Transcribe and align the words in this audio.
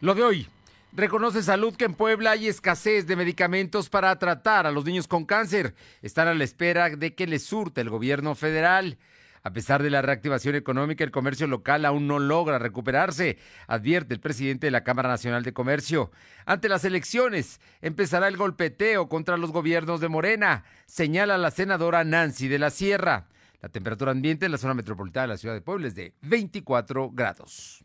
Lo 0.00 0.14
de 0.14 0.22
hoy. 0.22 0.48
Reconoce 0.92 1.42
Salud 1.42 1.76
que 1.76 1.84
en 1.84 1.94
Puebla 1.94 2.30
hay 2.30 2.48
escasez 2.48 3.06
de 3.06 3.16
medicamentos 3.16 3.90
para 3.90 4.18
tratar 4.18 4.66
a 4.66 4.72
los 4.72 4.86
niños 4.86 5.06
con 5.06 5.26
cáncer. 5.26 5.74
Están 6.00 6.26
a 6.26 6.34
la 6.34 6.42
espera 6.42 6.88
de 6.88 7.14
que 7.14 7.26
les 7.26 7.44
surte 7.44 7.82
el 7.82 7.90
gobierno 7.90 8.34
federal. 8.34 8.96
A 9.42 9.52
pesar 9.52 9.82
de 9.82 9.90
la 9.90 10.00
reactivación 10.00 10.54
económica, 10.54 11.04
el 11.04 11.10
comercio 11.10 11.46
local 11.46 11.84
aún 11.84 12.06
no 12.06 12.18
logra 12.18 12.58
recuperarse, 12.58 13.38
advierte 13.66 14.14
el 14.14 14.20
presidente 14.20 14.66
de 14.66 14.70
la 14.70 14.84
Cámara 14.84 15.10
Nacional 15.10 15.42
de 15.42 15.52
Comercio. 15.52 16.10
Ante 16.46 16.70
las 16.70 16.84
elecciones, 16.86 17.60
empezará 17.82 18.28
el 18.28 18.38
golpeteo 18.38 19.08
contra 19.08 19.36
los 19.36 19.52
gobiernos 19.52 20.00
de 20.00 20.08
Morena, 20.08 20.64
señala 20.86 21.36
la 21.36 21.50
senadora 21.50 22.04
Nancy 22.04 22.48
de 22.48 22.58
la 22.58 22.70
Sierra. 22.70 23.28
La 23.60 23.68
temperatura 23.68 24.12
ambiente 24.12 24.46
en 24.46 24.52
la 24.52 24.58
zona 24.58 24.74
metropolitana 24.74 25.24
de 25.24 25.34
la 25.34 25.38
ciudad 25.38 25.54
de 25.54 25.60
Puebla 25.60 25.88
es 25.88 25.94
de 25.94 26.14
24 26.22 27.10
grados. 27.10 27.84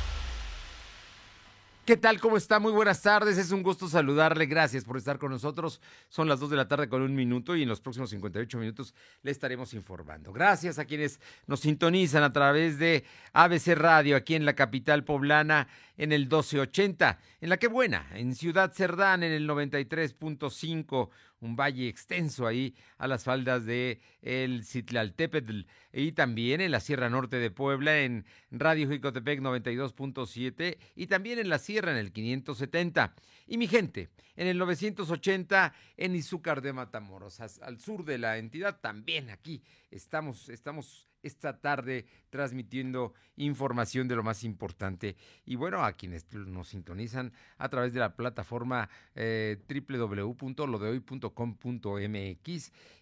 ¿Qué 1.83 1.97
tal? 1.97 2.21
¿Cómo 2.21 2.37
está? 2.37 2.59
Muy 2.59 2.71
buenas 2.71 3.01
tardes. 3.01 3.39
Es 3.39 3.51
un 3.51 3.63
gusto 3.63 3.89
saludarle. 3.89 4.45
Gracias 4.45 4.85
por 4.85 4.97
estar 4.97 5.17
con 5.17 5.31
nosotros. 5.31 5.81
Son 6.09 6.29
las 6.29 6.39
2 6.39 6.51
de 6.51 6.55
la 6.55 6.67
tarde 6.67 6.87
con 6.87 7.01
un 7.01 7.15
minuto 7.15 7.55
y 7.55 7.63
en 7.63 7.69
los 7.69 7.81
próximos 7.81 8.11
58 8.11 8.59
minutos 8.59 8.93
le 9.23 9.31
estaremos 9.31 9.73
informando. 9.73 10.31
Gracias 10.31 10.77
a 10.77 10.85
quienes 10.85 11.19
nos 11.47 11.61
sintonizan 11.61 12.21
a 12.21 12.31
través 12.31 12.77
de 12.77 13.03
ABC 13.33 13.69
Radio 13.69 14.15
aquí 14.15 14.35
en 14.35 14.45
la 14.45 14.53
capital 14.53 15.03
poblana 15.03 15.67
en 15.97 16.11
el 16.11 16.21
1280, 16.21 17.17
en 17.41 17.49
la 17.49 17.57
que 17.57 17.67
buena, 17.67 18.07
en 18.13 18.35
Ciudad 18.35 18.71
Cerdán 18.73 19.23
en 19.23 19.31
el 19.31 19.49
93.5 19.49 21.09
un 21.41 21.55
valle 21.55 21.87
extenso 21.87 22.47
ahí 22.47 22.75
a 22.97 23.07
las 23.07 23.23
faldas 23.23 23.65
de 23.65 23.99
el 24.21 24.63
Citlaltépetl 24.63 25.61
y 25.91 26.13
también 26.13 26.61
en 26.61 26.71
la 26.71 26.79
Sierra 26.79 27.09
Norte 27.09 27.37
de 27.37 27.51
Puebla 27.51 28.01
en 28.01 28.25
Radio 28.51 28.89
Jicotepec 28.89 29.41
92.7 29.41 30.77
y 30.95 31.07
también 31.07 31.39
en 31.39 31.49
la 31.49 31.59
Sierra 31.59 31.91
en 31.91 31.97
el 31.97 32.11
570. 32.11 33.15
Y 33.47 33.57
mi 33.57 33.67
gente, 33.67 34.09
en 34.35 34.47
el 34.47 34.57
980 34.57 35.73
en 35.97 36.15
Izúcar 36.15 36.61
de 36.61 36.73
Matamoros, 36.73 37.39
al 37.39 37.79
sur 37.79 38.05
de 38.05 38.17
la 38.17 38.37
entidad 38.37 38.79
también 38.79 39.29
aquí 39.29 39.63
estamos 39.89 40.49
estamos 40.49 41.10
esta 41.23 41.59
tarde 41.59 42.05
transmitiendo 42.29 43.13
información 43.37 44.07
de 44.07 44.15
lo 44.15 44.23
más 44.23 44.43
importante. 44.43 45.15
Y 45.45 45.55
bueno, 45.55 45.83
a 45.83 45.93
quienes 45.93 46.25
nos 46.33 46.69
sintonizan 46.69 47.33
a 47.57 47.69
través 47.69 47.93
de 47.93 47.99
la 47.99 48.15
plataforma 48.15 48.89
eh, 49.15 49.57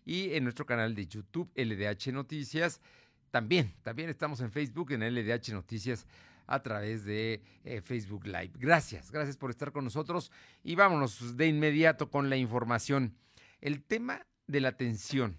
y 0.05 0.33
en 0.33 0.43
nuestro 0.43 0.65
canal 0.65 0.95
de 0.95 1.07
YouTube 1.07 1.51
LDH 1.55 2.11
Noticias. 2.13 2.81
También, 3.31 3.75
también 3.83 4.09
estamos 4.09 4.41
en 4.41 4.51
Facebook 4.51 4.91
en 4.91 5.01
LDH 5.01 5.53
Noticias 5.53 6.07
a 6.47 6.63
través 6.63 7.05
de 7.05 7.43
eh, 7.63 7.81
Facebook 7.81 8.25
Live. 8.25 8.53
Gracias, 8.55 9.11
gracias 9.11 9.37
por 9.37 9.51
estar 9.51 9.71
con 9.71 9.83
nosotros 9.83 10.31
y 10.63 10.73
vámonos 10.75 11.37
de 11.37 11.47
inmediato 11.47 12.09
con 12.09 12.29
la 12.29 12.37
información. 12.37 13.15
El 13.61 13.83
tema 13.83 14.25
de 14.47 14.61
la 14.61 14.69
atención 14.69 15.37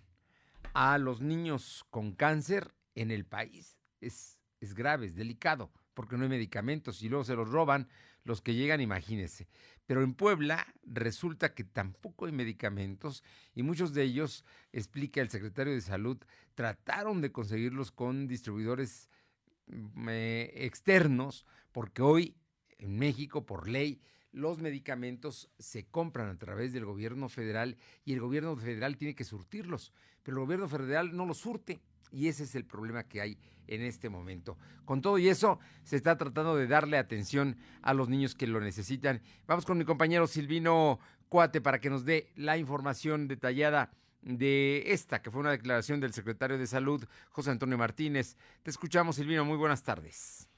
a 0.74 0.98
los 0.98 1.20
niños 1.20 1.84
con 1.90 2.12
cáncer 2.12 2.74
en 2.94 3.10
el 3.10 3.24
país 3.24 3.78
es, 4.00 4.38
es 4.60 4.74
grave, 4.74 5.06
es 5.06 5.14
delicado, 5.14 5.72
porque 5.94 6.16
no 6.16 6.24
hay 6.24 6.28
medicamentos 6.28 7.02
y 7.02 7.08
luego 7.08 7.24
se 7.24 7.34
los 7.34 7.48
roban 7.48 7.88
los 8.24 8.42
que 8.42 8.54
llegan, 8.54 8.80
imagínense. 8.80 9.48
Pero 9.86 10.02
en 10.02 10.14
Puebla 10.14 10.66
resulta 10.84 11.54
que 11.54 11.64
tampoco 11.64 12.26
hay 12.26 12.32
medicamentos 12.32 13.24
y 13.54 13.62
muchos 13.62 13.92
de 13.92 14.04
ellos, 14.04 14.44
explica 14.72 15.20
el 15.20 15.30
secretario 15.30 15.72
de 15.72 15.80
Salud, 15.80 16.18
trataron 16.54 17.20
de 17.20 17.32
conseguirlos 17.32 17.90
con 17.90 18.28
distribuidores 18.28 19.08
mm, 19.66 20.08
eh, 20.10 20.52
externos, 20.54 21.46
porque 21.72 22.02
hoy 22.02 22.36
en 22.78 22.98
México, 22.98 23.46
por 23.46 23.68
ley, 23.68 24.00
los 24.32 24.60
medicamentos 24.60 25.50
se 25.58 25.86
compran 25.86 26.28
a 26.28 26.38
través 26.38 26.72
del 26.72 26.84
gobierno 26.84 27.28
federal 27.28 27.76
y 28.04 28.12
el 28.12 28.20
gobierno 28.20 28.56
federal 28.56 28.96
tiene 28.96 29.14
que 29.14 29.24
surtirlos, 29.24 29.92
pero 30.22 30.36
el 30.38 30.44
gobierno 30.44 30.68
federal 30.68 31.16
no 31.16 31.26
los 31.26 31.38
surte 31.38 31.80
y 32.12 32.28
ese 32.28 32.44
es 32.44 32.54
el 32.54 32.64
problema 32.64 33.04
que 33.04 33.20
hay 33.20 33.38
en 33.66 33.82
este 33.82 34.08
momento. 34.08 34.58
Con 34.84 35.00
todo 35.00 35.18
y 35.18 35.28
eso, 35.28 35.58
se 35.84 35.96
está 35.96 36.16
tratando 36.16 36.56
de 36.56 36.66
darle 36.66 36.98
atención 36.98 37.56
a 37.82 37.94
los 37.94 38.08
niños 38.08 38.34
que 38.34 38.46
lo 38.46 38.60
necesitan. 38.60 39.22
Vamos 39.46 39.64
con 39.64 39.78
mi 39.78 39.84
compañero 39.84 40.26
Silvino 40.26 40.98
Cuate 41.28 41.60
para 41.60 41.80
que 41.80 41.90
nos 41.90 42.04
dé 42.04 42.32
la 42.34 42.58
información 42.58 43.28
detallada 43.28 43.92
de 44.22 44.84
esta, 44.86 45.22
que 45.22 45.30
fue 45.30 45.40
una 45.40 45.52
declaración 45.52 46.00
del 46.00 46.12
secretario 46.12 46.58
de 46.58 46.66
Salud, 46.66 47.04
José 47.30 47.50
Antonio 47.50 47.78
Martínez. 47.78 48.36
Te 48.62 48.70
escuchamos, 48.70 49.16
Silvino. 49.16 49.44
Muy 49.44 49.56
buenas 49.56 49.82
tardes. 49.82 50.49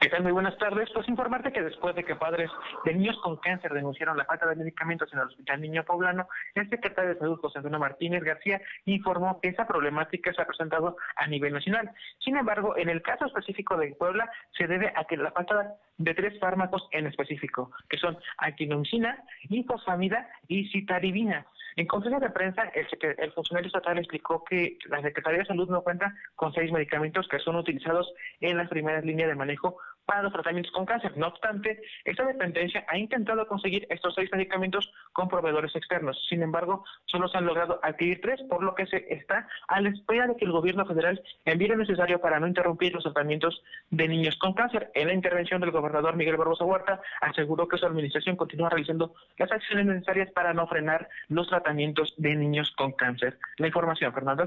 ¿Qué 0.00 0.08
tal? 0.10 0.22
Muy 0.22 0.30
buenas 0.30 0.56
tardes. 0.58 0.88
Pues 0.94 1.08
informarte 1.08 1.50
que 1.50 1.60
después 1.60 1.92
de 1.96 2.04
que 2.04 2.14
padres 2.14 2.48
de 2.84 2.94
niños 2.94 3.18
con 3.20 3.36
cáncer 3.38 3.72
denunciaron 3.72 4.16
la 4.16 4.26
falta 4.26 4.46
de 4.46 4.54
medicamentos 4.54 5.12
en 5.12 5.18
el 5.18 5.26
Hospital 5.26 5.60
Niño 5.60 5.82
Poblano, 5.82 6.28
el 6.54 6.70
secretario 6.70 7.14
de 7.14 7.18
Salud, 7.18 7.40
José 7.40 7.58
Antonio 7.58 7.80
Martínez 7.80 8.22
García, 8.22 8.60
informó 8.84 9.40
que 9.40 9.48
esa 9.48 9.66
problemática 9.66 10.32
se 10.32 10.40
ha 10.40 10.46
presentado 10.46 10.96
a 11.16 11.26
nivel 11.26 11.52
nacional. 11.52 11.90
Sin 12.20 12.36
embargo, 12.36 12.76
en 12.76 12.90
el 12.90 13.02
caso 13.02 13.26
específico 13.26 13.76
de 13.76 13.92
Puebla, 13.96 14.30
se 14.56 14.68
debe 14.68 14.92
a 14.94 15.02
que 15.02 15.16
la 15.16 15.32
falta 15.32 15.74
de 15.96 16.14
tres 16.14 16.38
fármacos 16.38 16.86
en 16.92 17.08
específico, 17.08 17.72
que 17.88 17.98
son 17.98 18.16
antinomicina, 18.36 19.24
infosfamida 19.48 20.30
y 20.46 20.68
citaribina. 20.70 21.44
En 21.78 21.86
conferencia 21.86 22.26
de 22.26 22.34
prensa, 22.34 22.72
el, 22.74 23.32
funcionario 23.32 23.68
estatal 23.68 23.98
explicó 23.98 24.42
que 24.42 24.78
la 24.86 25.00
Secretaría 25.00 25.38
de 25.38 25.44
Salud 25.44 25.68
no 25.68 25.82
cuenta 25.82 26.12
con 26.34 26.52
seis 26.52 26.72
medicamentos 26.72 27.28
que 27.28 27.38
son 27.38 27.54
utilizados 27.54 28.12
en 28.40 28.56
las 28.56 28.68
primeras 28.68 29.04
líneas 29.04 29.28
de 29.28 29.36
manejo 29.36 29.76
para 30.08 30.22
los 30.22 30.32
tratamientos 30.32 30.72
con 30.72 30.86
cáncer. 30.86 31.12
No 31.18 31.26
obstante, 31.26 31.82
esta 32.06 32.24
dependencia 32.24 32.82
ha 32.88 32.96
intentado 32.96 33.46
conseguir 33.46 33.86
estos 33.90 34.14
seis 34.14 34.30
medicamentos 34.32 34.90
con 35.12 35.28
proveedores 35.28 35.76
externos. 35.76 36.18
Sin 36.30 36.42
embargo, 36.42 36.82
solo 37.04 37.28
se 37.28 37.36
han 37.36 37.44
logrado 37.44 37.78
adquirir 37.82 38.22
tres, 38.22 38.40
por 38.48 38.62
lo 38.62 38.74
que 38.74 38.86
se 38.86 39.04
está 39.12 39.46
a 39.68 39.82
la 39.82 39.90
espera 39.90 40.26
de 40.26 40.34
que 40.36 40.46
el 40.46 40.52
gobierno 40.52 40.86
federal 40.86 41.22
envíe 41.44 41.68
lo 41.68 41.76
necesario 41.76 42.22
para 42.22 42.40
no 42.40 42.46
interrumpir 42.46 42.94
los 42.94 43.04
tratamientos 43.04 43.62
de 43.90 44.08
niños 44.08 44.38
con 44.38 44.54
cáncer. 44.54 44.90
En 44.94 45.08
la 45.08 45.12
intervención 45.12 45.60
del 45.60 45.72
gobernador 45.72 46.16
Miguel 46.16 46.38
Barbosa 46.38 46.64
Huerta, 46.64 47.02
aseguró 47.20 47.68
que 47.68 47.76
su 47.76 47.84
administración 47.84 48.36
continúa 48.36 48.70
realizando 48.70 49.14
las 49.36 49.52
acciones 49.52 49.84
necesarias 49.84 50.32
para 50.32 50.54
no 50.54 50.66
frenar 50.68 51.06
los 51.28 51.48
tratamientos 51.48 52.14
de 52.16 52.34
niños 52.34 52.72
con 52.78 52.92
cáncer. 52.92 53.38
La 53.58 53.66
información, 53.66 54.14
Fernando. 54.14 54.44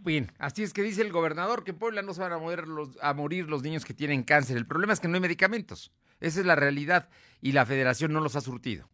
Bien, 0.00 0.32
así 0.38 0.62
es 0.62 0.72
que 0.72 0.82
dice 0.82 1.02
el 1.02 1.12
gobernador 1.12 1.62
que 1.62 1.70
en 1.70 1.78
Puebla 1.78 2.02
no 2.02 2.14
se 2.14 2.20
van 2.20 2.32
a 2.32 2.38
morir 2.38 2.66
los, 2.66 2.98
a 3.00 3.14
morir 3.14 3.48
los 3.48 3.62
niños 3.62 3.84
que 3.84 3.94
tienen 3.94 4.24
cáncer. 4.24 4.56
El 4.56 4.66
problema 4.66 4.92
es 4.92 5.00
que 5.04 5.08
no 5.08 5.16
hay 5.16 5.20
medicamentos. 5.20 5.92
Esa 6.18 6.40
es 6.40 6.46
la 6.46 6.56
realidad 6.56 7.10
y 7.42 7.52
la 7.52 7.66
federación 7.66 8.14
no 8.14 8.20
los 8.20 8.36
ha 8.36 8.40
surtido. 8.40 8.88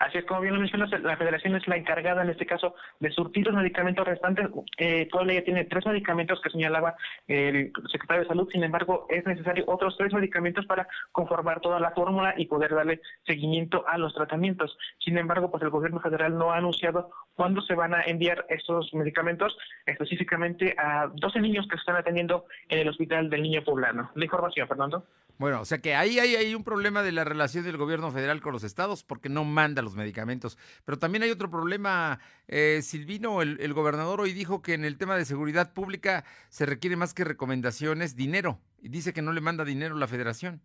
Así 0.00 0.18
es 0.18 0.24
como 0.24 0.40
bien 0.40 0.54
lo 0.54 0.60
mencionas, 0.60 0.90
la 1.02 1.16
federación 1.16 1.56
es 1.56 1.66
la 1.66 1.76
encargada 1.76 2.22
en 2.22 2.30
este 2.30 2.46
caso 2.46 2.74
de 3.00 3.10
surtir 3.10 3.46
los 3.46 3.54
medicamentos 3.54 4.06
restantes. 4.06 4.48
Eh, 4.78 5.08
Puebla 5.10 5.34
ya 5.34 5.44
tiene 5.44 5.64
tres 5.64 5.86
medicamentos 5.86 6.40
que 6.40 6.50
señalaba 6.50 6.96
el 7.26 7.72
secretario 7.90 8.22
de 8.22 8.28
Salud, 8.28 8.48
sin 8.50 8.64
embargo 8.64 9.06
es 9.08 9.24
necesario 9.26 9.64
otros 9.66 9.96
tres 9.96 10.12
medicamentos 10.12 10.66
para 10.66 10.86
conformar 11.12 11.60
toda 11.60 11.80
la 11.80 11.92
fórmula 11.92 12.34
y 12.36 12.46
poder 12.46 12.74
darle 12.74 13.00
seguimiento 13.26 13.86
a 13.88 13.98
los 13.98 14.14
tratamientos. 14.14 14.76
Sin 14.98 15.18
embargo, 15.18 15.50
pues 15.50 15.62
el 15.62 15.70
gobierno 15.70 16.00
federal 16.00 16.36
no 16.36 16.52
ha 16.52 16.58
anunciado 16.58 17.10
cuándo 17.34 17.60
se 17.62 17.74
van 17.74 17.94
a 17.94 18.02
enviar 18.02 18.44
estos 18.48 18.92
medicamentos 18.94 19.56
específicamente 19.84 20.74
a 20.78 21.08
12 21.14 21.40
niños 21.40 21.66
que 21.68 21.76
se 21.76 21.80
están 21.80 21.96
atendiendo 21.96 22.46
en 22.68 22.80
el 22.80 22.88
Hospital 22.88 23.30
del 23.30 23.42
Niño 23.42 23.62
Poblano. 23.62 24.10
La 24.14 24.24
información, 24.24 24.68
Fernando. 24.68 25.04
Bueno, 25.38 25.60
o 25.60 25.64
sea 25.66 25.78
que 25.78 25.94
ahí 25.94 26.18
hay, 26.18 26.54
un 26.54 26.64
problema 26.64 27.02
de 27.02 27.12
la 27.12 27.22
relación 27.22 27.62
del 27.64 27.76
gobierno 27.76 28.10
federal 28.10 28.40
con 28.40 28.52
los 28.52 28.64
estados 28.64 29.02
porque 29.02 29.28
no 29.28 29.44
manda 29.44 29.82
los 29.86 29.96
medicamentos. 29.96 30.58
Pero 30.84 30.98
también 30.98 31.22
hay 31.22 31.30
otro 31.30 31.50
problema, 31.50 32.20
eh, 32.48 32.80
Silvino, 32.82 33.40
el, 33.40 33.58
el 33.60 33.72
gobernador 33.72 34.20
hoy 34.20 34.34
dijo 34.34 34.60
que 34.60 34.74
en 34.74 34.84
el 34.84 34.98
tema 34.98 35.16
de 35.16 35.24
seguridad 35.24 35.72
pública 35.72 36.24
se 36.50 36.66
requiere 36.66 36.96
más 36.96 37.14
que 37.14 37.24
recomendaciones, 37.24 38.16
dinero. 38.16 38.60
Y 38.82 38.90
dice 38.90 39.14
que 39.14 39.22
no 39.22 39.32
le 39.32 39.40
manda 39.40 39.64
dinero 39.64 39.96
la 39.96 40.06
federación. 40.06 40.60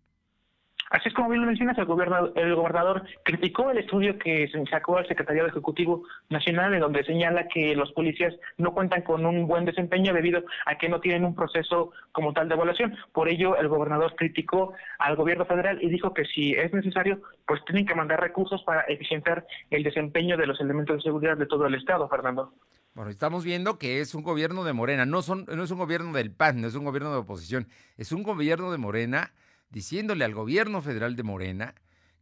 Así 0.91 1.07
es 1.07 1.13
como 1.13 1.29
bien 1.29 1.39
lo 1.39 1.47
mencionas, 1.47 1.77
el 1.77 1.85
gobernador, 1.85 2.33
el 2.35 2.53
gobernador 2.53 3.03
criticó 3.23 3.71
el 3.71 3.77
estudio 3.77 4.19
que 4.19 4.49
se 4.49 4.65
sacó 4.65 4.97
al 4.97 5.07
Secretariado 5.07 5.47
Ejecutivo 5.47 6.03
Nacional, 6.29 6.73
en 6.73 6.81
donde 6.81 7.05
señala 7.05 7.47
que 7.47 7.73
los 7.77 7.93
policías 7.93 8.35
no 8.57 8.73
cuentan 8.73 9.01
con 9.03 9.25
un 9.25 9.47
buen 9.47 9.63
desempeño 9.63 10.13
debido 10.13 10.43
a 10.65 10.77
que 10.77 10.89
no 10.89 10.99
tienen 10.99 11.23
un 11.23 11.33
proceso 11.33 11.93
como 12.11 12.33
tal 12.33 12.49
de 12.49 12.55
evaluación. 12.55 12.97
Por 13.13 13.29
ello, 13.29 13.55
el 13.55 13.69
gobernador 13.69 14.15
criticó 14.17 14.73
al 14.99 15.15
gobierno 15.15 15.45
federal 15.45 15.81
y 15.81 15.87
dijo 15.87 16.13
que 16.13 16.25
si 16.25 16.51
es 16.51 16.73
necesario, 16.73 17.21
pues 17.47 17.63
tienen 17.63 17.85
que 17.85 17.95
mandar 17.95 18.19
recursos 18.19 18.61
para 18.63 18.81
eficientar 18.81 19.47
el 19.69 19.83
desempeño 19.83 20.35
de 20.35 20.45
los 20.45 20.59
elementos 20.59 20.97
de 20.97 21.03
seguridad 21.03 21.37
de 21.37 21.45
todo 21.45 21.67
el 21.67 21.75
Estado, 21.75 22.09
Fernando. 22.09 22.53
Bueno, 22.95 23.11
estamos 23.11 23.45
viendo 23.45 23.79
que 23.79 24.01
es 24.01 24.13
un 24.13 24.23
gobierno 24.23 24.65
de 24.65 24.73
Morena, 24.73 25.05
no, 25.05 25.21
son, 25.21 25.45
no 25.45 25.63
es 25.63 25.71
un 25.71 25.77
gobierno 25.77 26.11
del 26.11 26.31
PAN, 26.31 26.59
no 26.59 26.67
es 26.67 26.75
un 26.75 26.83
gobierno 26.83 27.13
de 27.13 27.19
oposición, 27.19 27.69
es 27.95 28.11
un 28.11 28.23
gobierno 28.23 28.73
de 28.73 28.77
Morena 28.77 29.31
diciéndole 29.71 30.25
al 30.25 30.33
gobierno 30.33 30.81
federal 30.81 31.15
de 31.15 31.23
Morena 31.23 31.75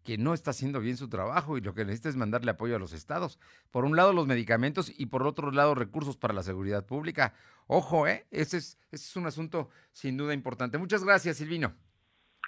que 0.03 0.17
no 0.17 0.33
está 0.33 0.51
haciendo 0.51 0.79
bien 0.79 0.97
su 0.97 1.09
trabajo 1.09 1.57
y 1.57 1.61
lo 1.61 1.73
que 1.73 1.83
necesita 1.83 2.09
es 2.09 2.15
mandarle 2.15 2.51
apoyo 2.51 2.75
a 2.75 2.79
los 2.79 2.93
estados. 2.93 3.39
Por 3.69 3.85
un 3.85 3.95
lado 3.95 4.13
los 4.13 4.27
medicamentos 4.27 4.91
y 4.97 5.07
por 5.07 5.27
otro 5.27 5.51
lado 5.51 5.75
recursos 5.75 6.17
para 6.17 6.33
la 6.33 6.43
seguridad 6.43 6.85
pública. 6.85 7.33
Ojo, 7.67 8.07
¿eh? 8.07 8.25
Ese 8.31 8.57
es, 8.57 8.79
ese 8.91 9.05
es 9.09 9.15
un 9.15 9.27
asunto 9.27 9.69
sin 9.91 10.17
duda 10.17 10.33
importante. 10.33 10.77
Muchas 10.77 11.03
gracias, 11.03 11.37
Silvino. 11.37 11.73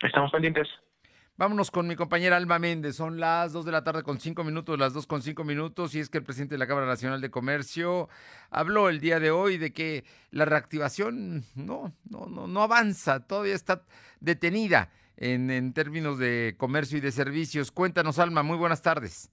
Estamos 0.01 0.31
pendientes. 0.31 0.67
Vámonos 1.41 1.71
con 1.71 1.87
mi 1.87 1.95
compañera 1.95 2.37
Alma 2.37 2.59
Méndez. 2.59 2.97
Son 2.97 3.19
las 3.19 3.51
2 3.51 3.65
de 3.65 3.71
la 3.71 3.83
tarde 3.83 4.03
con 4.03 4.19
5 4.19 4.43
minutos, 4.43 4.77
las 4.77 4.93
2 4.93 5.07
con 5.07 5.23
5 5.23 5.43
minutos. 5.43 5.95
Y 5.95 5.99
es 5.99 6.07
que 6.07 6.19
el 6.19 6.23
presidente 6.23 6.53
de 6.53 6.59
la 6.59 6.67
Cámara 6.67 6.85
Nacional 6.85 7.19
de 7.19 7.31
Comercio 7.31 8.09
habló 8.51 8.89
el 8.89 8.99
día 8.99 9.19
de 9.19 9.31
hoy 9.31 9.57
de 9.57 9.73
que 9.73 10.03
la 10.29 10.45
reactivación 10.45 11.43
no, 11.55 11.95
no, 12.07 12.27
no, 12.27 12.45
no 12.45 12.61
avanza, 12.61 13.21
todavía 13.21 13.55
está 13.55 13.81
detenida 14.19 14.91
en, 15.17 15.49
en 15.49 15.73
términos 15.73 16.19
de 16.19 16.53
comercio 16.59 16.99
y 16.99 17.01
de 17.01 17.11
servicios. 17.11 17.71
Cuéntanos, 17.71 18.19
Alma, 18.19 18.43
muy 18.43 18.57
buenas 18.57 18.83
tardes. 18.83 19.31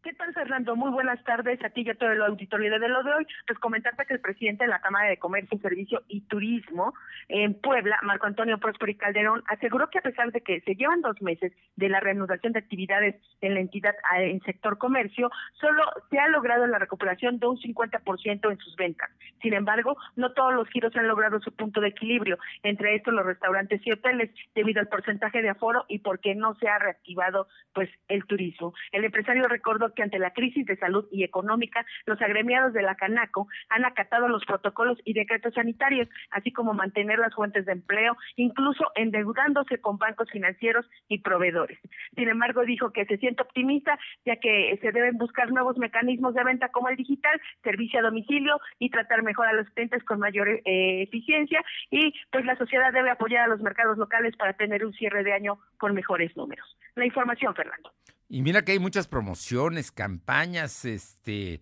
¿Qué 0.00 0.12
tal, 0.12 0.32
Fernando? 0.32 0.76
Muy 0.76 0.92
buenas 0.92 1.22
tardes 1.24 1.62
a 1.64 1.70
ti 1.70 1.82
y 1.84 1.90
a 1.90 1.94
todo 1.96 2.12
el 2.12 2.22
auditorio 2.22 2.78
de 2.78 2.88
lo 2.88 3.02
de 3.02 3.14
hoy. 3.14 3.26
Pues 3.48 3.58
comentarte 3.58 4.06
que 4.06 4.14
el 4.14 4.20
presidente 4.20 4.62
de 4.62 4.70
la 4.70 4.80
Cámara 4.80 5.08
de 5.08 5.18
Comercio, 5.18 5.58
Servicio 5.58 6.04
y 6.06 6.20
Turismo 6.20 6.94
en 7.26 7.60
Puebla, 7.60 7.98
Marco 8.02 8.26
Antonio 8.26 8.58
Próspero 8.58 8.92
y 8.92 8.94
Calderón, 8.94 9.42
aseguró 9.48 9.90
que 9.90 9.98
a 9.98 10.02
pesar 10.02 10.30
de 10.30 10.40
que 10.40 10.60
se 10.60 10.76
llevan 10.76 11.00
dos 11.00 11.20
meses 11.20 11.52
de 11.74 11.88
la 11.88 11.98
reanudación 11.98 12.52
de 12.52 12.60
actividades 12.60 13.16
en 13.40 13.54
la 13.54 13.60
entidad 13.60 13.92
en 14.18 14.40
sector 14.42 14.78
comercio, 14.78 15.32
solo 15.60 15.82
se 16.10 16.18
ha 16.20 16.28
logrado 16.28 16.64
la 16.68 16.78
recuperación 16.78 17.40
de 17.40 17.48
un 17.48 17.58
50% 17.58 18.52
en 18.52 18.58
sus 18.58 18.76
ventas. 18.76 19.10
Sin 19.42 19.52
embargo, 19.52 19.96
no 20.14 20.32
todos 20.32 20.54
los 20.54 20.68
giros 20.68 20.94
han 20.94 21.08
logrado 21.08 21.40
su 21.40 21.50
punto 21.56 21.80
de 21.80 21.88
equilibrio, 21.88 22.38
entre 22.62 22.94
estos 22.94 23.12
los 23.12 23.26
restaurantes 23.26 23.84
y 23.84 23.90
hoteles, 23.90 24.30
debido 24.54 24.80
al 24.80 24.86
porcentaje 24.86 25.42
de 25.42 25.48
aforo 25.48 25.86
y 25.88 25.98
porque 25.98 26.36
no 26.36 26.54
se 26.54 26.68
ha 26.68 26.78
reactivado 26.78 27.48
pues 27.74 27.90
el 28.06 28.24
turismo. 28.26 28.74
El 28.92 29.04
empresario 29.04 29.48
recordó 29.48 29.87
que 29.94 30.02
ante 30.02 30.18
la 30.18 30.32
crisis 30.32 30.66
de 30.66 30.76
salud 30.76 31.06
y 31.10 31.24
económica, 31.24 31.84
los 32.06 32.20
agremiados 32.20 32.72
de 32.72 32.82
la 32.82 32.94
Canaco 32.94 33.48
han 33.68 33.84
acatado 33.84 34.28
los 34.28 34.44
protocolos 34.44 34.98
y 35.04 35.12
decretos 35.12 35.54
sanitarios, 35.54 36.08
así 36.30 36.52
como 36.52 36.74
mantener 36.74 37.18
las 37.18 37.34
fuentes 37.34 37.66
de 37.66 37.72
empleo, 37.72 38.16
incluso 38.36 38.90
endeudándose 38.94 39.78
con 39.80 39.98
bancos 39.98 40.30
financieros 40.30 40.88
y 41.08 41.18
proveedores. 41.18 41.78
Sin 42.14 42.28
embargo, 42.28 42.64
dijo 42.64 42.92
que 42.92 43.06
se 43.06 43.18
siente 43.18 43.42
optimista, 43.42 43.98
ya 44.24 44.36
que 44.36 44.78
se 44.80 44.92
deben 44.92 45.18
buscar 45.18 45.50
nuevos 45.50 45.78
mecanismos 45.78 46.34
de 46.34 46.44
venta 46.44 46.68
como 46.68 46.88
el 46.88 46.96
digital, 46.96 47.40
servicio 47.62 48.00
a 48.00 48.02
domicilio 48.02 48.60
y 48.78 48.90
tratar 48.90 49.22
mejor 49.22 49.46
a 49.46 49.52
los 49.52 49.68
clientes 49.70 50.02
con 50.04 50.18
mayor 50.18 50.48
eh, 50.48 51.02
eficiencia 51.02 51.62
y 51.90 52.12
pues 52.30 52.44
la 52.44 52.56
sociedad 52.56 52.92
debe 52.92 53.10
apoyar 53.10 53.44
a 53.44 53.48
los 53.48 53.60
mercados 53.60 53.98
locales 53.98 54.36
para 54.36 54.52
tener 54.54 54.84
un 54.84 54.92
cierre 54.92 55.24
de 55.24 55.32
año 55.32 55.58
con 55.78 55.94
mejores 55.94 56.36
números. 56.36 56.76
La 56.94 57.06
información, 57.06 57.54
Fernando. 57.54 57.92
Y 58.28 58.42
mira 58.42 58.64
que 58.64 58.72
hay 58.72 58.78
muchas 58.78 59.08
promociones, 59.08 59.90
campañas, 59.90 60.84
este, 60.84 61.60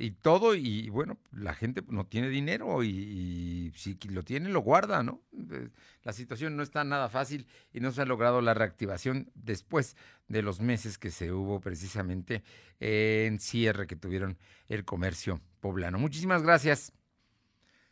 y 0.00 0.12
todo, 0.12 0.54
y 0.54 0.88
bueno, 0.90 1.18
la 1.32 1.54
gente 1.54 1.82
no 1.88 2.06
tiene 2.06 2.28
dinero 2.28 2.84
y, 2.84 3.72
si 3.76 3.98
lo 4.08 4.22
tiene 4.22 4.48
lo 4.48 4.60
guarda, 4.60 5.02
¿no? 5.02 5.22
Eh, 5.50 5.70
la 6.04 6.12
situación 6.12 6.56
no 6.56 6.62
está 6.62 6.84
nada 6.84 7.08
fácil 7.08 7.46
y 7.72 7.80
no 7.80 7.90
se 7.90 8.02
ha 8.02 8.04
logrado 8.04 8.40
la 8.40 8.54
reactivación 8.54 9.30
después 9.34 9.96
de 10.28 10.42
los 10.42 10.60
meses 10.60 10.98
que 10.98 11.10
se 11.10 11.32
hubo 11.32 11.60
precisamente 11.60 12.44
en 12.78 13.40
cierre 13.40 13.88
que 13.88 13.96
tuvieron 13.96 14.38
el 14.68 14.84
comercio 14.84 15.40
poblano. 15.60 15.98
Muchísimas 15.98 16.42
gracias. 16.42 16.92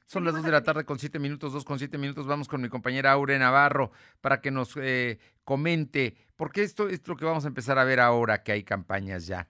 Son 0.07 0.25
las 0.25 0.35
dos 0.35 0.45
de 0.45 0.53
la 0.53 0.63
tarde 0.63 0.85
con 0.85 1.01
siete 1.01 1.19
minutos, 1.19 1.53
dos 1.53 1.65
con 1.65 1.81
siete 1.81 1.99
minutos. 1.99 2.29
Vamos 2.29 2.47
con 2.47 2.61
mi 2.63 2.69
compañera 2.69 3.11
Aure 3.11 3.37
Navarro 3.41 3.91
para 4.21 4.41
que 4.41 4.53
nos 4.53 4.77
eh, 4.77 5.19
comente, 5.43 6.17
porque 6.37 6.63
esto 6.63 6.89
es 6.89 7.07
lo 7.09 7.17
que 7.17 7.25
vamos 7.25 7.45
a 7.45 7.49
empezar 7.49 7.77
a 7.77 7.85
ver 7.85 7.99
ahora 7.99 8.45
que 8.45 8.53
hay 8.53 8.63
campañas 8.63 9.27
ya. 9.27 9.49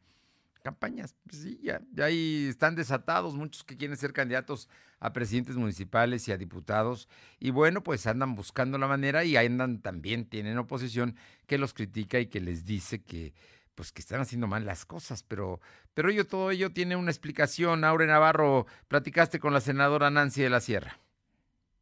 Campañas, 0.63 1.15
pues 1.25 1.43
sí, 1.43 1.61
ya, 1.63 1.83
ya 1.93 2.07
ahí 2.07 2.47
están 2.49 2.75
desatados 2.75 3.37
muchos 3.37 3.65
que 3.65 3.77
quieren 3.77 3.99
ser 3.99 4.15
candidatos 4.15 4.69
a 4.99 5.13
presidentes 5.13 5.57
municipales 5.57 6.27
y 6.27 6.33
a 6.33 6.39
diputados. 6.39 7.09
Y 7.39 7.51
bueno, 7.51 7.83
pues 7.83 8.07
andan 8.07 8.35
buscando 8.35 8.79
la 8.79 8.89
manera 8.89 9.25
y 9.25 9.37
andan 9.37 9.83
también, 9.83 10.25
tienen 10.25 10.57
oposición 10.57 11.17
que 11.47 11.59
los 11.59 11.75
critica 11.75 12.19
y 12.19 12.27
que 12.27 12.41
les 12.41 12.65
dice 12.65 13.03
que 13.03 13.35
pues 13.77 13.93
que 13.93 14.01
están 14.01 14.21
haciendo 14.21 14.49
mal 14.49 14.67
las 14.67 14.85
cosas, 14.85 15.23
pero, 15.23 15.61
pero 15.95 16.11
ello, 16.11 16.27
todo 16.27 16.51
ello 16.51 16.73
tiene 16.73 16.97
una 16.97 17.13
explicación. 17.13 17.85
Aure 17.85 18.09
Navarro, 18.09 18.67
platicaste 18.89 19.39
con 19.39 19.53
la 19.53 19.61
senadora 19.61 20.11
Nancy 20.11 20.43
de 20.43 20.51
la 20.51 20.61
Sierra 20.61 20.99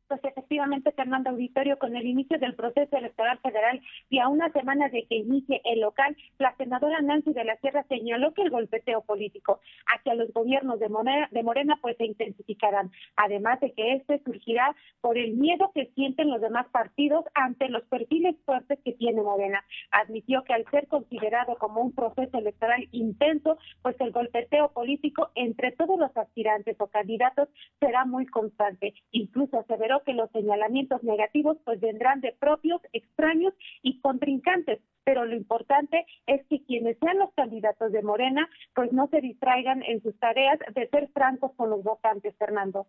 pues 0.09 0.21
efectivamente, 0.55 0.93
Fernando 0.93 1.31
Auditorio, 1.31 1.79
con 1.79 1.97
el 1.97 2.07
inicio 2.07 2.39
del 2.39 2.55
proceso 2.55 2.97
electoral 2.97 3.39
federal 3.39 3.81
y 4.09 4.21
a 4.21 4.29
una 4.29 4.53
semana 4.53 4.89
de 4.89 5.05
que 5.07 5.17
inicie 5.17 5.61
el 5.65 5.81
local, 5.81 6.17
la 6.39 6.55
senadora 6.57 7.01
Nancy 7.01 7.33
de 7.33 7.43
la 7.43 7.57
Sierra 7.57 7.85
señaló 7.89 8.33
que 8.35 8.43
el 8.43 8.51
golpeteo 8.51 9.01
político 9.01 9.59
hacia 9.87 10.15
los 10.15 10.33
gobiernos 10.33 10.79
de 10.79 10.89
Morena, 10.89 11.29
de 11.33 11.43
Morena 11.43 11.77
pues 11.83 11.97
se 11.97 12.05
intensificarán, 12.07 12.93
además 13.17 13.59
de 13.61 13.73
que 13.73 13.95
este 13.95 14.23
surgirá 14.23 14.77
por 15.01 15.19
el 15.19 15.35
miedo 15.35 15.73
que 15.75 15.87
sienten 15.97 16.31
los 16.31 16.41
demás 16.41 16.69
partidos 16.69 17.25
ante 17.35 17.69
los 17.69 17.83
perfiles 17.87 18.37
fuertes 18.45 18.79
que 18.85 18.93
tiene 18.93 19.23
Morena. 19.23 19.65
Admitió 19.91 20.45
que 20.45 20.55
al 20.55 20.65
ser 20.71 20.87
considerado 20.87 21.57
como 21.57 21.81
un 21.81 21.93
proceso 21.93 22.39
electoral 22.39 22.87
intenso, 22.93 23.59
pues 23.83 23.97
el 23.99 24.13
golpeteo 24.13 24.71
político 24.73 25.31
entre 25.35 25.73
todos 25.73 25.99
los 25.99 26.17
aspirantes 26.17 26.77
o 26.79 26.87
candidatos 26.87 27.49
será 27.81 28.05
muy 28.05 28.27
constante. 28.27 28.95
Incluso 29.11 29.59
aseveró 29.59 30.05
que 30.05 30.15
los 30.15 30.31
señalamientos 30.45 31.03
negativos 31.03 31.57
pues 31.65 31.81
vendrán 31.81 32.21
de 32.21 32.37
propios, 32.39 32.81
extraños 32.93 33.55
y 33.83 34.01
contrincantes, 34.01 34.81
pero 35.05 35.25
lo 35.25 35.35
importante 35.35 36.05
es 36.27 36.43
que 36.49 36.63
quienes 36.65 36.99
sean 36.99 37.19
los 37.19 37.33
candidatos 37.35 37.93
de 37.93 38.03
Morena 38.03 38.49
pues 38.75 38.93
no 38.93 39.09
se 39.09 39.21
distraigan 39.21 39.83
en 39.83 40.03
sus 40.03 40.19
tareas 40.19 40.59
de 40.75 40.89
ser 40.89 41.09
francos 41.13 41.53
con 41.57 41.71
los 41.71 41.83
votantes, 41.83 42.35
Fernando. 42.39 42.87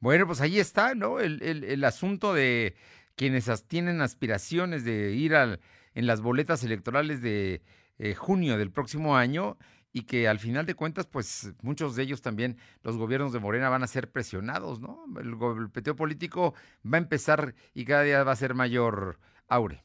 Bueno, 0.00 0.26
pues 0.26 0.40
ahí 0.40 0.58
está, 0.58 0.94
¿no? 0.94 1.20
El, 1.20 1.42
el, 1.42 1.84
asunto 1.84 2.34
de 2.34 2.74
quienes 3.16 3.48
tienen 3.68 4.02
aspiraciones 4.02 4.84
de 4.84 5.12
ir 5.12 5.34
al, 5.34 5.60
en 5.94 6.06
las 6.06 6.20
boletas 6.20 6.62
electorales 6.62 7.22
de 7.22 7.62
eh, 7.98 8.14
junio 8.14 8.58
del 8.58 8.70
próximo 8.70 9.16
año 9.16 9.56
y 9.94 10.02
que 10.02 10.26
al 10.28 10.40
final 10.40 10.66
de 10.66 10.74
cuentas, 10.74 11.06
pues 11.06 11.54
muchos 11.62 11.94
de 11.94 12.02
ellos 12.02 12.20
también, 12.20 12.58
los 12.82 12.96
gobiernos 12.98 13.32
de 13.32 13.38
Morena 13.38 13.68
van 13.68 13.84
a 13.84 13.86
ser 13.86 14.10
presionados, 14.10 14.80
¿no? 14.80 15.04
El 15.20 15.36
golpeteo 15.36 15.94
político 15.94 16.52
va 16.84 16.98
a 16.98 17.00
empezar 17.00 17.54
y 17.74 17.84
cada 17.84 18.02
día 18.02 18.24
va 18.24 18.32
a 18.32 18.36
ser 18.36 18.54
mayor, 18.54 19.20
Aure. 19.48 19.84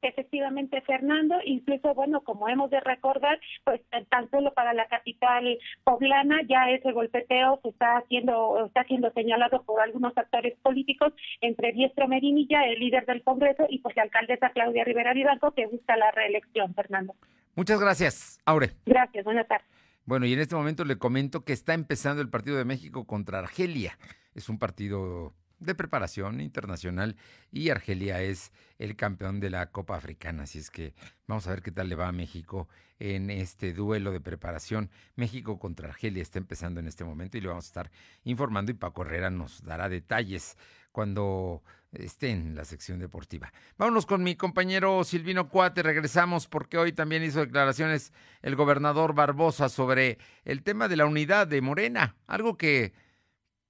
Efectivamente, 0.00 0.80
Fernando, 0.82 1.36
incluso, 1.44 1.92
bueno, 1.94 2.20
como 2.20 2.48
hemos 2.48 2.70
de 2.70 2.80
recordar, 2.80 3.40
pues 3.64 3.80
tan 4.08 4.30
solo 4.30 4.54
para 4.54 4.72
la 4.72 4.86
capital 4.86 5.58
poblana 5.82 6.40
ya 6.48 6.70
ese 6.70 6.92
golpeteo 6.92 7.58
se 7.62 7.70
está 7.70 7.98
haciendo, 7.98 8.66
está 8.66 8.84
siendo 8.84 9.10
señalado 9.12 9.62
por 9.64 9.80
algunos 9.80 10.16
actores 10.16 10.56
políticos, 10.62 11.12
entre 11.40 11.72
Diestro 11.72 12.06
Medinilla, 12.06 12.64
el 12.66 12.78
líder 12.78 13.06
del 13.06 13.22
Congreso, 13.22 13.66
y 13.68 13.80
pues 13.80 13.96
la 13.96 14.04
alcaldesa 14.04 14.50
Claudia 14.50 14.84
Rivera 14.84 15.14
Vivanco, 15.14 15.52
que 15.52 15.66
busca 15.66 15.96
la 15.96 16.10
reelección, 16.12 16.74
Fernando. 16.74 17.14
Muchas 17.56 17.80
gracias, 17.80 18.40
Aure. 18.44 18.70
Gracias, 18.86 19.24
buenas 19.24 19.48
tardes. 19.48 19.66
Bueno, 20.04 20.26
y 20.26 20.32
en 20.32 20.40
este 20.40 20.54
momento 20.54 20.84
le 20.84 20.96
comento 20.96 21.44
que 21.44 21.52
está 21.52 21.74
empezando 21.74 22.22
el 22.22 22.30
partido 22.30 22.56
de 22.56 22.64
México 22.64 23.04
contra 23.04 23.40
Argelia. 23.40 23.98
Es 24.34 24.48
un 24.48 24.58
partido 24.58 25.34
de 25.58 25.74
preparación 25.74 26.40
internacional 26.40 27.16
y 27.50 27.70
Argelia 27.70 28.22
es 28.22 28.52
el 28.78 28.96
campeón 28.96 29.40
de 29.40 29.50
la 29.50 29.70
Copa 29.70 29.96
Africana. 29.96 30.44
Así 30.44 30.58
es 30.58 30.70
que 30.70 30.94
vamos 31.26 31.46
a 31.46 31.50
ver 31.50 31.62
qué 31.62 31.72
tal 31.72 31.88
le 31.88 31.94
va 31.94 32.08
a 32.08 32.12
México 32.12 32.68
en 32.98 33.30
este 33.30 33.72
duelo 33.72 34.12
de 34.12 34.20
preparación. 34.20 34.90
México 35.16 35.58
contra 35.58 35.88
Argelia 35.88 36.22
está 36.22 36.38
empezando 36.38 36.80
en 36.80 36.88
este 36.88 37.04
momento 37.04 37.38
y 37.38 37.40
le 37.40 37.48
vamos 37.48 37.66
a 37.66 37.68
estar 37.68 37.90
informando 38.24 38.72
y 38.72 38.74
Paco 38.74 39.02
Herrera 39.02 39.30
nos 39.30 39.62
dará 39.62 39.88
detalles 39.88 40.56
cuando 40.92 41.62
esté 41.92 42.30
en 42.30 42.54
la 42.54 42.64
sección 42.64 42.98
deportiva. 42.98 43.52
Vámonos 43.76 44.06
con 44.06 44.22
mi 44.22 44.36
compañero 44.36 45.04
Silvino 45.04 45.48
Cuate, 45.48 45.82
regresamos 45.82 46.46
porque 46.46 46.76
hoy 46.76 46.92
también 46.92 47.22
hizo 47.22 47.40
declaraciones 47.40 48.12
el 48.42 48.56
gobernador 48.56 49.14
Barbosa 49.14 49.68
sobre 49.68 50.18
el 50.44 50.62
tema 50.62 50.88
de 50.88 50.96
la 50.96 51.06
unidad 51.06 51.46
de 51.46 51.60
Morena, 51.60 52.16
algo 52.26 52.56
que 52.56 52.92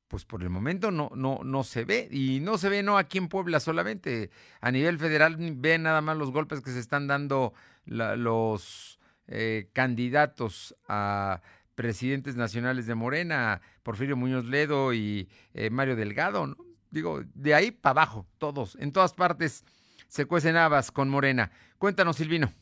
pues 0.09 0.25
por 0.25 0.43
el 0.43 0.51
momento 0.51 0.91
no, 0.91 1.11
no, 1.15 1.41
no 1.45 1.63
se 1.65 1.85
ve. 1.85 2.09
Y 2.11 2.41
no 2.41 2.59
se 2.59 2.69
ve 2.69 2.83
no 2.83 2.99
aquí 2.99 3.19
en 3.19 3.29
Puebla 3.29 3.61
solamente. 3.61 4.31
A 4.61 4.71
nivel 4.71 4.99
federal 4.99 5.37
ve 5.39 5.79
nada 5.79 6.01
más 6.01 6.17
los 6.17 6.33
golpes 6.33 6.61
que 6.61 6.71
se 6.71 6.81
están 6.81 7.07
dando 7.07 7.53
los 7.85 8.99
eh, 9.29 9.69
candidatos 9.73 10.75
a 10.89 11.43
presidentes 11.75 12.35
nacionales 12.35 12.87
de 12.87 12.95
Morena, 12.95 13.61
Porfirio 13.83 14.17
Muñoz 14.17 14.47
Ledo 14.47 14.93
y 14.93 15.29
eh, 15.55 15.71
Mario 15.71 15.95
Delgado. 15.95 16.57
Digo, 16.91 17.23
de 17.35 17.55
ahí 17.55 17.71
para 17.71 18.03
abajo, 18.03 18.27
todos, 18.39 18.77
en 18.81 18.93
todas 18.93 19.13
partes 19.13 19.65
se 20.09 20.25
cuecen 20.25 20.57
habas 20.57 20.91
con 20.91 21.09
Morena. 21.09 21.53
Cuéntanos, 21.79 22.17
Silvino. 22.17 22.53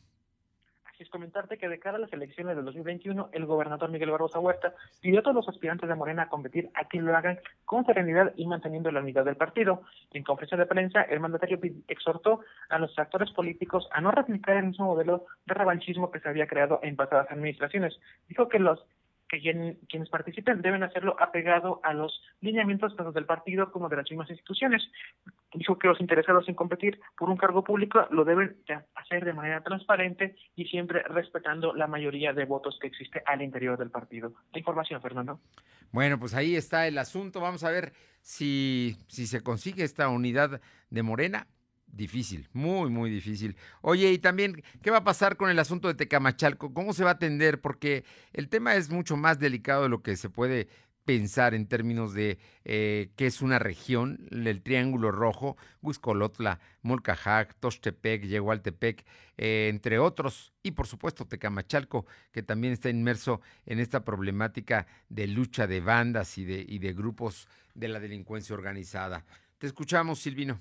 Es 0.99 1.09
comentarte 1.09 1.59
que 1.59 1.69
de 1.69 1.77
cara 1.77 1.97
a 1.97 1.99
las 1.99 2.11
elecciones 2.11 2.55
de 2.55 2.63
2021, 2.63 3.29
el 3.31 3.45
gobernador 3.45 3.91
Miguel 3.91 4.09
Barbosa 4.09 4.39
Huerta 4.39 4.73
pidió 4.99 5.19
a 5.19 5.21
todos 5.21 5.35
los 5.35 5.47
aspirantes 5.47 5.87
de 5.87 5.93
Morena 5.93 6.23
a 6.23 6.29
competir 6.29 6.71
a 6.73 6.87
que 6.87 6.99
lo 6.99 7.15
hagan 7.15 7.39
con 7.65 7.85
serenidad 7.85 8.33
y 8.35 8.47
manteniendo 8.47 8.91
la 8.91 9.01
unidad 9.01 9.23
del 9.23 9.35
partido. 9.35 9.83
En 10.11 10.23
conferencia 10.23 10.57
de 10.57 10.65
prensa, 10.65 11.03
el 11.03 11.19
mandatario 11.19 11.59
exhortó 11.87 12.39
a 12.69 12.79
los 12.79 12.97
actores 12.97 13.31
políticos 13.31 13.87
a 13.91 14.01
no 14.01 14.09
replicar 14.09 14.57
el 14.57 14.67
mismo 14.67 14.85
modelo 14.85 15.27
de 15.45 15.53
revanchismo 15.53 16.09
que 16.09 16.19
se 16.19 16.29
había 16.29 16.47
creado 16.47 16.79
en 16.81 16.95
pasadas 16.95 17.29
administraciones. 17.29 17.99
Dijo 18.27 18.49
que 18.49 18.57
los 18.57 18.83
que 19.27 19.39
quienes 19.41 20.09
participen 20.09 20.61
deben 20.61 20.83
hacerlo 20.83 21.15
apegado 21.19 21.79
a 21.83 21.93
los 21.93 22.21
lineamientos 22.41 22.95
tanto 22.95 23.11
del 23.11 23.25
partido 23.25 23.71
como 23.71 23.89
de 23.89 23.97
las 23.97 24.09
mismas 24.09 24.29
instituciones. 24.29 24.81
Dijo 25.53 25.77
que 25.77 25.87
los 25.87 25.99
interesados 25.99 26.47
en 26.47 26.55
competir 26.55 26.99
por 27.17 27.29
un 27.29 27.37
cargo 27.37 27.63
público 27.63 28.07
lo 28.11 28.23
deben 28.25 28.57
hacer 28.95 29.25
de 29.25 29.33
manera 29.33 29.61
transparente 29.61 30.35
y 30.55 30.65
siempre 30.65 31.03
respetando 31.03 31.73
la 31.73 31.87
mayoría 31.87 32.33
de 32.33 32.45
votos 32.45 32.77
que 32.81 32.87
existe 32.87 33.21
al 33.25 33.41
interior 33.41 33.77
del 33.77 33.91
partido. 33.91 34.33
La 34.53 34.59
información, 34.59 35.01
Fernando. 35.01 35.39
Bueno, 35.91 36.19
pues 36.19 36.33
ahí 36.33 36.55
está 36.55 36.87
el 36.87 36.97
asunto. 36.97 37.39
Vamos 37.39 37.63
a 37.63 37.71
ver 37.71 37.93
si, 38.21 38.97
si 39.07 39.27
se 39.27 39.41
consigue 39.41 39.83
esta 39.83 40.09
unidad 40.09 40.61
de 40.89 41.03
Morena 41.03 41.47
difícil, 41.87 42.47
muy, 42.53 42.89
muy 42.89 43.09
difícil. 43.09 43.55
Oye, 43.81 44.11
y 44.11 44.19
también, 44.19 44.63
¿qué 44.81 44.91
va 44.91 44.97
a 44.97 45.03
pasar 45.03 45.37
con 45.37 45.49
el 45.49 45.59
asunto 45.59 45.87
de 45.87 45.95
Tecamachalco? 45.95 46.73
¿Cómo 46.73 46.93
se 46.93 47.03
va 47.03 47.11
a 47.11 47.13
atender? 47.13 47.61
Porque 47.61 48.03
el 48.33 48.49
tema 48.49 48.75
es 48.75 48.89
mucho 48.89 49.17
más 49.17 49.39
delicado 49.39 49.83
de 49.83 49.89
lo 49.89 50.03
que 50.03 50.15
se 50.15 50.29
puede 50.29 50.67
pensar 51.07 51.53
en 51.53 51.67
términos 51.67 52.13
de 52.13 52.37
eh, 52.65 53.11
qué 53.15 53.27
es 53.27 53.41
una 53.41 53.59
región, 53.59 54.27
el 54.29 54.61
Triángulo 54.61 55.09
Rojo, 55.09 55.55
Huizcolotla, 55.81 56.59
Molcajac, 56.81 57.55
Tochtepec, 57.61 58.23
Yehualtepec, 58.23 59.05
eh, 59.37 59.69
entre 59.69 59.99
otros, 59.99 60.51
y 60.63 60.71
por 60.71 60.85
supuesto 60.85 61.25
Tecamachalco, 61.25 62.05
que 62.33 62.43
también 62.43 62.73
está 62.73 62.89
inmerso 62.89 63.39
en 63.65 63.79
esta 63.79 64.03
problemática 64.03 64.85
de 65.07 65.27
lucha 65.27 65.65
de 65.65 65.79
bandas 65.79 66.37
y 66.37 66.43
de, 66.43 66.65
y 66.67 66.79
de 66.79 66.91
grupos 66.91 67.47
de 67.73 67.87
la 67.87 68.01
delincuencia 68.01 68.53
organizada. 68.53 69.23
Te 69.59 69.65
escuchamos, 69.65 70.19
Silvino. 70.19 70.59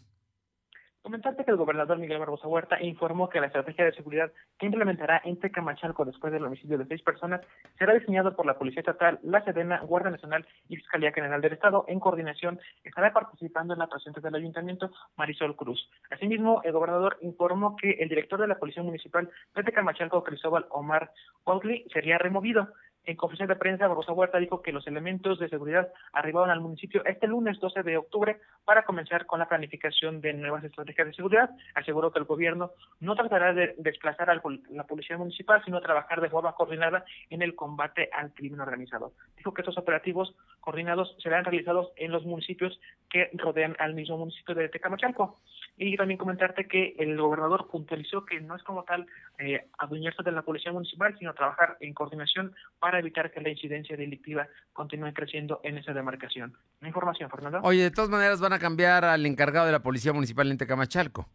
Comentarte 1.06 1.44
que 1.44 1.52
el 1.52 1.56
gobernador 1.56 1.98
Miguel 1.98 2.18
Barbosa 2.18 2.48
Huerta 2.48 2.82
informó 2.82 3.28
que 3.28 3.38
la 3.38 3.46
estrategia 3.46 3.84
de 3.84 3.92
seguridad 3.92 4.32
que 4.58 4.66
implementará 4.66 5.22
en 5.24 5.38
Tecamachalco 5.38 6.04
después 6.04 6.32
del 6.32 6.44
homicidio 6.44 6.78
de 6.78 6.86
seis 6.86 7.00
personas 7.00 7.42
será 7.78 7.94
diseñado 7.94 8.34
por 8.34 8.44
la 8.44 8.58
Policía 8.58 8.80
Estatal, 8.80 9.20
la 9.22 9.44
Sedena, 9.44 9.78
Guardia 9.82 10.10
Nacional 10.10 10.44
y 10.68 10.74
Fiscalía 10.74 11.12
General 11.12 11.40
del 11.40 11.52
Estado. 11.52 11.84
En 11.86 12.00
coordinación 12.00 12.58
estará 12.82 13.12
participando 13.12 13.72
en 13.72 13.78
la 13.78 13.86
presencia 13.86 14.20
del 14.20 14.34
Ayuntamiento 14.34 14.90
Marisol 15.16 15.54
Cruz. 15.54 15.88
Asimismo, 16.10 16.60
el 16.64 16.72
gobernador 16.72 17.18
informó 17.20 17.76
que 17.76 17.92
el 18.00 18.08
director 18.08 18.40
de 18.40 18.48
la 18.48 18.58
Policía 18.58 18.82
Municipal 18.82 19.30
de 19.54 19.62
Tecamachalco, 19.62 20.24
Cristóbal 20.24 20.66
Omar 20.70 21.12
Walkley, 21.44 21.86
sería 21.92 22.18
removido. 22.18 22.66
En 23.06 23.14
conferencia 23.14 23.46
de 23.46 23.54
prensa, 23.54 23.86
Barbosa 23.86 24.12
Huerta 24.12 24.38
dijo 24.38 24.62
que 24.62 24.72
los 24.72 24.84
elementos 24.88 25.38
de 25.38 25.48
seguridad 25.48 25.92
arribaron 26.12 26.50
al 26.50 26.60
municipio 26.60 27.04
este 27.04 27.28
lunes 27.28 27.60
12 27.60 27.84
de 27.84 27.96
octubre 27.96 28.40
para 28.64 28.84
comenzar 28.84 29.26
con 29.26 29.38
la 29.38 29.48
planificación 29.48 30.20
de 30.20 30.32
nuevas 30.32 30.64
estrategias 30.64 31.06
de 31.06 31.14
seguridad. 31.14 31.50
Aseguró 31.76 32.10
que 32.10 32.18
el 32.18 32.24
gobierno 32.24 32.72
no 32.98 33.14
tratará 33.14 33.54
de 33.54 33.76
desplazar 33.78 34.28
a 34.28 34.34
la 34.34 34.84
policía 34.88 35.16
municipal, 35.16 35.62
sino 35.64 35.80
trabajar 35.80 36.20
de 36.20 36.30
forma 36.30 36.54
coordinada 36.54 37.04
en 37.30 37.42
el 37.42 37.54
combate 37.54 38.10
al 38.12 38.34
crimen 38.34 38.58
organizado. 38.58 39.12
Dijo 39.36 39.54
que 39.54 39.62
estos 39.62 39.78
operativos 39.78 40.34
coordinados 40.60 41.14
serán 41.22 41.44
realizados 41.44 41.92
en 41.94 42.10
los 42.10 42.24
municipios 42.26 42.80
que 43.08 43.30
rodean 43.34 43.76
al 43.78 43.94
mismo 43.94 44.18
municipio 44.18 44.56
de 44.56 44.68
Tecamachalco. 44.68 45.38
Y 45.78 45.96
también 45.96 46.18
comentarte 46.18 46.66
que 46.66 46.96
el 46.98 47.16
gobernador 47.20 47.68
puntualizó 47.68 48.24
que 48.24 48.40
no 48.40 48.56
es 48.56 48.62
como 48.62 48.82
tal 48.82 49.06
eh, 49.38 49.68
adueñarse 49.78 50.22
de 50.22 50.32
la 50.32 50.42
policía 50.42 50.72
municipal, 50.72 51.14
sino 51.18 51.34
trabajar 51.34 51.76
en 51.80 51.92
coordinación 51.92 52.54
para 52.80 52.95
evitar 52.98 53.30
que 53.30 53.40
la 53.40 53.50
incidencia 53.50 53.96
delictiva 53.96 54.48
continúe 54.72 55.12
creciendo 55.12 55.60
en 55.62 55.78
esa 55.78 55.92
demarcación. 55.92 56.56
¿La 56.80 56.88
información, 56.88 57.30
Fernando? 57.30 57.60
Oye, 57.62 57.82
de 57.82 57.90
todas 57.90 58.10
maneras 58.10 58.40
van 58.40 58.52
a 58.52 58.58
cambiar 58.58 59.04
al 59.04 59.24
encargado 59.26 59.66
de 59.66 59.72
la 59.72 59.82
Policía 59.82 60.12
Municipal 60.12 60.50
en 60.50 60.58
Tecamachalco. 60.58 61.28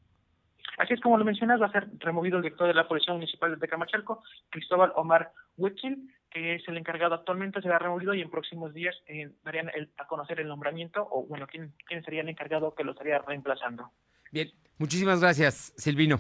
Así 0.77 0.95
es 0.95 1.01
como 1.01 1.17
lo 1.17 1.25
mencionas, 1.25 1.61
va 1.61 1.67
a 1.67 1.71
ser 1.71 1.87
removido 1.99 2.37
el 2.37 2.43
director 2.43 2.67
de 2.67 2.73
la 2.73 2.87
Policía 2.87 3.13
Municipal 3.13 3.51
de 3.51 3.57
Tecamachalco, 3.57 4.23
Cristóbal 4.49 4.91
Omar 4.95 5.31
Huitzil, 5.57 6.11
que 6.31 6.55
es 6.55 6.67
el 6.67 6.77
encargado 6.77 7.13
actualmente, 7.13 7.61
será 7.61 7.77
removido 7.77 8.13
y 8.15 8.21
en 8.21 8.31
próximos 8.31 8.73
días 8.73 8.95
eh, 9.05 9.29
darían 9.43 9.69
a 9.97 10.07
conocer 10.07 10.39
el 10.39 10.47
nombramiento 10.47 11.07
o, 11.11 11.27
bueno, 11.27 11.45
quién, 11.45 11.73
quién 11.85 12.03
sería 12.03 12.21
el 12.21 12.29
encargado 12.29 12.73
que 12.73 12.83
lo 12.83 12.93
estaría 12.93 13.19
reemplazando. 13.19 13.91
Bien, 14.31 14.49
muchísimas 14.77 15.19
gracias, 15.19 15.73
Silvino. 15.77 16.19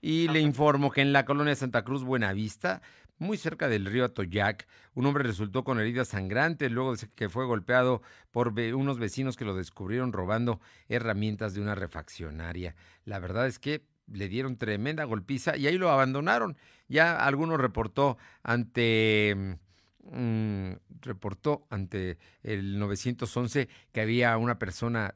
Y 0.00 0.28
le 0.28 0.40
informo 0.40 0.90
que 0.90 1.00
en 1.00 1.12
la 1.12 1.24
colonia 1.24 1.54
Santa 1.54 1.82
Cruz 1.84 2.04
Buenavista 2.04 2.82
muy 3.18 3.36
cerca 3.36 3.68
del 3.68 3.86
río 3.86 4.04
Atoyac. 4.04 4.66
Un 4.94 5.06
hombre 5.06 5.24
resultó 5.24 5.64
con 5.64 5.80
heridas 5.80 6.08
sangrantes 6.08 6.70
luego 6.70 6.96
de 6.96 7.08
que 7.14 7.28
fue 7.28 7.46
golpeado 7.46 8.02
por 8.30 8.48
unos 8.48 8.98
vecinos 8.98 9.36
que 9.36 9.44
lo 9.44 9.54
descubrieron 9.54 10.12
robando 10.12 10.60
herramientas 10.88 11.54
de 11.54 11.60
una 11.60 11.74
refaccionaria. 11.74 12.74
La 13.04 13.18
verdad 13.18 13.46
es 13.46 13.58
que 13.58 13.84
le 14.06 14.28
dieron 14.28 14.56
tremenda 14.56 15.04
golpiza 15.04 15.56
y 15.56 15.66
ahí 15.66 15.78
lo 15.78 15.90
abandonaron. 15.90 16.56
Ya 16.88 17.16
algunos 17.24 17.58
reportó 17.58 18.18
ante 18.42 19.56
mm, 20.02 20.72
reportó 21.00 21.66
ante 21.70 22.18
el 22.42 22.78
911 22.78 23.68
que 23.92 24.00
había 24.00 24.36
una 24.36 24.58
persona 24.58 25.14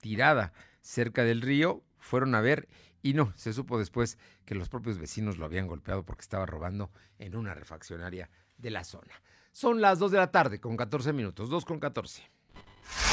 tirada 0.00 0.52
cerca 0.80 1.24
del 1.24 1.40
río. 1.40 1.82
Fueron 1.98 2.34
a 2.34 2.40
ver 2.40 2.68
y 3.04 3.12
no, 3.12 3.34
se 3.36 3.52
supo 3.52 3.78
después 3.78 4.16
que 4.46 4.54
los 4.54 4.70
propios 4.70 4.96
vecinos 4.96 5.36
lo 5.36 5.44
habían 5.44 5.66
golpeado 5.66 6.06
porque 6.06 6.22
estaba 6.22 6.46
robando 6.46 6.90
en 7.18 7.36
una 7.36 7.52
refaccionaria 7.52 8.30
de 8.56 8.70
la 8.70 8.82
zona. 8.82 9.12
Son 9.52 9.82
las 9.82 9.98
2 9.98 10.10
de 10.10 10.16
la 10.16 10.30
tarde 10.30 10.58
con 10.58 10.74
14 10.74 11.12
minutos, 11.12 11.50
2 11.50 11.66
con 11.66 11.78
14. 11.78 12.22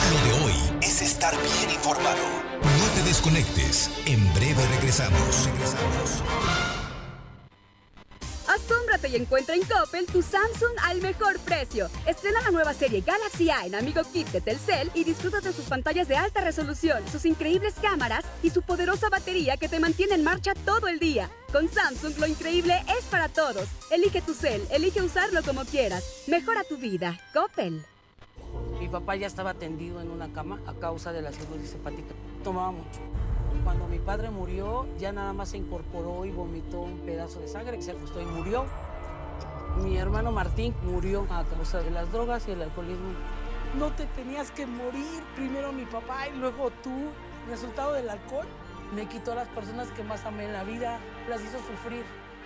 Lo 0.09 0.25
de 0.25 0.45
hoy 0.45 0.79
es 0.81 1.01
estar 1.01 1.33
bien 1.35 1.75
informado. 1.75 2.23
No 2.61 2.93
te 2.95 3.03
desconectes. 3.03 3.91
En 4.05 4.33
breve 4.33 4.65
regresamos. 4.77 5.45
Regresamos. 5.45 6.70
Y 9.03 9.15
encuentra 9.15 9.55
en 9.55 9.63
Coppel 9.63 10.05
tu 10.05 10.21
Samsung 10.21 10.77
al 10.83 11.01
mejor 11.01 11.39
precio. 11.39 11.89
Estrena 12.05 12.39
la 12.41 12.51
nueva 12.51 12.73
serie 12.73 13.01
Galaxy 13.01 13.49
A 13.49 13.65
en 13.65 13.73
Amigo 13.73 14.01
Kit 14.13 14.27
de 14.27 14.41
Telcel 14.41 14.91
y 14.93 15.03
disfruta 15.03 15.41
de 15.41 15.51
sus 15.51 15.65
pantallas 15.65 16.07
de 16.07 16.15
alta 16.15 16.41
resolución, 16.41 17.03
sus 17.11 17.25
increíbles 17.25 17.73
cámaras 17.81 18.23
y 18.43 18.51
su 18.51 18.61
poderosa 18.61 19.09
batería 19.09 19.57
que 19.57 19.67
te 19.67 19.79
mantiene 19.79 20.15
en 20.15 20.23
marcha 20.23 20.53
todo 20.65 20.87
el 20.87 20.99
día. 20.99 21.31
Con 21.51 21.67
Samsung 21.67 22.19
lo 22.19 22.27
increíble 22.27 22.75
es 22.97 23.03
para 23.05 23.27
todos. 23.27 23.67
Elige 23.89 24.21
tu 24.21 24.33
cel, 24.35 24.65
elige 24.69 25.01
usarlo 25.01 25.41
como 25.41 25.65
quieras. 25.65 26.03
Mejora 26.27 26.63
tu 26.63 26.77
vida. 26.77 27.19
Coppel. 27.33 27.83
Mi 28.79 28.87
papá 28.87 29.15
ya 29.15 29.27
estaba 29.27 29.55
tendido 29.55 29.99
en 29.99 30.11
una 30.11 30.31
cama 30.31 30.61
a 30.67 30.73
causa 30.73 31.11
de 31.11 31.23
la 31.23 31.31
cirrosis 31.31 31.73
hepática. 31.73 32.13
Tomaba 32.43 32.71
mucho. 32.71 32.99
Cuando 33.63 33.87
mi 33.87 33.99
padre 33.99 34.31
murió, 34.31 34.87
ya 34.97 35.11
nada 35.11 35.33
más 35.33 35.49
se 35.49 35.57
incorporó 35.57 36.25
y 36.25 36.31
vomitó 36.31 36.81
un 36.81 36.99
pedazo 36.99 37.39
de 37.41 37.47
sangre, 37.47 37.77
que 37.77 37.83
se 37.83 37.91
acostó 37.91 38.19
y 38.19 38.25
murió. 38.25 38.65
Mi 39.77 39.97
hermano 39.97 40.31
Martín 40.31 40.73
murió 40.83 41.25
a 41.29 41.43
causa 41.45 41.79
de 41.79 41.91
las 41.91 42.11
drogas 42.11 42.47
y 42.47 42.51
el 42.51 42.61
alcoholismo. 42.61 43.13
No 43.77 43.91
te 43.91 44.05
tenías 44.07 44.51
que 44.51 44.65
morir, 44.65 45.23
primero 45.35 45.71
mi 45.71 45.85
papá 45.85 46.27
y 46.27 46.37
luego 46.37 46.71
tú. 46.83 46.91
Resultado 47.49 47.93
del 47.93 48.09
alcohol 48.09 48.45
me 48.95 49.07
quitó 49.07 49.31
a 49.31 49.35
las 49.35 49.47
personas 49.49 49.89
que 49.91 50.03
más 50.03 50.25
amé 50.25 50.45
en 50.45 50.53
la 50.53 50.63
vida, 50.63 50.99
las 51.29 51.41
hizo 51.41 51.57
sufrir. 51.59 52.03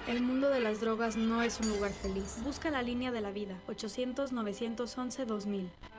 El 0.07 0.21
mundo 0.21 0.49
de 0.49 0.59
las 0.59 0.81
drogas 0.81 1.17
no 1.17 1.41
es 1.41 1.59
un 1.59 1.69
lugar 1.69 1.91
feliz. 1.91 2.37
Busca 2.43 2.69
la 2.69 2.83
línea 2.83 3.11
de 3.11 3.21
la 3.21 3.31
vida, 3.31 3.55
800-911-2000. 3.67 5.67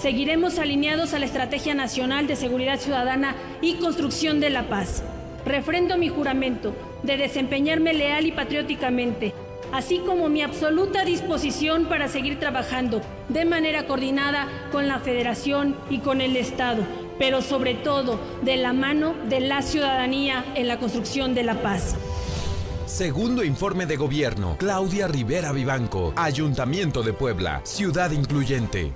Seguiremos 0.00 0.60
alineados 0.60 1.12
a 1.12 1.18
la 1.18 1.26
Estrategia 1.26 1.74
Nacional 1.74 2.28
de 2.28 2.36
Seguridad 2.36 2.78
Ciudadana 2.78 3.34
y 3.60 3.74
Construcción 3.74 4.38
de 4.38 4.48
la 4.48 4.68
Paz. 4.68 5.02
Refrendo 5.44 5.98
mi 5.98 6.08
juramento 6.08 6.72
de 7.02 7.16
desempeñarme 7.16 7.94
leal 7.94 8.24
y 8.26 8.30
patrióticamente, 8.30 9.34
así 9.72 9.98
como 9.98 10.28
mi 10.28 10.40
absoluta 10.40 11.04
disposición 11.04 11.86
para 11.86 12.06
seguir 12.06 12.38
trabajando 12.38 13.00
de 13.28 13.44
manera 13.44 13.88
coordinada 13.88 14.46
con 14.70 14.86
la 14.86 15.00
Federación 15.00 15.74
y 15.90 15.98
con 15.98 16.20
el 16.20 16.36
Estado, 16.36 16.84
pero 17.18 17.42
sobre 17.42 17.74
todo 17.74 18.20
de 18.42 18.56
la 18.56 18.72
mano 18.72 19.16
de 19.28 19.40
la 19.40 19.62
ciudadanía 19.62 20.44
en 20.54 20.68
la 20.68 20.78
construcción 20.78 21.34
de 21.34 21.42
la 21.42 21.60
paz. 21.60 21.96
Segundo 22.86 23.42
informe 23.42 23.84
de 23.84 23.96
gobierno. 23.96 24.56
Claudia 24.58 25.08
Rivera 25.08 25.50
Vivanco. 25.50 26.12
Ayuntamiento 26.14 27.02
de 27.02 27.12
Puebla. 27.14 27.62
Ciudad 27.64 28.12
incluyente. 28.12 28.92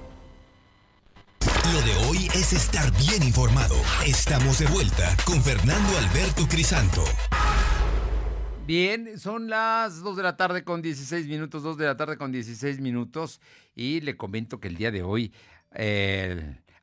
Lo 1.70 1.80
de 1.80 1.94
hoy 2.06 2.26
es 2.34 2.52
estar 2.52 2.90
bien 2.98 3.22
informado. 3.22 3.76
Estamos 4.04 4.58
de 4.58 4.66
vuelta 4.66 5.16
con 5.24 5.40
Fernando 5.40 5.96
Alberto 5.96 6.48
Crisanto. 6.48 7.04
Bien, 8.66 9.18
son 9.18 9.48
las 9.48 10.00
2 10.02 10.16
de 10.16 10.22
la 10.24 10.36
tarde 10.36 10.64
con 10.64 10.82
16 10.82 11.28
minutos, 11.28 11.62
2 11.62 11.76
de 11.76 11.86
la 11.86 11.96
tarde 11.96 12.16
con 12.16 12.32
16 12.32 12.80
minutos 12.80 13.40
y 13.76 14.00
le 14.00 14.16
comento 14.16 14.58
que 14.58 14.68
el 14.68 14.76
día 14.76 14.90
de 14.90 15.02
hoy 15.02 15.32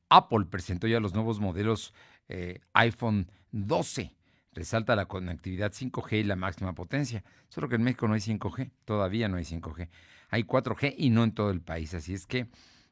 Apple 0.08 0.46
presentó 0.50 0.88
ya 0.88 1.02
los 1.02 1.14
nuevos 1.14 1.40
modelos 1.40 1.94
eh, 2.30 2.62
iPhone 2.74 3.30
12 3.52 4.16
resalta 4.54 4.96
la 4.96 5.06
conectividad 5.06 5.74
5G 5.74 6.20
y 6.20 6.24
la 6.24 6.36
máxima 6.36 6.74
potencia. 6.74 7.24
Solo 7.50 7.70
que 7.70 7.76
en 7.76 7.84
México 7.84 8.08
no 8.08 8.14
hay 8.14 8.22
5G, 8.22 8.72
todavía 8.86 9.28
no 9.28 9.38
hay 9.38 9.44
5G. 9.44 9.90
Hay 10.30 10.44
4G 10.44 10.96
y 10.98 11.10
no 11.10 11.24
en 11.24 11.34
todo 11.34 11.52
el 11.52 11.62
país, 11.62 11.94
así 11.94 12.14
es 12.14 12.26
que 12.26 12.48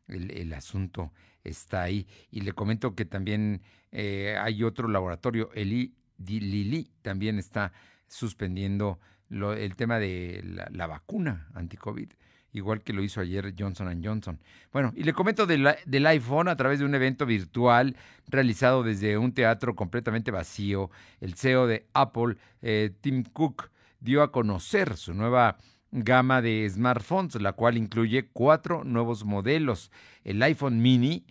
el, 0.08 0.54
asunto 0.54 1.12
está 1.48 1.84
ahí. 1.84 2.08
Y 2.32 2.42
le 2.42 2.54
comento 2.54 2.96
que 2.96 3.06
también 3.06 3.62
eh, 3.92 4.38
hay 4.40 4.64
otro 4.64 4.88
laboratorio, 4.88 5.50
el 5.54 5.94
Lili, 6.18 6.92
también 7.02 7.40
está 7.40 7.72
suspendiendo 8.08 9.00
el 9.30 9.76
tema 9.76 10.00
de 10.00 10.42
la, 10.72 10.88
vacuna 10.88 11.48
anti-COVID 11.54 12.10
igual 12.54 12.82
que 12.82 12.94
lo 12.94 13.04
hizo 13.04 13.22
ayer 13.22 13.54
Johnson 13.58 14.02
Johnson. 14.04 14.40
Bueno, 14.72 14.92
y 14.96 15.04
le 15.04 15.14
comento 15.14 15.46
del, 15.46 15.68
iPhone 16.08 16.48
a 16.48 16.56
través 16.56 16.80
de 16.80 16.86
un 16.86 16.96
evento 16.96 17.26
virtual 17.26 17.96
realizado 18.28 18.82
desde 18.82 19.18
un 19.18 19.32
teatro 19.34 19.76
completamente 19.76 20.32
vacío. 20.32 20.90
El 21.22 21.36
CEO 21.36 21.68
de 21.68 21.86
Apple, 21.94 22.38
eh, 22.62 22.92
Tim 23.02 23.24
Cook, 23.24 23.70
dio 24.00 24.24
a 24.24 24.32
conocer 24.32 24.96
su 24.98 25.14
nueva 25.14 25.58
gama 25.92 26.42
de 26.42 26.68
smartphones, 26.70 27.36
la 27.42 27.54
cual 27.54 27.78
incluye 27.78 28.30
cuatro 28.32 28.84
nuevos 28.84 29.24
modelos. 29.24 29.92
El 30.24 30.42
iPhone 30.42 30.82
mini, 30.82 31.26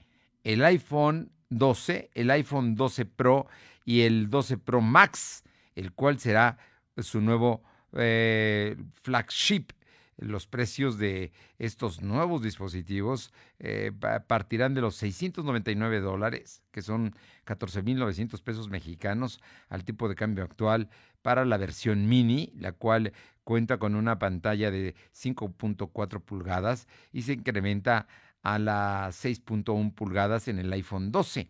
el 0.46 0.64
iPhone 0.64 1.32
12, 1.50 2.10
el 2.14 2.30
iPhone 2.30 2.76
12 2.76 3.04
Pro 3.04 3.48
y 3.84 4.02
el 4.02 4.30
12 4.30 4.58
Pro 4.58 4.80
Max, 4.80 5.42
el 5.74 5.92
cual 5.92 6.20
será 6.20 6.56
su 6.98 7.20
nuevo 7.20 7.64
eh, 7.94 8.76
flagship. 9.02 9.72
Los 10.18 10.46
precios 10.46 10.98
de 10.98 11.32
estos 11.58 12.00
nuevos 12.00 12.42
dispositivos 12.42 13.32
eh, 13.58 13.90
partirán 14.28 14.72
de 14.72 14.82
los 14.82 14.94
699 14.94 16.00
dólares, 16.00 16.62
que 16.70 16.80
son 16.80 17.14
14.900 17.44 18.40
pesos 18.40 18.70
mexicanos 18.70 19.40
al 19.68 19.84
tipo 19.84 20.08
de 20.08 20.14
cambio 20.14 20.44
actual 20.44 20.88
para 21.22 21.44
la 21.44 21.56
versión 21.58 22.08
mini, 22.08 22.52
la 22.56 22.70
cual 22.70 23.12
cuenta 23.42 23.78
con 23.78 23.96
una 23.96 24.20
pantalla 24.20 24.70
de 24.70 24.94
5.4 25.12 26.20
pulgadas 26.20 26.86
y 27.12 27.22
se 27.22 27.32
incrementa 27.34 28.06
a 28.46 28.60
las 28.60 29.24
6.1 29.24 29.92
pulgadas 29.92 30.46
en 30.46 30.60
el 30.60 30.72
iPhone 30.72 31.10
12. 31.10 31.48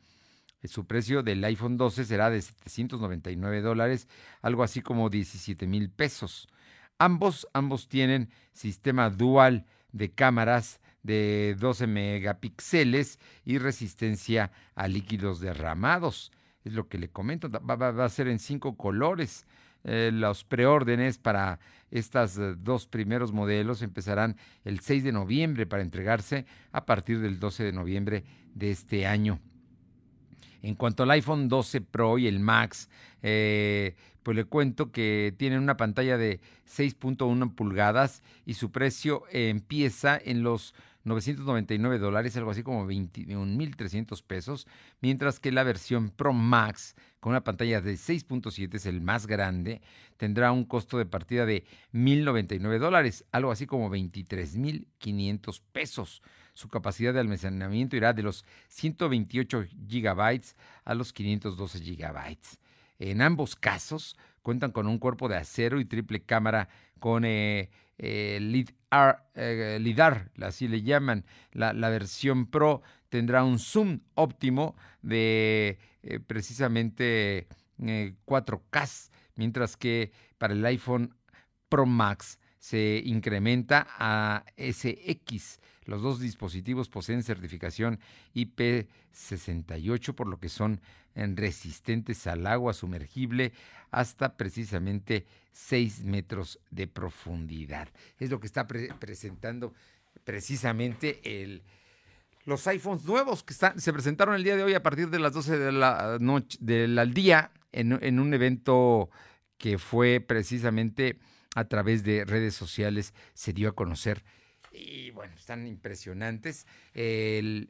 Su 0.65 0.87
precio 0.87 1.23
del 1.23 1.45
iPhone 1.45 1.77
12 1.77 2.07
será 2.07 2.31
de 2.31 2.41
799 2.41 3.61
dólares, 3.61 4.09
algo 4.41 4.63
así 4.63 4.81
como 4.81 5.11
17 5.11 5.67
mil 5.67 5.91
pesos. 5.91 6.49
Ambos, 6.99 7.47
ambos 7.53 7.89
tienen 7.89 8.31
sistema 8.55 9.11
dual 9.11 9.67
de 9.93 10.11
cámaras 10.11 10.81
de 11.03 11.55
12 11.61 11.87
megapíxeles 11.87 13.21
y 13.45 13.59
resistencia 13.59 14.51
a 14.75 14.89
líquidos 14.89 15.39
derramados. 15.39 16.33
Es 16.65 16.73
lo 16.73 16.89
que 16.89 16.97
le 16.97 17.11
comento, 17.11 17.49
va, 17.51 18.05
a 18.05 18.09
ser 18.09 18.29
en 18.29 18.39
cinco 18.39 18.79
colores. 18.79 19.47
Eh, 19.89 20.11
los 20.13 20.43
preórdenes 20.43 21.17
para 21.17 21.61
estos 21.93 22.37
eh, 22.39 22.57
dos 22.59 22.89
primeros 22.89 23.33
modelos 23.33 23.83
empezarán 23.83 24.37
el 24.65 24.81
6 24.81 25.05
de 25.05 25.13
noviembre 25.13 25.65
para 25.65 25.85
entregarse 25.85 26.45
a 26.73 26.85
partir 26.85 27.21
del 27.21 27.39
12 27.39 27.63
de 27.63 27.73
noviembre 27.73 28.25
de 28.53 28.73
este 28.73 29.07
año. 29.07 29.39
En 30.61 30.75
cuanto 30.75 31.05
al 31.05 31.13
iPhone 31.13 31.49
12 31.49 31.83
Pro 31.83 32.19
y 32.19 32.27
el 32.27 32.41
Max, 32.41 32.91
eh, 33.23 33.95
pues 34.25 34.37
le 34.37 34.45
cuento 34.45 34.91
que 34.91 35.33
tienen 35.39 35.61
una 35.61 35.77
pantalla 35.77 36.19
de 36.19 36.41
6.1 36.67 37.55
pulgadas 37.55 38.25
y 38.45 38.55
su 38.55 38.73
precio 38.73 39.23
empieza 39.31 40.19
en 40.19 40.43
los 40.43 40.75
999 41.07 41.99
dólares, 41.99 42.37
algo 42.37 42.51
así 42.51 42.65
como 42.65 42.87
21.300 42.87 44.23
pesos, 44.25 44.67
mientras 45.01 45.39
que 45.39 45.53
la 45.53 45.63
versión 45.63 46.11
Pro 46.11 46.33
Max, 46.33 46.97
con 47.21 47.31
una 47.31 47.45
pantalla 47.45 47.81
de 47.81 47.95
6.7, 47.95 48.75
es 48.75 48.87
el 48.87 49.01
más 49.01 49.29
grande, 49.29 49.83
tendrá 50.17 50.51
un 50.51 50.65
costo 50.65 50.99
de 50.99 51.07
partida 51.07 51.47
de 51.47 51.65
1.099 51.93 52.79
dólares, 52.79 53.25
algo 53.31 53.53
así 53.53 53.67
como 53.67 53.89
23.500 53.89 55.63
pesos. 55.73 56.23
Su 56.55 56.69
capacidad 56.69 57.15
de 57.15 57.21
almacenamiento 57.21 57.97
irá 57.97 58.13
de 58.13 58.25
los 58.25 58.45
128 58.69 59.65
gigabytes 59.89 60.57
a 60.85 60.95
los 60.95 61.13
512 61.13 61.81
gigabytes. 61.81 62.59
En 62.99 63.23
ambos 63.23 63.55
casos 63.55 64.17
cuentan 64.43 64.73
con 64.73 64.89
un 64.89 64.99
cuerpo 64.99 65.29
de 65.29 65.37
acero 65.37 65.79
y 65.79 65.85
triple 65.85 66.23
cámara 66.23 66.69
con 66.99 67.25
eh, 67.25 67.71
eh, 67.99 68.65
eh, 69.35 69.79
LIDAR, 69.81 70.31
así 70.41 70.69
le 70.69 70.83
llaman. 70.83 71.25
La, 71.53 71.73
versión 71.91 72.47
Pro 72.47 72.83
tendrá 73.09 73.45
un 73.45 73.59
zoom 73.59 74.01
óptimo 74.15 74.77
de 75.03 75.79
precisamente 76.27 77.49
4K, 77.79 79.11
mientras 79.37 79.77
que 79.77 80.13
para 80.39 80.55
el 80.55 80.65
iPhone 80.67 81.15
Pro 81.69 81.87
Max 81.87 82.39
se 82.59 83.03
incrementa 83.05 83.87
a 83.99 84.45
SX. 84.57 85.61
Los 85.87 86.03
dos 86.03 86.21
dispositivos 86.21 86.89
poseen 86.89 87.23
certificación 87.23 88.01
IP68, 88.35 90.15
por 90.15 90.27
lo 90.27 90.39
que 90.39 90.49
son 90.49 90.81
resistentes 91.15 92.27
al 92.27 92.47
agua 92.47 92.75
sumergible 92.75 93.53
hasta 93.91 94.37
precisamente 94.37 95.27
6 95.53 96.05
metros 96.05 96.59
de 96.71 96.87
profundidad. 96.87 97.89
Es 98.19 98.31
lo 98.31 98.41
que 98.41 98.47
está 98.47 98.67
presentando 98.67 99.73
precisamente 100.25 101.21
el, 101.25 101.63
los 102.45 102.67
iPhones 102.67 103.05
nuevos 103.05 103.43
que 103.43 103.55
se 103.55 103.93
presentaron 103.93 104.35
el 104.35 104.45
día 104.45 104.57
de 104.57 104.65
hoy 104.65 104.75
a 104.75 104.83
partir 104.83 105.09
de 105.09 105.19
las 105.19 105.33
12 105.33 105.59
de 105.59 105.73
la 105.73 106.19
noche 106.21 106.59
del 106.61 107.15
día 107.15 107.53
en, 107.73 107.99
en 108.03 108.21
un 108.21 108.35
evento 108.35 109.09
que 109.57 109.79
fue 109.79 110.21
precisamente 110.21 111.19
a 111.55 111.65
través 111.65 112.05
de 112.05 112.25
redes 112.25 112.55
sociales 112.55 113.15
se 113.33 113.53
dio 113.53 113.71
a 113.71 113.73
conocer. 113.73 114.23
Y 114.77 115.11
bueno, 115.11 115.35
están 115.35 115.67
impresionantes. 115.67 116.67
el, 116.95 117.69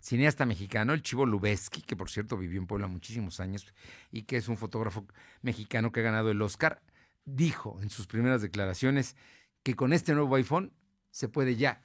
cineasta 0.00 0.46
mexicano, 0.46 0.92
el 0.92 1.02
Chivo 1.02 1.26
Lubeski, 1.26 1.82
que 1.82 1.96
por 1.96 2.10
cierto 2.10 2.36
vivió 2.36 2.60
en 2.60 2.66
Puebla 2.66 2.86
muchísimos 2.86 3.40
años 3.40 3.66
y 4.10 4.22
que 4.22 4.36
es 4.36 4.48
un 4.48 4.56
fotógrafo 4.56 5.06
mexicano 5.42 5.92
que 5.92 6.00
ha 6.00 6.04
ganado 6.04 6.30
el 6.30 6.40
Oscar, 6.40 6.82
dijo 7.24 7.78
en 7.82 7.90
sus 7.90 8.06
primeras 8.06 8.40
declaraciones 8.42 9.16
que 9.62 9.74
con 9.74 9.92
este 9.92 10.14
nuevo 10.14 10.34
iPhone 10.36 10.72
se 11.10 11.28
puede 11.28 11.56
ya 11.56 11.82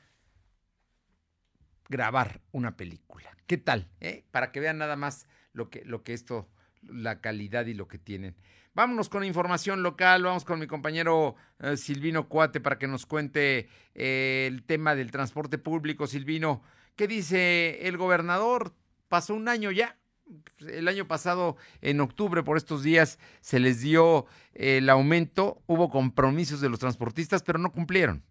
grabar 1.89 2.41
una 2.51 2.77
película. 2.77 3.35
¿Qué 3.47 3.57
tal? 3.57 3.89
Eh? 3.99 4.25
Para 4.31 4.51
que 4.51 4.59
vean 4.59 4.77
nada 4.77 4.95
más 4.95 5.27
lo 5.51 5.69
que, 5.69 5.83
lo 5.85 6.03
que 6.03 6.13
esto, 6.13 6.49
la 6.81 7.19
calidad 7.19 7.65
y 7.65 7.73
lo 7.73 7.87
que 7.87 7.97
tienen. 7.97 8.35
Vámonos 8.75 9.07
con 9.09 9.23
información 9.23 9.83
local, 9.83 10.23
vamos 10.23 10.45
con 10.45 10.59
mi 10.59 10.67
compañero 10.67 11.35
eh, 11.59 11.77
Silvino 11.77 12.27
Cuate 12.27 12.59
para 12.59 12.79
que 12.79 12.87
nos 12.87 13.05
cuente 13.05 13.69
eh, 13.93 14.45
el 14.49 14.63
tema 14.63 14.95
del 14.95 15.11
transporte 15.11 15.57
público. 15.57 16.07
Silvino, 16.07 16.63
¿Qué 16.95 17.07
dice 17.07 17.87
el 17.87 17.97
gobernador? 17.97 18.75
Pasó 19.07 19.33
un 19.33 19.47
año 19.47 19.71
ya. 19.71 19.97
El 20.59 20.87
año 20.87 21.07
pasado, 21.07 21.57
en 21.81 22.01
octubre, 22.01 22.43
por 22.43 22.55
estos 22.55 22.83
días, 22.83 23.19
se 23.41 23.59
les 23.59 23.81
dio 23.81 24.25
el 24.53 24.89
aumento. 24.89 25.61
Hubo 25.65 25.89
compromisos 25.89 26.61
de 26.61 26.69
los 26.69 26.79
transportistas, 26.79 27.41
pero 27.41 27.59
no 27.59 27.71
cumplieron 27.71 28.23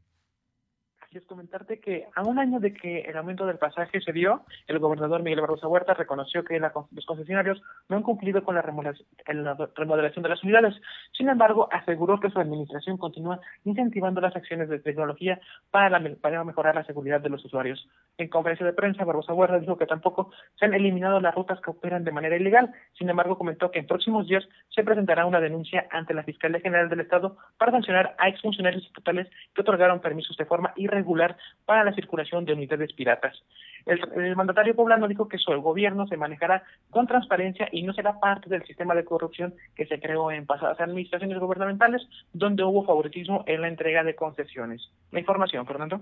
es 1.19 1.27
comentarte 1.27 1.79
que 1.79 2.07
a 2.15 2.23
un 2.23 2.39
año 2.39 2.59
de 2.59 2.73
que 2.73 3.01
el 3.01 3.17
aumento 3.17 3.47
del 3.47 3.59
pasaje 3.59 4.01
se 4.01 4.13
dio, 4.13 4.43
el 4.67 4.79
gobernador 4.79 5.23
Miguel 5.23 5.43
Barroso 5.43 5.69
Huerta 5.69 5.95
reconoció 5.95 6.43
que 6.45 6.59
los 6.59 7.07
concesionarios 7.07 7.63
no 7.89 7.97
han 7.97 8.03
cumplido 8.03 8.43
con 8.43 8.55
la 8.55 8.63
remodelación 8.63 10.23
de 10.23 10.29
las 10.29 10.43
unidades. 10.43 10.75
Sin 11.13 11.29
embargo, 11.29 11.69
aseguró 11.71 12.19
que 12.19 12.31
su 12.31 12.39
administración 12.39 12.97
continúa 12.97 13.41
incentivando 13.65 14.21
las 14.21 14.35
acciones 14.35 14.69
de 14.69 14.79
tecnología 14.79 15.41
para, 15.71 16.01
para 16.21 16.45
mejorar 16.45 16.75
la 16.75 16.85
seguridad 16.85 17.21
de 17.21 17.29
los 17.29 17.45
usuarios. 17.45 17.87
En 18.17 18.29
conferencia 18.29 18.65
de 18.65 18.73
prensa, 18.73 19.05
Barroso 19.05 19.35
Huerta 19.35 19.59
dijo 19.59 19.77
que 19.77 19.87
tampoco 19.87 20.31
se 20.59 20.65
han 20.65 20.75
eliminado 20.75 21.21
las 21.21 21.35
rutas 21.35 21.61
que 21.61 21.71
operan 21.71 22.05
de 22.05 22.13
manera 22.13 22.37
ilegal. 22.37 22.73
Sin 22.99 23.11
embargo, 23.11 23.37
comentó 23.37 23.71
que 23.71 23.81
en 23.81 23.87
próximos 23.87 24.27
días 24.29 24.49
se 24.71 24.83
presentará 24.83 25.27
una 25.27 25.41
denuncia 25.41 25.87
ante 25.91 26.15
la 26.15 26.23
Fiscalía 26.23 26.61
General 26.61 26.89
del 26.89 27.01
Estado 27.01 27.37
para 27.59 27.73
sancionar 27.73 28.15
a 28.19 28.29
exfuncionarios 28.29 28.87
estatales 28.87 29.29
que 29.55 29.61
otorgaron 29.61 30.01
permisos 30.01 30.37
de 30.37 30.47
forma 30.47 30.73
irregular 30.77 31.02
irregular 31.03 31.37
para 31.67 31.85
la 31.85 31.95
circulación 31.95 32.45
de 32.45 32.55
unidades 32.55 32.93
piratas. 32.93 33.37
El, 33.85 34.37
mandatario 34.37 34.77
poblano 34.77 35.09
dijo 35.09 35.29
que 35.29 35.39
el 35.49 35.59
gobierno 35.59 36.07
se 36.07 36.17
manejará 36.17 36.63
con 36.91 37.07
transparencia 37.07 37.69
y 37.73 37.83
no 37.83 37.93
será 37.93 38.21
parte 38.21 38.49
del 38.49 38.65
sistema 38.65 38.95
de 38.95 39.05
corrupción 39.05 39.55
que 39.75 39.87
se 39.87 39.99
creó 40.01 40.31
en 40.31 40.47
pasadas 40.47 40.81
administraciones 40.81 41.39
gubernamentales, 41.39 42.03
donde 42.33 42.63
hubo 42.63 42.85
favoritismo 42.85 43.45
en 43.47 43.61
la 43.61 43.69
entrega 43.69 44.05
de 44.05 44.15
concesiones. 44.15 44.91
La 45.11 45.21
información, 45.21 45.67
Fernando. 45.67 46.01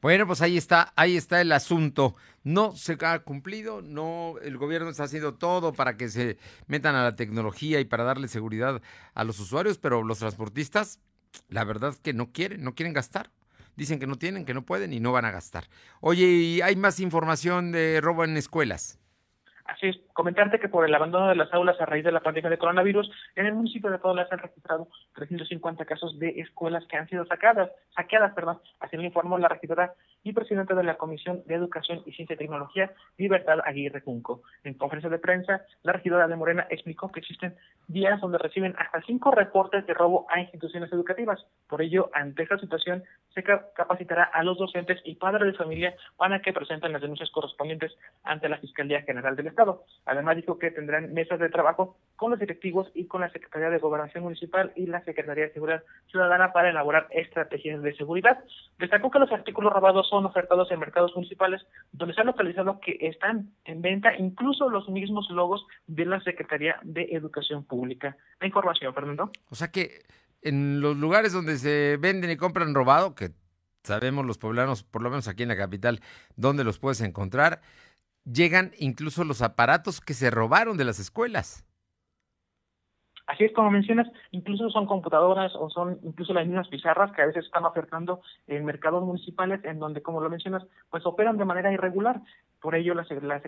Bueno, 0.00 0.26
pues 0.26 0.40
ahí 0.42 0.56
está, 0.56 0.92
ahí 0.94 1.16
está 1.16 1.40
el 1.40 1.50
asunto. 1.52 2.14
No 2.44 2.72
se 2.72 2.96
ha 3.00 3.18
cumplido, 3.20 3.82
no, 3.82 4.34
el 4.42 4.56
gobierno 4.56 4.90
está 4.90 5.04
haciendo 5.04 5.34
todo 5.34 5.72
para 5.72 5.96
que 5.96 6.08
se 6.08 6.36
metan 6.68 6.94
a 6.94 7.02
la 7.02 7.16
tecnología 7.16 7.80
y 7.80 7.84
para 7.84 8.04
darle 8.04 8.28
seguridad 8.28 8.80
a 9.14 9.24
los 9.24 9.40
usuarios, 9.40 9.78
pero 9.78 10.04
los 10.04 10.20
transportistas, 10.20 11.00
la 11.48 11.64
verdad 11.64 11.90
es 11.90 11.98
que 11.98 12.12
no 12.12 12.30
quieren, 12.30 12.62
no 12.62 12.74
quieren 12.74 12.92
gastar. 12.92 13.30
Dicen 13.76 13.98
que 13.98 14.06
no 14.06 14.16
tienen, 14.16 14.44
que 14.44 14.54
no 14.54 14.64
pueden 14.64 14.92
y 14.92 15.00
no 15.00 15.12
van 15.12 15.24
a 15.24 15.30
gastar. 15.30 15.68
Oye, 16.00 16.26
¿y 16.26 16.60
hay 16.62 16.76
más 16.76 16.98
información 17.00 17.72
de 17.72 18.00
robo 18.00 18.24
en 18.24 18.36
escuelas? 18.36 18.98
Así 19.68 19.88
es, 19.88 19.98
comentarte 20.12 20.60
que 20.60 20.68
por 20.68 20.84
el 20.86 20.94
abandono 20.94 21.28
de 21.28 21.34
las 21.34 21.52
aulas 21.52 21.80
a 21.80 21.86
raíz 21.86 22.04
de 22.04 22.12
la 22.12 22.20
pandemia 22.20 22.50
de 22.50 22.58
coronavirus, 22.58 23.10
en 23.34 23.46
el 23.46 23.54
municipio 23.54 23.90
de 23.90 23.98
Puebla 23.98 24.26
se 24.26 24.34
han 24.34 24.40
registrado 24.40 24.88
350 25.14 25.84
casos 25.84 26.18
de 26.18 26.40
escuelas 26.40 26.84
que 26.86 26.96
han 26.96 27.08
sido 27.08 27.26
sacadas, 27.26 27.70
saqueadas, 27.94 28.32
perdón, 28.34 28.60
así 28.80 28.96
lo 28.96 29.02
informó 29.02 29.38
la 29.38 29.48
regidora 29.48 29.94
y 30.22 30.32
presidente 30.32 30.74
de 30.74 30.82
la 30.82 30.96
Comisión 30.96 31.42
de 31.46 31.54
Educación 31.54 32.02
y 32.06 32.12
Ciencia 32.12 32.34
y 32.34 32.38
Tecnología, 32.38 32.92
Libertad 33.16 33.58
Aguirre 33.64 34.00
Junco. 34.00 34.42
En 34.64 34.74
conferencia 34.74 35.10
de 35.10 35.18
prensa, 35.18 35.62
la 35.82 35.92
regidora 35.92 36.28
de 36.28 36.36
Morena 36.36 36.66
explicó 36.70 37.10
que 37.10 37.20
existen 37.20 37.54
días 37.88 38.20
donde 38.20 38.38
reciben 38.38 38.74
hasta 38.78 39.02
cinco 39.02 39.30
reportes 39.30 39.86
de 39.86 39.94
robo 39.94 40.26
a 40.30 40.40
instituciones 40.40 40.92
educativas. 40.92 41.44
Por 41.68 41.82
ello, 41.82 42.10
ante 42.12 42.42
esta 42.42 42.58
situación, 42.58 43.04
se 43.34 43.42
capacitará 43.42 44.24
a 44.24 44.42
los 44.42 44.58
docentes 44.58 45.00
y 45.04 45.14
padres 45.16 45.52
de 45.52 45.58
familia 45.58 45.94
para 46.16 46.40
que 46.40 46.52
presenten 46.52 46.92
las 46.92 47.02
denuncias 47.02 47.30
correspondientes 47.30 47.96
ante 48.24 48.48
la 48.48 48.58
Fiscalía 48.58 49.02
General 49.02 49.36
del 49.36 49.48
Estado. 49.48 49.55
Además, 50.04 50.36
dijo 50.36 50.58
que 50.58 50.70
tendrán 50.70 51.12
mesas 51.12 51.38
de 51.38 51.48
trabajo 51.48 51.96
con 52.14 52.30
los 52.30 52.40
directivos 52.40 52.90
y 52.94 53.06
con 53.06 53.20
la 53.20 53.30
Secretaría 53.30 53.70
de 53.70 53.78
Gobernación 53.78 54.24
Municipal 54.24 54.72
y 54.76 54.86
la 54.86 55.04
Secretaría 55.04 55.44
de 55.44 55.52
Seguridad 55.52 55.82
Ciudadana 56.10 56.52
para 56.52 56.70
elaborar 56.70 57.08
estrategias 57.10 57.82
de 57.82 57.94
seguridad. 57.96 58.42
Destacó 58.78 59.10
que 59.10 59.18
los 59.18 59.32
artículos 59.32 59.72
robados 59.72 60.08
son 60.08 60.24
ofertados 60.24 60.70
en 60.70 60.80
mercados 60.80 61.12
municipales 61.14 61.62
donde 61.92 62.14
se 62.14 62.20
ha 62.20 62.24
localizado 62.24 62.80
que 62.80 62.98
están 63.00 63.50
en 63.64 63.82
venta 63.82 64.16
incluso 64.16 64.68
los 64.68 64.88
mismos 64.88 65.28
logos 65.30 65.66
de 65.86 66.06
la 66.06 66.20
Secretaría 66.20 66.76
de 66.82 67.08
Educación 67.10 67.64
Pública. 67.64 68.16
La 68.40 68.46
información, 68.46 68.94
Fernando. 68.94 69.30
O 69.50 69.54
sea 69.54 69.68
que 69.68 70.02
en 70.42 70.80
los 70.80 70.96
lugares 70.96 71.32
donde 71.32 71.56
se 71.56 71.96
venden 71.98 72.30
y 72.30 72.36
compran 72.36 72.74
robado, 72.74 73.14
que 73.14 73.30
sabemos 73.82 74.24
los 74.24 74.38
poblanos, 74.38 74.82
por 74.82 75.02
lo 75.02 75.10
menos 75.10 75.28
aquí 75.28 75.42
en 75.42 75.48
la 75.48 75.56
capital, 75.56 76.00
dónde 76.36 76.64
los 76.64 76.78
puedes 76.78 77.00
encontrar, 77.00 77.60
llegan 78.30 78.72
incluso 78.78 79.24
los 79.24 79.40
aparatos 79.40 80.00
que 80.00 80.14
se 80.14 80.30
robaron 80.30 80.76
de 80.76 80.84
las 80.84 80.98
escuelas. 80.98 81.64
Así 83.26 83.42
es 83.42 83.52
como 83.52 83.72
mencionas, 83.72 84.06
incluso 84.30 84.70
son 84.70 84.86
computadoras 84.86 85.52
o 85.56 85.68
son 85.68 85.98
incluso 86.04 86.32
las 86.32 86.46
mismas 86.46 86.68
pizarras 86.68 87.10
que 87.10 87.22
a 87.22 87.26
veces 87.26 87.44
están 87.44 87.64
ofertando 87.64 88.20
en 88.46 88.64
mercados 88.64 89.02
municipales 89.02 89.64
en 89.64 89.80
donde, 89.80 90.00
como 90.00 90.20
lo 90.20 90.30
mencionas, 90.30 90.64
pues 90.90 91.04
operan 91.06 91.36
de 91.36 91.44
manera 91.44 91.72
irregular. 91.72 92.20
Por 92.60 92.76
ello, 92.76 92.94
la, 92.94 93.04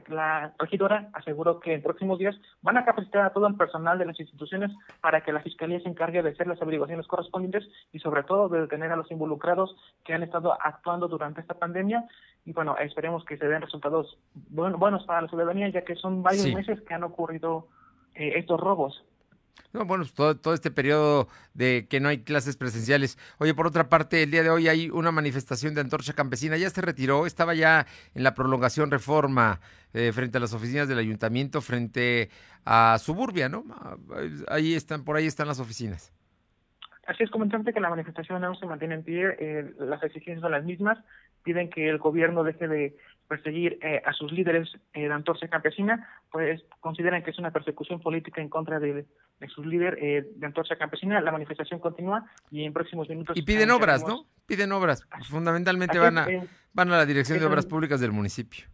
la, 0.09 0.53
regidora 0.59 1.11
aseguró 1.13 1.61
que 1.61 1.75
en 1.75 1.83
próximos 1.83 2.19
días 2.19 2.37
van 2.61 2.77
a 2.77 2.85
capacitar 2.85 3.25
a 3.25 3.33
todo 3.33 3.47
el 3.47 3.55
personal 3.55 3.99
de 3.99 4.07
las 4.07 4.19
instituciones 4.19 4.73
para 5.01 5.21
que 5.21 5.33
la 5.33 5.43
Fiscalía 5.43 5.81
se 5.81 5.89
encargue 5.89 6.25
de 6.25 6.31
hacer 6.31 6.49
las 6.49 6.61
averiguaciones 6.61 7.07
correspondientes 7.07 7.69
y 7.93 8.01
sobre 8.01 8.25
todo 8.25 8.49
de 8.49 8.63
detener 8.63 8.91
a 8.91 8.97
los 8.97 9.11
involucrados 9.13 9.77
que 10.05 10.13
han 10.13 10.25
estado 10.25 10.57
actuando 10.61 11.07
durante 11.07 11.41
esta 11.41 11.55
pandemia. 11.55 12.05
Y 12.45 12.53
bueno, 12.53 12.77
esperemos 12.79 13.25
que 13.25 13.37
se 13.37 13.47
den 13.47 13.63
resultados 13.63 14.19
buenos 14.35 15.05
para 15.05 15.23
la 15.23 15.29
ciudadanía, 15.29 15.69
ya 15.69 15.85
que 15.85 15.95
son 15.95 16.25
varios 16.25 16.53
meses 16.53 16.81
que 16.81 16.95
han 16.95 17.05
ocurrido 17.05 17.69
eh, 18.17 18.33
estos 18.37 18.59
robos. 18.59 19.05
No, 19.73 19.85
bueno, 19.85 20.05
pues, 20.05 20.15
todo, 20.15 20.37
todo 20.37 20.55
este 20.55 20.71
periodo 20.71 21.29
de 21.55 21.87
que 21.89 22.01
no 22.01 22.09
hay 22.09 22.23
clases 22.23 22.57
presenciales. 22.57 23.19
Oye, 23.39 23.55
por 23.55 23.67
otra 23.67 23.89
parte, 23.89 24.23
el 24.23 24.31
día 24.31 24.43
de 24.43 24.51
hoy 24.51 24.69
hay 24.69 24.89
una 24.91 25.13
manifestación 25.13 25.75
de 25.75 25.83
Antorcha 25.83 26.15
Campesina. 26.15 26.57
Ya 26.57 26.71
se 26.71 26.81
retiró, 26.81 27.27
estaba 27.27 27.55
ya 27.55 27.87
en 28.15 28.23
la 28.23 28.35
prolongación 28.35 28.91
reforma 28.91 29.61
eh, 29.93 30.11
frente 30.15 30.39
a 30.39 30.41
las 30.41 30.55
oficinas 30.55 30.89
del 30.89 30.99
ayuntamiento, 30.99 31.61
frente 31.61 32.31
a 32.65 32.99
Suburbia, 32.99 33.49
¿no? 33.49 33.65
Ah, 33.71 33.97
ahí 34.49 34.75
están, 34.75 35.05
por 35.05 35.17
ahí 35.17 35.27
están 35.27 35.49
las 35.49 35.61
oficinas. 35.61 36.13
Así 37.09 37.23
es, 37.23 37.31
comentante 37.31 37.73
que 37.73 37.81
la 37.81 37.89
manifestación 37.89 38.45
aún 38.45 38.59
se 38.59 38.67
mantiene 38.67 38.97
en 38.97 39.03
pie, 39.03 39.35
eh, 39.39 39.73
las 39.79 40.03
exigencias 40.03 40.43
son 40.43 40.53
las 40.53 40.63
mismas, 40.63 40.99
piden 41.43 41.71
que 41.71 41.89
el 41.89 41.97
gobierno 41.97 42.45
deje 42.45 42.69
de 42.69 42.97
perseguir 43.27 43.79
eh, 43.81 44.03
a 44.05 44.13
sus 44.13 44.31
líderes 44.31 44.69
eh, 44.93 45.09
de 45.09 45.13
Antorcha 45.15 45.49
Campesina, 45.49 46.07
pues 46.31 46.63
consideran 46.81 47.23
que 47.23 47.31
es 47.31 47.39
una 47.39 47.51
persecución 47.51 48.01
política 48.01 48.43
en 48.43 48.51
contra 48.51 48.79
de, 48.79 49.07
sus 49.55 49.65
líderes 49.65 49.99
eh, 50.03 50.31
de 50.37 50.47
Antorcha 50.47 50.77
Campesina. 50.77 51.19
La 51.23 51.33
manifestación 51.33 51.81
continúa 51.81 52.27
y 52.51 52.65
en 52.65 52.75
próximos 52.75 53.09
minutos... 53.09 53.35
Y 53.39 53.43
piden 53.43 53.71
obras, 53.71 54.07
¿no? 54.07 54.27
Piden 54.45 54.73
obras. 54.73 55.07
Fundamentalmente 55.23 55.99
van 55.99 56.19
a, 56.19 56.27
van 56.75 56.93
a 56.93 56.99
la 56.99 57.07
Dirección 57.07 57.39
de 57.39 57.47
Obras 57.47 57.65
Públicas 57.65 58.01
del 58.01 58.13
municipio. 58.13 58.67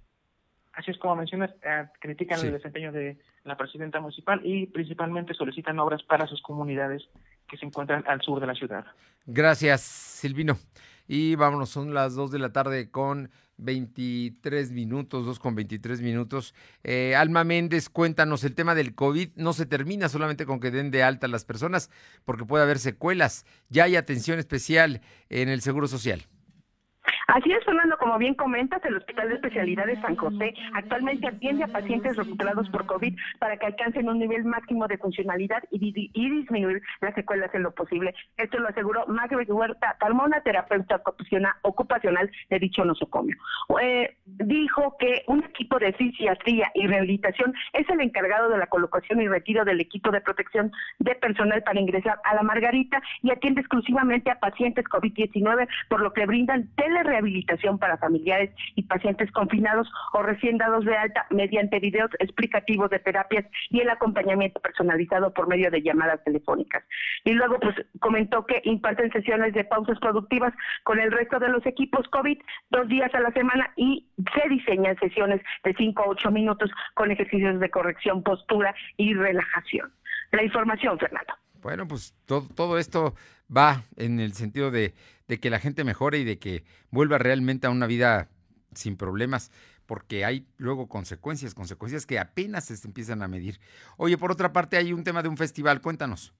Así 0.73 0.91
es 0.91 0.99
como 0.99 1.15
mencionas, 1.15 1.55
critican 2.01 2.45
el 2.45 2.51
desempeño 2.51 2.91
de 2.91 3.17
la 3.45 3.57
presidenta 3.57 4.01
municipal 4.01 4.41
y 4.43 4.67
principalmente 4.67 5.33
solicitan 5.33 5.79
obras 5.79 6.03
para 6.03 6.27
sus 6.27 6.43
comunidades 6.43 7.09
que 7.49 7.57
se 7.57 7.67
encuentran 7.67 8.05
al 8.07 8.21
sur 8.23 8.41
de 8.41 8.47
la 8.47 8.55
ciudad. 8.55 8.85
Gracias, 9.27 9.81
Silvino. 9.83 10.59
Y 11.07 11.35
vámonos, 11.35 11.69
son 11.71 11.93
las 11.93 12.15
2 12.15 12.31
de 12.31 12.39
la 12.39 12.53
tarde 12.53 12.91
con 12.91 13.31
23 13.59 14.73
minutos, 14.73 15.27
2 15.27 15.39
con 15.39 15.55
23 15.55 16.01
minutos. 16.01 16.55
Eh, 16.83 17.15
Alma 17.15 17.45
Méndez, 17.45 17.89
cuéntanos, 17.89 18.43
el 18.45 18.55
tema 18.55 18.75
del 18.75 18.95
COVID 18.95 19.31
no 19.37 19.53
se 19.53 19.67
termina 19.67 20.09
solamente 20.09 20.47
con 20.47 20.61
que 20.61 20.71
den 20.71 20.91
de 20.91 21.03
alta 21.03 21.27
a 21.27 21.31
las 21.31 21.45
personas, 21.45 21.91
porque 22.25 22.45
puede 22.45 22.65
haber 22.65 22.79
secuelas. 22.79 23.45
Ya 23.69 23.85
hay 23.85 23.97
atención 23.97 24.39
especial 24.39 25.03
en 25.29 25.49
el 25.49 25.61
Seguro 25.61 25.89
Social. 25.89 26.23
Así 27.27 27.53
es, 27.53 27.65
Fernando, 27.65 27.94
como 28.05 28.19
bien 28.19 28.35
comentas, 28.35 28.85
el 28.85 28.99
Hospital 28.99 29.31
de 29.31 29.37
Especialidades 29.37 29.99
San 30.03 30.15
José 30.15 30.53
actualmente 30.75 31.27
atiende 31.27 31.65
a 31.65 31.69
pacientes 31.69 32.19
recuperados 32.19 32.69
por 32.69 32.85
COVID 32.85 33.17
para 33.39 33.57
que 33.57 33.65
alcancen 33.65 34.11
un 34.11 34.19
nivel 34.19 34.45
máximo 34.45 34.87
de 34.87 34.99
funcionalidad 34.99 35.63
y, 35.71 35.79
disminuir 35.81 36.83
las 37.01 37.15
secuelas 37.15 37.49
en 37.55 37.63
lo 37.63 37.71
posible. 37.71 38.15
Esto 38.37 38.59
lo 38.59 38.69
aseguró 38.69 39.07
Margaret 39.07 39.49
Huerta 39.49 39.97
Carmona, 39.99 40.43
terapeuta 40.43 41.01
ocupacional 41.63 42.31
de 42.51 42.59
dicho 42.59 42.85
nosocomio. 42.85 43.39
Eh, 43.81 44.15
dijo 44.27 44.99
que 44.99 45.23
un 45.27 45.43
equipo 45.43 45.79
de 45.79 45.95
fisiatría 45.95 46.71
y 46.75 46.87
rehabilitación 46.87 47.55
es 47.73 47.89
el 47.89 48.03
encargado 48.03 48.51
de 48.51 48.59
la 48.59 48.67
colocación 48.67 49.23
y 49.23 49.29
retiro 49.29 49.65
del 49.65 49.81
equipo 49.81 50.11
de 50.11 50.21
protección 50.21 50.73
de 50.99 51.15
personal 51.15 51.63
para 51.63 51.81
ingresar 51.81 52.19
a 52.25 52.35
la 52.35 52.43
Margarita 52.43 53.01
y 53.23 53.31
atiende 53.31 53.63
exclusivamente 53.63 54.31
a 54.31 54.39
pacientes 54.39 54.85
COVID-19, 54.85 55.67
por 55.89 56.03
lo 56.03 56.13
que 56.13 56.27
brindan 56.27 56.69
tele 56.77 57.03
rehabilitación 57.03 57.79
familiares 57.99 58.51
y 58.75 58.83
pacientes 58.83 59.31
confinados 59.33 59.91
o 60.13 60.23
recién 60.23 60.59
dados 60.59 60.85
de 60.85 60.97
alta 60.97 61.27
mediante 61.31 61.81
videos 61.81 62.11
explicativos 62.19 62.91
de 62.91 62.99
terapias 62.99 63.45
y 63.71 63.81
el 63.81 63.91
acompañamiento 63.91 64.61
personalizado 64.61 65.33
por 65.33 65.49
medio 65.49 65.71
de 65.71 65.83
llamadas 65.83 66.23
telefónicas. 66.25 66.85
Y 67.25 67.33
luego 67.33 67.59
pues 67.61 67.75
comentó 68.01 68.47
que 68.47 68.61
imparten 68.65 69.13
sesiones 69.13 69.55
de 69.55 69.65
pausas 69.65 69.99
productivas 69.99 70.53
con 70.83 70.99
el 70.99 71.11
resto 71.13 71.39
de 71.39 71.49
los 71.49 71.65
equipos 71.67 72.07
COVID 72.09 72.39
dos 72.71 72.89
días 72.89 73.13
a 73.15 73.21
la 73.21 73.33
semana 73.33 73.73
y 73.77 74.07
se 74.35 74.49
diseñan 74.49 74.99
sesiones 74.99 75.41
de 75.65 75.75
5 75.75 76.03
a 76.03 76.09
8 76.09 76.31
minutos 76.31 76.71
con 76.95 77.11
ejercicios 77.11 77.61
de 77.61 77.71
corrección, 77.71 78.23
postura 78.23 78.75
y 78.97 79.15
relajación. 79.15 79.93
La 80.33 80.43
información, 80.43 80.99
Fernando. 80.99 81.35
Bueno, 81.63 81.87
pues 81.87 82.15
todo, 82.27 82.47
todo 82.55 82.79
esto 82.79 83.15
va 83.55 83.83
en 83.97 84.21
el 84.21 84.33
sentido 84.35 84.71
de, 84.71 84.95
de 85.29 85.41
que 85.41 85.51
la 85.51 85.61
gente 85.61 85.85
mejore 85.85 86.19
y 86.19 86.25
de 86.25 86.39
que 86.39 86.65
vuelva 86.91 87.19
realmente 87.19 87.67
a 87.67 87.71
una 87.71 87.87
vida 87.87 88.31
sin 88.75 88.97
problemas, 88.97 89.51
porque 89.87 90.25
hay 90.25 90.47
luego 90.57 90.89
consecuencias, 90.89 91.55
consecuencias 91.55 92.07
que 92.07 92.19
apenas 92.19 92.65
se 92.65 92.87
empiezan 92.87 93.23
a 93.23 93.29
medir. 93.29 93.61
Oye, 93.97 94.19
por 94.19 94.33
otra 94.33 94.53
parte, 94.53 94.77
hay 94.77 94.93
un 94.93 95.05
tema 95.05 95.23
de 95.23 95.29
un 95.29 95.37
festival, 95.37 95.81
cuéntanos. 95.81 96.35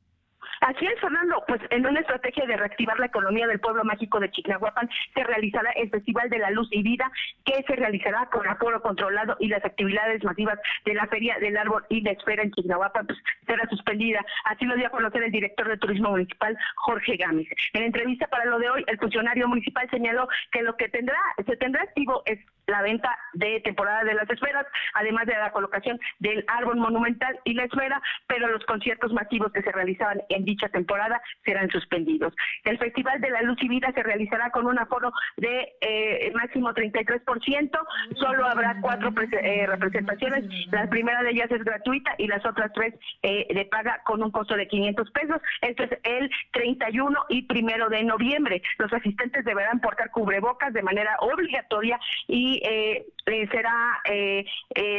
Así 0.61 0.87
es, 0.87 1.01
Fernando, 1.01 1.43
pues 1.47 1.61
en 1.71 1.87
una 1.87 2.01
estrategia 2.01 2.47
de 2.47 2.57
reactivar 2.57 2.99
la 2.99 3.07
economía 3.07 3.47
del 3.47 3.61
pueblo 3.61 3.85
mágico 3.85 4.21
de 4.21 4.31
Chignahuapan 4.31 4.89
se 5.15 5.25
realizará 5.25 5.71
el 5.73 5.91
Festival 5.91 6.31
de 6.31 6.39
la 6.39 6.51
Luz 6.51 6.69
y 6.71 6.83
Vida, 6.83 7.11
que 7.45 7.63
se 7.67 7.77
realizará 7.77 8.27
con 8.27 8.47
aforo 8.47 8.81
controlado 8.83 9.37
y 9.41 9.49
las 9.49 9.65
actividades 9.65 10.23
masivas 10.25 10.59
de 10.85 10.95
la 10.95 11.07
Feria 11.07 11.39
del 11.39 11.57
Árbol 11.57 11.85
y 11.89 12.01
la 12.01 12.13
Espera 12.13 12.43
en 12.43 12.53
Chignahuapan 12.53 13.07
pues, 13.07 13.19
será 13.47 13.69
suspendida. 13.69 14.25
Así 14.45 14.65
lo 14.65 14.77
dio 14.77 14.87
a 14.87 14.91
conocer 14.91 15.23
el 15.23 15.33
director 15.33 15.69
de 15.69 15.77
Turismo 15.77 16.11
Municipal, 16.11 16.57
Jorge 16.77 17.17
Gámez. 17.17 17.49
En 17.73 17.83
entrevista 17.83 18.27
para 18.29 18.45
lo 18.45 18.59
de 18.59 18.71
hoy, 18.71 18.85
el 18.87 18.99
funcionario 18.99 19.49
municipal 19.49 19.89
señaló 19.91 20.29
que 20.53 20.63
lo 20.63 20.77
que 20.77 20.89
tendrá 20.89 21.19
se 21.45 21.57
tendrá 21.57 21.83
activo 21.83 22.23
es 22.27 22.39
la 22.67 22.83
venta 22.83 23.17
de 23.35 23.61
temporada 23.61 24.05
de 24.05 24.15
las 24.15 24.29
esferas, 24.29 24.67
además 24.95 25.27
de 25.27 25.35
la 25.35 25.51
colocación 25.51 25.99
del 26.19 26.45
árbol 26.49 26.77
monumental 26.77 27.39
y 27.45 27.55
la 27.55 27.65
esfera, 27.65 28.01
pero 28.27 28.49
los 28.49 28.65
conciertos 28.65 29.13
masivos 29.13 29.53
que 29.53 29.63
se 29.63 29.73
realizaban 29.73 30.23
en 30.29 30.45
dicha 30.45 30.69
temporada 30.69 31.21
serán 31.45 31.71
suspendidos. 31.71 32.35
El 32.65 32.79
Festival 32.79 33.21
de 33.21 33.31
la 33.31 33.43
Luz 33.43 33.59
y 33.63 33.69
Vida 33.69 33.93
se 33.95 34.03
realizará 34.03 34.51
con 34.51 34.67
un 34.67 34.79
aforo 34.79 35.13
de 35.37 35.73
eh, 35.81 36.33
máximo 36.35 36.73
33%, 36.73 37.71
solo 38.17 38.47
habrá 38.47 38.77
cuatro 38.81 39.13
eh, 39.33 39.67
representaciones, 39.67 40.45
la 40.71 40.89
primera 40.89 41.23
de 41.23 41.31
ellas 41.31 41.51
es 41.51 41.65
gratuita 41.65 42.15
y 42.19 42.27
las 42.27 42.45
otras 42.45 42.73
tres 42.73 42.95
eh, 43.23 43.47
de 43.53 43.65
paga 43.67 44.01
con 44.05 44.23
un 44.23 44.31
costo 44.31 44.57
de 44.57 44.69
500 44.69 45.11
pesos. 45.11 45.41
Esto 45.61 45.85
es 45.85 45.91
el 46.05 46.31
31 46.53 47.27
y 47.29 47.43
primero 47.43 47.89
de 47.89 48.03
noviembre. 48.05 48.63
Los 48.79 48.93
asistentes 48.93 49.45
deberán 49.45 49.81
portar 49.81 50.11
cubrebocas 50.11 50.73
de 50.73 50.83
manera 50.83 51.17
obligatoria 51.21 51.99
y 52.27 52.54
eh, 52.63 53.07
eh, 53.27 53.49
será 53.51 54.01
eh, 54.05 54.45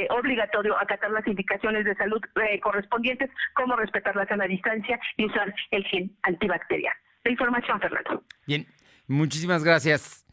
obligatorio 0.10 0.78
acatar 0.78 1.12
las 1.12 1.28
indicaciones 1.28 1.86
de 1.86 1.96
salud 1.96 2.22
correspondientes, 2.62 3.30
como 3.54 3.76
respetar 3.76 4.16
la 4.16 4.28
sana 4.28 4.46
distancia 4.46 5.00
y 5.18 5.26
usar 5.26 5.54
el 5.72 5.84
gel 5.86 6.12
antibacterial. 6.24 6.96
La 7.24 7.32
información, 7.32 7.80
Fernando. 7.80 8.24
Bien, 8.46 8.68
muchísimas 9.08 9.64
gracias. 9.64 10.26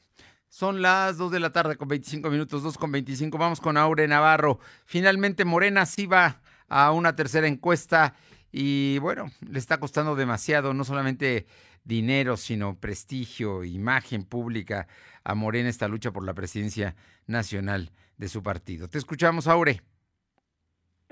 Son 0.48 0.82
las 0.82 1.16
2 1.16 1.32
de 1.32 1.40
la 1.40 1.50
tarde 1.50 1.76
con 1.76 1.88
25 1.88 2.28
minutos, 2.28 2.62
2 2.62 2.76
con 2.76 2.92
25. 2.92 3.38
Vamos 3.38 3.60
con 3.60 3.78
Aure 3.78 4.06
Navarro. 4.06 4.58
Finalmente 4.84 5.46
Morena 5.46 5.86
sí 5.86 6.06
va 6.06 6.42
a 6.68 6.92
una 6.92 7.14
tercera 7.14 7.46
encuesta 7.46 8.14
y 8.52 8.98
bueno, 8.98 9.30
le 9.40 9.58
está 9.58 9.80
costando 9.80 10.14
demasiado, 10.14 10.74
no 10.74 10.84
solamente 10.84 11.46
dinero, 11.84 12.36
sino 12.36 12.78
prestigio, 12.78 13.64
imagen 13.64 14.24
pública 14.24 14.86
a 15.24 15.34
Morena 15.34 15.70
esta 15.70 15.88
lucha 15.88 16.12
por 16.12 16.24
la 16.24 16.34
presidencia 16.34 16.94
nacional 17.26 17.92
de 18.18 18.28
su 18.28 18.42
partido. 18.42 18.88
Te 18.88 18.98
escuchamos, 18.98 19.48
Aure. 19.48 19.82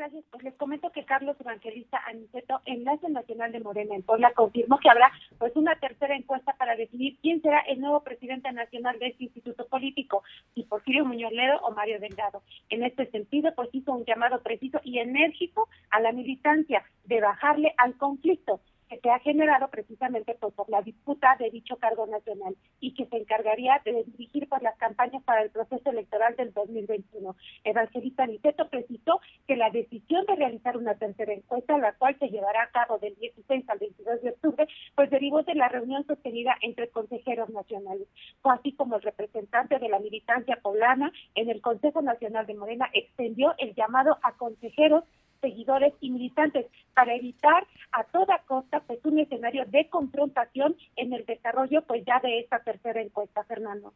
Gracias. 0.00 0.24
Pues 0.30 0.42
les 0.44 0.54
comento 0.54 0.90
que 0.92 1.04
Carlos 1.04 1.36
Evangelista 1.38 2.00
Aniceto, 2.06 2.62
enlace 2.64 3.10
nacional 3.10 3.52
de 3.52 3.60
Morena 3.60 3.94
en 3.94 4.02
Puebla, 4.02 4.32
confirmó 4.32 4.78
que 4.78 4.88
habrá 4.88 5.12
pues 5.38 5.54
una 5.56 5.76
tercera 5.76 6.16
encuesta 6.16 6.54
para 6.54 6.74
definir 6.74 7.18
quién 7.20 7.42
será 7.42 7.60
el 7.68 7.82
nuevo 7.82 8.02
presidente 8.02 8.50
nacional 8.50 8.98
de 8.98 9.08
este 9.08 9.24
instituto 9.24 9.66
político, 9.66 10.22
si 10.54 10.62
Porfirio 10.62 11.04
Muñoz 11.04 11.32
Ledo 11.32 11.58
o 11.58 11.72
Mario 11.72 12.00
Delgado. 12.00 12.42
En 12.70 12.82
este 12.82 13.10
sentido, 13.10 13.52
pues 13.54 13.68
hizo 13.72 13.92
un 13.92 14.06
llamado 14.06 14.42
preciso 14.42 14.80
y 14.84 15.00
enérgico 15.00 15.68
a 15.90 16.00
la 16.00 16.12
militancia 16.12 16.82
de 17.04 17.20
bajarle 17.20 17.74
al 17.76 17.94
conflicto 17.98 18.62
que 18.90 18.98
se 18.98 19.09
ha 19.09 19.20
generado 19.20 19.68
precisamente 19.68 20.37
pues, 20.40 20.53
por 20.53 20.68
la 20.68 20.83
disputa 20.83 21.37
de 21.38 21.48
dicho 21.50 21.76
cargo 21.76 22.07
nacional 22.09 22.57
y 22.81 22.92
que 22.92 23.07
se 23.07 23.18
encargaría 23.18 23.81
de 23.85 24.03
dirigir 24.05 24.48
por 24.48 24.62
las 24.62 24.76
campañas 24.79 25.22
para 25.22 25.42
el 25.42 25.50
proceso 25.50 25.90
electoral 25.90 26.35
del 26.35 26.53
2021. 26.53 27.37
Evangelista 27.62 28.26
Niceto 28.26 28.68
precisó 28.68 29.20
que 29.46 29.57
la 29.57 29.70
decisión 29.70 30.26
de 30.26 30.35
realizar 30.35 30.76
una 30.76 30.96
tercera 30.96 31.33
encuesta, 31.33 31.79
la 31.79 31.92
cual 31.92 32.18
se 32.18 32.29
llevará 32.29 32.64
a 32.64 32.70
cabo 32.70 32.98
del 32.98 33.14
16 33.14 33.68
al 33.68 33.79
22 33.79 34.22
de 34.22 34.31
octubre, 34.31 34.66
pues 34.96 35.09
derivó 35.11 35.42
de 35.44 35.55
la 35.55 35.68
reunión 35.68 36.05
sostenida 36.07 36.57
entre 36.61 36.88
consejeros 36.88 37.48
nacionales. 37.50 38.09
Así 38.42 38.72
como 38.72 38.96
el 38.96 39.03
representante 39.03 39.79
de 39.79 39.88
la 39.88 40.00
militancia 40.00 40.59
poblana 40.61 41.12
en 41.37 41.48
el 41.48 41.61
Consejo 41.61 42.03
Nacional 42.03 42.46
de 42.46 42.55
Morena 42.55 42.90
extendió 42.92 43.55
el 43.59 43.74
llamado 43.74 44.18
a 44.22 44.33
consejeros 44.33 45.05
seguidores 45.40 45.92
y 46.00 46.11
militantes 46.11 46.66
para 46.94 47.14
evitar 47.14 47.66
a 47.92 48.05
toda 48.05 48.42
costa 48.46 48.81
pues 48.87 48.98
un 49.05 49.18
escenario 49.18 49.64
de 49.66 49.88
confrontación 49.88 50.76
en 50.96 51.12
el 51.12 51.24
desarrollo 51.26 51.83
pues 51.83 52.05
ya 52.07 52.20
de 52.20 52.40
esta 52.40 52.61
tercera 52.61 53.00
encuesta, 53.00 53.44
Fernando. 53.44 53.92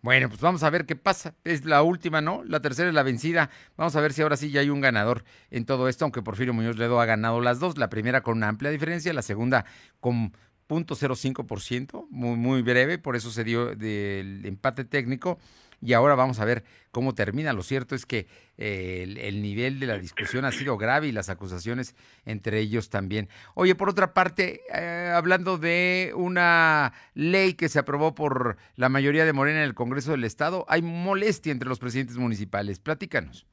Bueno, 0.00 0.28
pues 0.28 0.40
vamos 0.40 0.62
a 0.62 0.70
ver 0.70 0.86
qué 0.86 0.94
pasa. 0.94 1.34
Es 1.44 1.64
la 1.64 1.82
última, 1.82 2.20
¿no? 2.20 2.44
La 2.44 2.60
tercera 2.60 2.88
es 2.88 2.94
la 2.94 3.02
vencida. 3.02 3.50
Vamos 3.76 3.96
a 3.96 4.00
ver 4.00 4.12
si 4.12 4.22
ahora 4.22 4.36
sí 4.36 4.50
ya 4.50 4.60
hay 4.60 4.70
un 4.70 4.80
ganador 4.80 5.24
en 5.50 5.66
todo 5.66 5.88
esto, 5.88 6.04
aunque 6.04 6.22
Porfirio 6.22 6.54
Muñoz 6.54 6.76
Ledo 6.76 7.00
ha 7.00 7.04
ganado 7.04 7.40
las 7.40 7.58
dos. 7.58 7.78
La 7.78 7.90
primera 7.90 8.20
con 8.20 8.36
una 8.36 8.48
amplia 8.48 8.70
diferencia, 8.70 9.12
la 9.12 9.22
segunda 9.22 9.64
con 9.98 10.32
0.05%, 10.68 12.06
muy, 12.10 12.36
muy 12.36 12.62
breve, 12.62 12.98
por 12.98 13.16
eso 13.16 13.30
se 13.30 13.42
dio 13.42 13.74
del 13.74 14.44
empate 14.44 14.84
técnico 14.84 15.38
y 15.80 15.92
ahora 15.92 16.14
vamos 16.14 16.40
a 16.40 16.44
ver 16.44 16.64
cómo 16.90 17.14
termina. 17.14 17.52
Lo 17.52 17.62
cierto 17.62 17.94
es 17.94 18.06
que 18.06 18.26
eh, 18.56 19.14
el, 19.20 19.42
nivel 19.42 19.78
de 19.80 19.86
la 19.86 19.98
discusión 19.98 20.44
ha 20.44 20.52
sido 20.52 20.76
grave 20.76 21.08
y 21.08 21.12
las 21.12 21.28
acusaciones 21.28 21.94
entre 22.24 22.58
ellos 22.58 22.90
también. 22.90 23.28
Oye, 23.54 23.74
por 23.74 23.88
otra 23.88 24.14
parte, 24.14 24.62
eh, 24.74 25.12
hablando 25.14 25.58
de 25.58 26.12
una 26.16 26.92
ley 27.14 27.54
que 27.54 27.68
se 27.68 27.78
aprobó 27.78 28.14
por 28.14 28.56
la 28.76 28.88
mayoría 28.88 29.24
de 29.24 29.32
Morena 29.32 29.58
en 29.58 29.64
el 29.64 29.74
Congreso 29.74 30.12
del 30.12 30.24
Estado, 30.24 30.64
hay 30.68 30.82
molestia 30.82 31.52
entre 31.52 31.68
los 31.68 31.78
presidentes 31.78 32.16
municipales. 32.16 32.78
Platícanos 32.80 33.46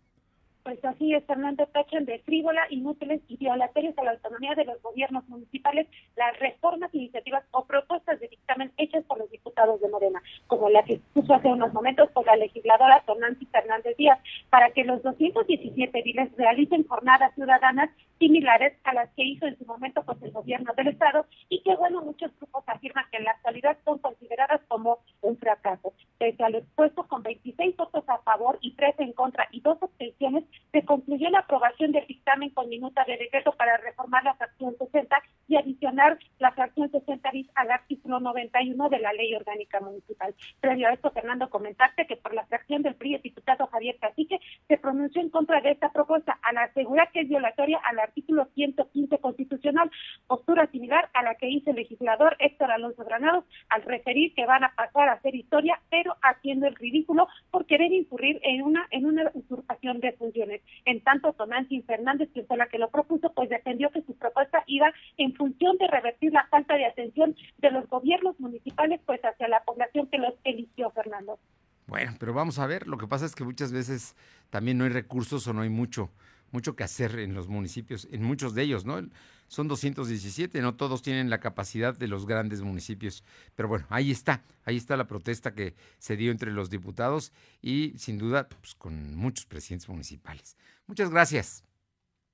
pues 0.65 0.83
así 0.83 1.13
es, 1.13 1.23
Fernando, 1.25 1.67
tachan 1.67 2.05
de 2.05 2.17
frívola, 2.19 2.65
inútiles 2.71 3.21
y 3.27 3.37
violatorios 3.37 3.95
a 3.99 4.03
la 4.03 4.13
autonomía 4.13 4.55
de 4.55 4.65
los 4.65 4.81
gobiernos 4.81 5.23
municipales 5.29 5.87
las 6.15 6.39
reformas, 6.39 6.91
iniciativas 6.91 7.43
o 7.51 7.65
propuestas 7.65 8.19
de 8.19 8.27
dictamen 8.27 8.71
hechas 8.77 9.03
por 9.03 9.19
los 9.19 9.29
diputados 9.29 9.79
de 9.79 9.89
Morena, 9.89 10.23
como 10.47 10.67
la 10.69 10.81
que 10.81 10.99
puso 11.13 11.35
hace 11.35 11.49
unos 11.49 11.71
momentos 11.71 12.09
por 12.13 12.25
la 12.25 12.35
legisladora 12.35 13.03
Tonancy 13.05 13.45
Fernández 13.45 13.95
Díaz, 13.95 14.17
para 14.49 14.71
que 14.71 14.83
los 14.83 15.03
217 15.03 16.01
diles 16.01 16.35
realicen 16.35 16.87
jornadas 16.87 17.35
ciudadanas 17.35 17.91
similares 18.17 18.73
a 18.83 18.93
las 18.93 19.09
que 19.11 19.23
hizo 19.23 19.45
en 19.45 19.57
su 19.57 19.65
momento 19.65 20.01
pues, 20.03 20.21
el 20.23 20.31
gobierno 20.31 20.73
del 20.75 20.87
Estado 20.87 21.25
y 21.49 21.61
que, 21.61 21.75
bueno, 21.75 22.01
muchos 22.01 22.31
grupos 22.39 22.63
afirman 22.67 23.05
que 23.11 23.17
en 23.17 23.25
la 23.25 23.31
actualidad 23.31 23.77
son 23.85 23.99
consideradas 23.99 24.61
como 24.67 24.99
un 25.21 25.37
fracaso. 25.37 25.93
Pese 26.17 26.43
a 26.43 26.49
lo 26.49 26.59
expuesto, 26.59 27.07
con 27.07 27.23
26 27.23 27.75
votos 27.75 28.03
a 28.07 28.17
favor 28.19 28.57
y 28.61 28.73
3 28.75 28.95
en 28.99 29.13
contra 29.13 29.47
y 29.51 29.61
dos 29.61 29.77
abstenciones, 29.81 30.43
se 30.71 30.83
concluyó 30.83 31.29
la 31.29 31.39
aprobación 31.39 31.91
del 31.91 32.05
dictamen 32.05 32.49
con 32.49 32.67
minuta 32.67 33.05
de 33.05 33.17
decreto 33.17 33.53
para 33.53 33.77
reformar 33.77 34.23
la 34.23 34.35
fracción 34.35 34.75
60 34.77 35.21
y 35.47 35.55
adicionar 35.55 36.17
la 36.39 36.51
fracción 36.51 36.91
60 36.91 37.31
bis 37.31 37.47
al 37.55 37.71
artículo 37.71 38.19
91 38.19 38.89
de 38.89 38.99
la 38.99 39.13
Ley 39.13 39.33
Orgánica 39.35 39.79
Municipal. 39.79 40.35
Previo 40.59 40.87
a 40.87 40.93
esto, 40.93 41.11
Fernando, 41.11 41.49
comentarte 41.49 42.05
que 42.07 42.17
por 42.17 42.33
la 42.33 42.45
fracción 42.45 42.81
del 42.81 42.95
PRI, 42.95 43.15
el 43.15 43.21
diputado 43.21 43.67
Javier 43.67 43.97
Cacique 43.99 44.39
se 44.67 44.77
pronunció 44.77 45.21
en 45.21 45.29
contra 45.29 45.61
de 45.61 45.71
esta 45.71 45.91
propuesta 45.91 46.37
al 46.41 46.57
asegurar 46.57 47.11
que 47.11 47.21
es 47.21 47.29
violatoria 47.29 47.79
al 47.83 47.99
artículo 47.99 48.47
115 48.53 49.17
constitucional, 49.19 49.89
postura 50.27 50.67
similar 50.71 51.09
a 51.13 51.23
la 51.23 51.35
que 51.35 51.49
hizo 51.49 51.69
el 51.69 51.77
legislador 51.77 52.35
Héctor 52.39 52.71
Alonso 52.71 53.03
Granados 53.03 53.45
al 53.69 53.83
referir 53.83 54.33
que 54.33 54.45
van 54.45 54.63
a 54.63 54.73
pasar 54.75 55.09
a 55.09 55.13
hacer 55.13 55.35
historia, 55.35 55.79
pero 55.89 56.15
haciendo 56.21 56.67
el 56.67 56.75
ridículo 56.75 57.27
por 57.51 57.65
querer 57.65 57.91
incurrir 57.91 58.39
en 58.43 58.61
una 58.61 58.87
en 58.91 59.05
una 59.05 59.31
usurpación 59.33 59.99
de 59.99 60.13
funciones. 60.13 60.44
En 60.85 61.01
tanto, 61.01 61.33
Tonantzin 61.33 61.83
Fernández, 61.85 62.29
que 62.33 62.43
fue 62.43 62.57
la 62.57 62.67
que 62.67 62.79
lo 62.79 62.89
propuso, 62.89 63.31
pues 63.33 63.49
defendió 63.49 63.89
que 63.91 64.01
su 64.03 64.15
propuesta 64.15 64.63
iba 64.67 64.91
en 65.17 65.33
función 65.35 65.77
de 65.77 65.87
revertir 65.87 66.31
la 66.31 66.47
falta 66.47 66.75
de 66.75 66.85
atención 66.85 67.35
de 67.57 67.71
los 67.71 67.87
gobiernos 67.87 68.39
municipales 68.39 69.01
pues 69.05 69.21
hacia 69.23 69.47
la 69.47 69.63
población 69.63 70.07
que 70.07 70.17
los 70.17 70.33
eligió, 70.43 70.89
Fernando. 70.91 71.39
Bueno, 71.87 72.13
pero 72.19 72.33
vamos 72.33 72.57
a 72.57 72.65
ver, 72.65 72.87
lo 72.87 72.97
que 72.97 73.07
pasa 73.07 73.25
es 73.25 73.35
que 73.35 73.43
muchas 73.43 73.71
veces 73.71 74.15
también 74.49 74.77
no 74.77 74.85
hay 74.85 74.89
recursos 74.89 75.47
o 75.47 75.53
no 75.53 75.61
hay 75.61 75.69
mucho 75.69 76.09
mucho 76.55 76.77
que 76.77 76.85
hacer 76.85 77.19
en 77.19 77.33
los 77.33 77.49
municipios, 77.49 78.07
en 78.11 78.23
muchos 78.23 78.55
de 78.55 78.63
ellos, 78.63 78.85
¿no? 78.85 79.05
Son 79.49 79.67
217, 79.67 80.61
no 80.61 80.75
todos 80.75 81.01
tienen 81.01 81.29
la 81.29 81.41
capacidad 81.41 81.93
de 81.93 82.07
los 82.07 82.25
grandes 82.25 82.61
municipios. 82.61 83.25
Pero 83.55 83.67
bueno, 83.67 83.85
ahí 83.89 84.09
está, 84.09 84.41
ahí 84.63 84.77
está 84.77 84.95
la 84.95 85.05
protesta 85.05 85.53
que 85.53 85.75
se 85.99 86.15
dio 86.15 86.31
entre 86.31 86.53
los 86.53 86.69
diputados 86.69 87.33
y 87.61 87.93
sin 87.97 88.17
duda 88.17 88.47
pues, 88.47 88.73
con 88.73 89.15
muchos 89.15 89.45
presidentes 89.45 89.89
municipales. 89.89 90.55
Muchas 90.87 91.09
gracias. 91.09 91.65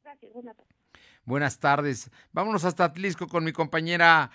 Gracias, 0.03 0.31
buenas 0.33 0.55
tardes. 0.55 0.70
Buenas 1.23 1.59
tardes. 1.59 2.09
Vámonos 2.33 2.65
hasta 2.65 2.83
Atlisco 2.83 3.27
con 3.27 3.43
mi 3.43 3.51
compañera 3.51 4.31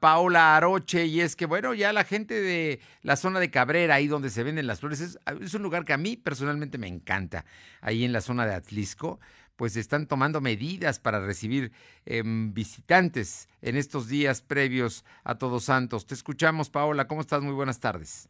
Paola 0.00 0.56
Aroche. 0.56 1.06
Y 1.06 1.20
es 1.20 1.34
que, 1.34 1.46
bueno, 1.46 1.74
ya 1.74 1.92
la 1.92 2.04
gente 2.04 2.40
de 2.40 2.80
la 3.02 3.16
zona 3.16 3.40
de 3.40 3.50
Cabrera, 3.50 3.96
ahí 3.96 4.06
donde 4.06 4.30
se 4.30 4.44
venden 4.44 4.68
las 4.68 4.78
flores, 4.78 5.00
es, 5.00 5.54
un 5.54 5.62
lugar 5.62 5.84
que 5.84 5.92
a 5.92 5.98
mí 5.98 6.16
personalmente 6.16 6.78
me 6.78 6.86
encanta. 6.86 7.44
Ahí 7.80 8.04
en 8.04 8.12
la 8.12 8.20
zona 8.20 8.46
de 8.46 8.54
Atlisco, 8.54 9.18
pues 9.56 9.76
están 9.76 10.06
tomando 10.06 10.40
medidas 10.40 11.00
para 11.00 11.18
recibir 11.18 11.72
em, 12.06 12.54
visitantes 12.54 13.48
en 13.60 13.76
estos 13.76 14.08
días 14.08 14.40
previos 14.40 15.04
a 15.24 15.34
Todos 15.34 15.64
Santos. 15.64 16.06
Te 16.06 16.14
escuchamos, 16.14 16.70
Paola. 16.70 17.08
¿Cómo 17.08 17.22
estás? 17.22 17.42
Muy 17.42 17.54
buenas 17.54 17.80
tardes. 17.80 18.28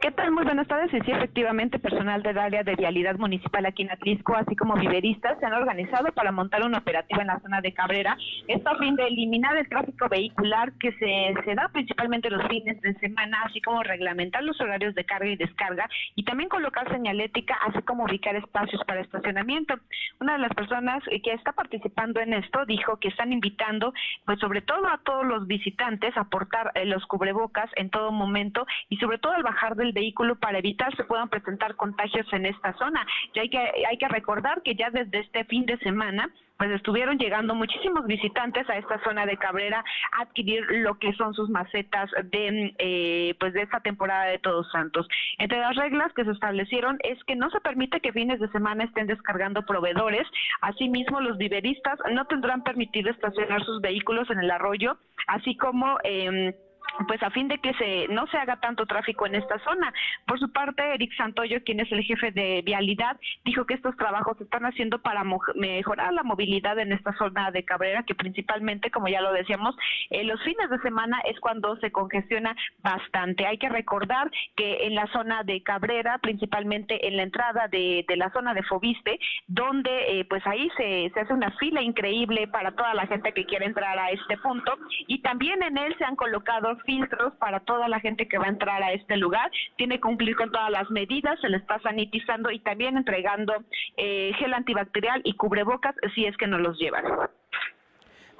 ¿Qué 0.00 0.12
tal? 0.12 0.30
Muy 0.30 0.44
buenas 0.44 0.68
tardes. 0.68 0.94
Y 0.94 1.00
sí, 1.00 1.10
efectivamente, 1.10 1.80
personal 1.80 2.22
del 2.22 2.38
área 2.38 2.62
de 2.62 2.76
vialidad 2.76 3.16
municipal 3.16 3.66
aquí 3.66 3.82
en 3.82 3.90
Atlisco, 3.90 4.36
así 4.36 4.54
como 4.54 4.74
viveristas, 4.74 5.36
se 5.40 5.46
han 5.46 5.54
organizado 5.54 6.12
para 6.12 6.30
montar 6.30 6.62
una 6.62 6.78
operativa 6.78 7.20
en 7.22 7.26
la 7.26 7.40
zona 7.40 7.60
de 7.60 7.74
Cabrera. 7.74 8.16
Esto 8.46 8.70
a 8.70 8.78
fin 8.78 8.94
de 8.94 9.08
eliminar 9.08 9.56
el 9.56 9.68
tráfico 9.68 10.08
vehicular 10.08 10.72
que 10.78 10.92
se, 10.92 11.34
se 11.44 11.54
da 11.56 11.68
principalmente 11.72 12.30
los 12.30 12.46
fines 12.46 12.80
de 12.80 12.94
semana, 12.94 13.38
así 13.44 13.60
como 13.60 13.82
reglamentar 13.82 14.44
los 14.44 14.60
horarios 14.60 14.94
de 14.94 15.04
carga 15.04 15.26
y 15.26 15.36
descarga 15.36 15.88
y 16.14 16.22
también 16.22 16.48
colocar 16.48 16.88
señalética, 16.92 17.58
así 17.66 17.82
como 17.82 18.04
ubicar 18.04 18.36
espacios 18.36 18.80
para 18.86 19.00
estacionamiento. 19.00 19.74
Una 20.20 20.34
de 20.34 20.38
las 20.38 20.54
personas 20.54 21.02
que 21.04 21.32
está 21.32 21.50
participando 21.52 22.20
en 22.20 22.34
esto 22.34 22.64
dijo 22.66 22.98
que 22.98 23.08
están 23.08 23.32
invitando, 23.32 23.92
pues 24.24 24.38
sobre 24.38 24.62
todo 24.62 24.86
a 24.86 24.98
todos 24.98 25.26
los 25.26 25.48
visitantes 25.48 26.16
a 26.16 26.24
portar 26.24 26.70
eh, 26.76 26.84
los 26.84 27.04
cubrebocas 27.06 27.68
en 27.74 27.90
todo 27.90 28.12
momento 28.12 28.64
y 28.88 28.96
sobre 28.98 29.18
todo 29.18 29.32
al 29.32 29.42
bajar 29.42 29.74
del 29.74 29.87
el 29.88 29.92
vehículo 29.92 30.36
para 30.36 30.58
evitar 30.58 30.94
se 30.96 31.04
puedan 31.04 31.28
presentar 31.28 31.74
contagios 31.76 32.26
en 32.32 32.46
esta 32.46 32.72
zona. 32.74 33.06
Y 33.34 33.38
hay 33.38 33.48
que, 33.48 34.08
recordar 34.08 34.62
que 34.62 34.74
ya 34.74 34.90
desde 34.90 35.20
este 35.20 35.44
fin 35.44 35.66
de 35.66 35.78
semana 35.78 36.30
pues 36.56 36.72
estuvieron 36.72 37.18
llegando 37.18 37.54
muchísimos 37.54 38.04
visitantes 38.06 38.68
a 38.68 38.78
esta 38.78 39.00
zona 39.04 39.26
de 39.26 39.36
Cabrera 39.36 39.84
a 40.10 40.22
adquirir 40.22 40.64
lo 40.68 40.98
que 40.98 41.12
son 41.12 41.32
sus 41.32 41.48
macetas 41.48 42.10
de 42.24 42.74
eh, 42.78 43.36
pues 43.38 43.52
de 43.52 43.62
esta 43.62 43.78
temporada 43.78 44.24
de 44.24 44.40
Todos 44.40 44.68
Santos. 44.72 45.06
Entre 45.38 45.60
las 45.60 45.76
reglas 45.76 46.12
que 46.14 46.24
se 46.24 46.32
establecieron 46.32 46.98
es 47.04 47.22
que 47.24 47.36
no 47.36 47.48
se 47.50 47.60
permite 47.60 48.00
que 48.00 48.12
fines 48.12 48.40
de 48.40 48.48
semana 48.48 48.84
estén 48.84 49.06
descargando 49.06 49.62
proveedores. 49.62 50.26
Asimismo, 50.60 51.20
los 51.20 51.38
viveristas 51.38 51.98
no 52.10 52.24
tendrán 52.24 52.64
permitido 52.64 53.10
estacionar 53.10 53.64
sus 53.64 53.80
vehículos 53.80 54.28
en 54.30 54.40
el 54.40 54.50
arroyo, 54.50 54.98
así 55.28 55.56
como 55.56 55.98
eh, 56.02 56.56
pues 57.06 57.22
a 57.22 57.30
fin 57.30 57.48
de 57.48 57.58
que 57.58 57.74
se 57.74 58.08
no 58.08 58.26
se 58.26 58.36
haga 58.36 58.56
tanto 58.56 58.86
tráfico 58.86 59.26
en 59.26 59.34
esta 59.34 59.58
zona. 59.60 59.92
Por 60.26 60.38
su 60.38 60.50
parte, 60.52 60.94
Eric 60.94 61.14
Santoyo, 61.16 61.62
quien 61.64 61.80
es 61.80 61.90
el 61.92 62.02
jefe 62.02 62.32
de 62.32 62.62
vialidad, 62.64 63.16
dijo 63.44 63.64
que 63.66 63.74
estos 63.74 63.96
trabajos 63.96 64.36
se 64.38 64.44
están 64.44 64.64
haciendo 64.64 65.00
para 65.00 65.24
mejorar 65.54 66.12
la 66.12 66.22
movilidad 66.22 66.78
en 66.78 66.92
esta 66.92 67.12
zona 67.16 67.50
de 67.50 67.64
Cabrera, 67.64 68.02
que 68.02 68.14
principalmente, 68.14 68.90
como 68.90 69.08
ya 69.08 69.20
lo 69.20 69.32
decíamos, 69.32 69.76
eh, 70.10 70.24
los 70.24 70.42
fines 70.42 70.70
de 70.70 70.78
semana 70.80 71.20
es 71.26 71.38
cuando 71.40 71.76
se 71.76 71.92
congestiona 71.92 72.56
bastante. 72.82 73.46
Hay 73.46 73.58
que 73.58 73.68
recordar 73.68 74.30
que 74.56 74.86
en 74.86 74.94
la 74.94 75.06
zona 75.12 75.42
de 75.42 75.62
Cabrera, 75.62 76.18
principalmente 76.18 77.06
en 77.06 77.16
la 77.16 77.22
entrada 77.22 77.68
de, 77.68 78.04
la 78.16 78.32
zona 78.32 78.54
de 78.54 78.62
Fobiste, 78.64 79.18
donde 79.46 80.20
eh, 80.20 80.24
pues 80.24 80.44
ahí 80.46 80.68
se, 80.76 81.10
se 81.14 81.20
hace 81.20 81.32
una 81.32 81.50
fila 81.52 81.82
increíble 81.82 82.48
para 82.48 82.72
toda 82.72 82.94
la 82.94 83.06
gente 83.06 83.32
que 83.32 83.44
quiere 83.44 83.66
entrar 83.66 83.98
a 83.98 84.10
este 84.10 84.36
punto 84.38 84.76
y 85.06 85.20
también 85.20 85.62
en 85.62 85.78
él 85.78 85.94
se 85.98 86.04
han 86.04 86.16
colocado 86.16 86.76
filtros 86.88 87.34
para 87.34 87.60
toda 87.60 87.86
la 87.86 88.00
gente 88.00 88.26
que 88.26 88.38
va 88.38 88.46
a 88.46 88.48
entrar 88.48 88.82
a 88.82 88.92
este 88.94 89.18
lugar. 89.18 89.50
Tiene 89.76 89.96
que 89.96 90.00
cumplir 90.00 90.34
con 90.36 90.50
todas 90.50 90.70
las 90.70 90.90
medidas, 90.90 91.38
se 91.40 91.50
le 91.50 91.58
está 91.58 91.78
sanitizando 91.80 92.50
y 92.50 92.60
también 92.60 92.96
entregando 92.96 93.52
eh, 93.98 94.32
gel 94.38 94.54
antibacterial 94.54 95.20
y 95.22 95.34
cubrebocas 95.34 95.94
si 96.14 96.24
es 96.24 96.34
que 96.38 96.46
no 96.46 96.58
los 96.58 96.78
llevan. 96.78 97.04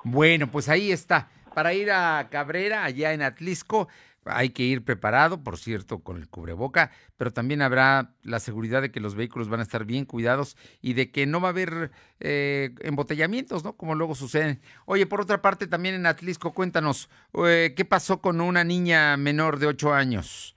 Bueno, 0.02 0.46
pues 0.46 0.70
ahí 0.70 0.90
está. 0.90 1.28
Para 1.54 1.74
ir 1.74 1.90
a 1.90 2.28
Cabrera, 2.30 2.84
allá 2.84 3.12
en 3.12 3.20
Atlisco, 3.20 3.88
hay 4.30 4.50
que 4.50 4.62
ir 4.62 4.84
preparado, 4.84 5.42
por 5.42 5.58
cierto, 5.58 6.00
con 6.00 6.16
el 6.16 6.28
cubreboca, 6.28 6.90
pero 7.16 7.32
también 7.32 7.62
habrá 7.62 8.14
la 8.22 8.40
seguridad 8.40 8.82
de 8.82 8.90
que 8.90 9.00
los 9.00 9.14
vehículos 9.14 9.48
van 9.48 9.60
a 9.60 9.62
estar 9.62 9.84
bien 9.84 10.04
cuidados 10.04 10.56
y 10.80 10.94
de 10.94 11.10
que 11.10 11.26
no 11.26 11.40
va 11.40 11.48
a 11.48 11.50
haber 11.50 11.90
eh, 12.20 12.74
embotellamientos, 12.80 13.64
¿no? 13.64 13.76
Como 13.76 13.94
luego 13.94 14.14
sucede. 14.14 14.60
Oye, 14.86 15.06
por 15.06 15.20
otra 15.20 15.42
parte, 15.42 15.66
también 15.66 15.94
en 15.94 16.06
Atlisco, 16.06 16.52
cuéntanos, 16.52 17.08
eh, 17.44 17.74
¿qué 17.76 17.84
pasó 17.84 18.20
con 18.20 18.40
una 18.40 18.64
niña 18.64 19.16
menor 19.16 19.58
de 19.58 19.66
ocho 19.66 19.94
años? 19.94 20.54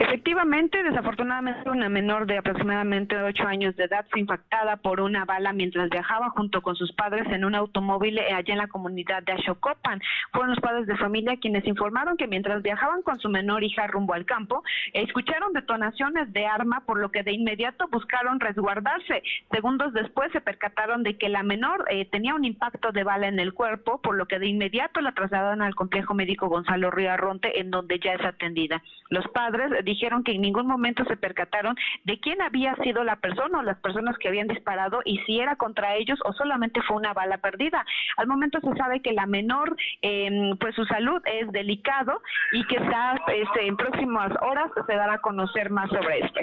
Efectivamente, 0.00 0.82
desafortunadamente, 0.82 1.68
una 1.68 1.90
menor 1.90 2.26
de 2.26 2.38
aproximadamente 2.38 3.18
ocho 3.18 3.46
años 3.46 3.76
de 3.76 3.84
edad 3.84 4.06
fue 4.08 4.20
impactada 4.20 4.78
por 4.78 4.98
una 4.98 5.26
bala 5.26 5.52
mientras 5.52 5.90
viajaba 5.90 6.30
junto 6.30 6.62
con 6.62 6.74
sus 6.74 6.90
padres 6.94 7.26
en 7.30 7.44
un 7.44 7.54
automóvil 7.54 8.16
eh, 8.16 8.32
allá 8.32 8.54
en 8.54 8.58
la 8.60 8.68
comunidad 8.68 9.22
de 9.24 9.32
Ashokopan. 9.32 10.00
Fueron 10.32 10.52
los 10.52 10.60
padres 10.60 10.86
de 10.86 10.96
familia 10.96 11.36
quienes 11.36 11.66
informaron 11.66 12.16
que 12.16 12.26
mientras 12.26 12.62
viajaban 12.62 13.02
con 13.02 13.20
su 13.20 13.28
menor 13.28 13.62
hija 13.62 13.88
rumbo 13.88 14.14
al 14.14 14.24
campo, 14.24 14.64
escucharon 14.94 15.52
detonaciones 15.52 16.32
de 16.32 16.46
arma, 16.46 16.80
por 16.86 16.98
lo 16.98 17.10
que 17.10 17.22
de 17.22 17.32
inmediato 17.32 17.86
buscaron 17.88 18.40
resguardarse. 18.40 19.22
Segundos 19.52 19.92
después 19.92 20.32
se 20.32 20.40
percataron 20.40 21.02
de 21.02 21.18
que 21.18 21.28
la 21.28 21.42
menor 21.42 21.84
eh, 21.90 22.06
tenía 22.06 22.34
un 22.34 22.46
impacto 22.46 22.90
de 22.92 23.04
bala 23.04 23.28
en 23.28 23.38
el 23.38 23.52
cuerpo, 23.52 24.00
por 24.00 24.16
lo 24.16 24.24
que 24.24 24.38
de 24.38 24.46
inmediato 24.46 25.02
la 25.02 25.12
trasladaron 25.12 25.60
al 25.60 25.74
complejo 25.74 26.14
médico 26.14 26.48
Gonzalo 26.48 26.90
Río 26.90 27.12
Arronte, 27.12 27.60
en 27.60 27.70
donde 27.70 27.98
ya 27.98 28.14
es 28.14 28.24
atendida. 28.24 28.82
Los 29.10 29.26
padres 29.28 29.70
dijeron 29.90 30.24
que 30.24 30.32
en 30.32 30.42
ningún 30.42 30.66
momento 30.66 31.04
se 31.04 31.16
percataron 31.16 31.76
de 32.04 32.18
quién 32.18 32.42
había 32.42 32.74
sido 32.76 33.04
la 33.04 33.16
persona 33.16 33.58
o 33.58 33.62
las 33.62 33.78
personas 33.78 34.16
que 34.18 34.28
habían 34.28 34.48
disparado 34.48 35.00
y 35.04 35.18
si 35.26 35.40
era 35.40 35.56
contra 35.56 35.96
ellos 35.96 36.18
o 36.24 36.32
solamente 36.32 36.80
fue 36.82 36.96
una 36.96 37.12
bala 37.12 37.38
perdida. 37.38 37.84
Al 38.16 38.26
momento 38.26 38.58
se 38.60 38.74
sabe 38.76 39.00
que 39.00 39.12
la 39.12 39.26
menor, 39.26 39.76
em, 40.02 40.56
pues 40.58 40.74
su 40.74 40.84
salud 40.86 41.20
es 41.24 41.50
delicado 41.52 42.22
y 42.52 42.64
está, 42.80 43.20
este, 43.28 43.66
en 43.66 43.76
próximas 43.76 44.32
horas 44.42 44.70
se 44.86 44.94
dará 44.94 45.14
a 45.14 45.18
conocer 45.18 45.70
más 45.70 45.88
sobre 45.90 46.20
esto. 46.20 46.40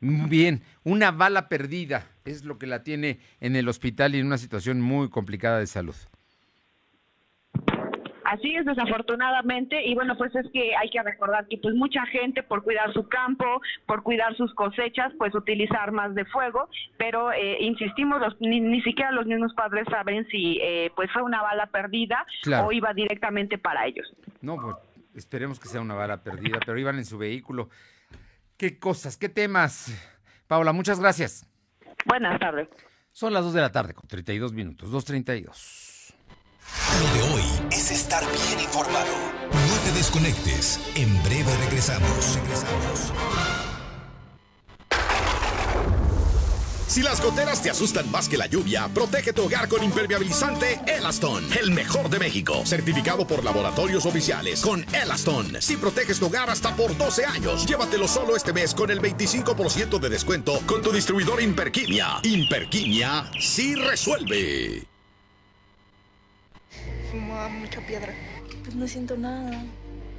Bien, 0.00 0.62
una 0.82 1.10
bala 1.12 1.48
perdida 1.48 2.06
es 2.24 2.44
lo 2.44 2.58
que 2.58 2.66
la 2.66 2.82
tiene 2.82 3.20
en 3.40 3.56
el 3.56 3.68
hospital 3.68 4.14
y 4.14 4.18
en 4.18 4.26
una 4.26 4.38
situación 4.38 4.80
muy 4.80 5.08
complicada 5.08 5.58
de 5.58 5.66
salud. 5.66 5.96
Así 8.34 8.52
es, 8.56 8.64
desafortunadamente, 8.64 9.86
y 9.86 9.94
bueno, 9.94 10.16
pues 10.16 10.34
es 10.34 10.46
que 10.52 10.74
hay 10.74 10.90
que 10.90 11.00
recordar 11.00 11.46
que 11.46 11.56
pues 11.58 11.72
mucha 11.76 12.04
gente 12.06 12.42
por 12.42 12.64
cuidar 12.64 12.92
su 12.92 13.08
campo, 13.08 13.44
por 13.86 14.02
cuidar 14.02 14.36
sus 14.36 14.52
cosechas, 14.54 15.12
pues 15.18 15.32
utiliza 15.36 15.80
armas 15.80 16.16
de 16.16 16.24
fuego, 16.24 16.68
pero 16.98 17.32
eh, 17.32 17.58
insistimos, 17.60 18.20
ni, 18.40 18.82
siquiera 18.82 19.12
los 19.12 19.26
mismos 19.26 19.54
padres 19.54 19.86
saben 19.88 20.26
si 20.28 20.58
eh, 20.60 20.90
pues 20.96 21.12
fue 21.12 21.22
una 21.22 21.42
bala 21.42 21.66
perdida 21.66 22.26
o 22.64 22.72
iba 22.72 22.92
directamente 22.92 23.56
para 23.56 23.86
ellos. 23.86 24.12
No, 24.40 24.56
pues 24.56 24.76
esperemos 25.14 25.60
que 25.60 25.68
sea 25.68 25.80
una 25.80 25.94
bala 25.94 26.24
perdida, 26.24 26.58
pero 26.66 26.76
iban 26.76 26.96
en 26.96 27.04
su 27.04 27.18
vehículo. 27.18 27.68
¿Qué 28.56 28.80
cosas, 28.80 29.16
qué 29.16 29.28
temas? 29.28 29.94
Paula, 30.48 30.72
muchas 30.72 30.98
gracias. 30.98 31.48
Buenas 32.04 32.40
tardes. 32.40 32.68
Son 33.12 33.32
las 33.32 33.44
2 33.44 33.54
de 33.54 33.60
la 33.60 33.70
tarde 33.70 33.94
con 33.94 34.08
32 34.08 34.52
minutos, 34.52 34.90
2.32. 34.90 35.93
Lo 37.00 37.14
de 37.14 37.34
hoy 37.34 37.42
es 37.70 37.90
estar 37.90 38.24
bien 38.30 38.60
informado. 38.60 39.12
No 39.50 39.74
te 39.84 39.92
desconectes. 39.92 40.80
En 40.94 41.22
breve 41.22 41.56
regresamos. 41.64 42.34
Regresamos. 42.34 43.12
Si 46.94 47.02
las 47.02 47.20
goteras 47.20 47.60
te 47.60 47.70
asustan 47.70 48.08
más 48.12 48.28
que 48.28 48.38
la 48.38 48.46
lluvia, 48.46 48.86
protege 48.86 49.32
tu 49.32 49.42
hogar 49.42 49.66
con 49.66 49.82
impermeabilizante 49.82 50.80
Elaston, 50.86 51.44
el 51.60 51.72
mejor 51.72 52.08
de 52.08 52.20
México, 52.20 52.62
certificado 52.64 53.26
por 53.26 53.42
laboratorios 53.42 54.06
oficiales 54.06 54.60
con 54.60 54.86
Elaston. 54.94 55.60
Si 55.60 55.76
proteges 55.76 56.20
tu 56.20 56.26
hogar 56.26 56.50
hasta 56.50 56.76
por 56.76 56.96
12 56.96 57.24
años, 57.24 57.66
llévatelo 57.66 58.06
solo 58.06 58.36
este 58.36 58.52
mes 58.52 58.72
con 58.74 58.92
el 58.92 59.00
25% 59.00 59.98
de 59.98 60.08
descuento 60.08 60.60
con 60.66 60.82
tu 60.82 60.92
distribuidor 60.92 61.42
Imperquimia. 61.42 62.20
Imperquimia 62.22 63.28
sí 63.40 63.74
resuelve 63.74 64.93
fumaba 67.14 67.48
mucha 67.48 67.80
piedra. 67.80 68.12
Pues 68.62 68.74
no 68.74 68.88
siento 68.88 69.16
nada. 69.16 69.64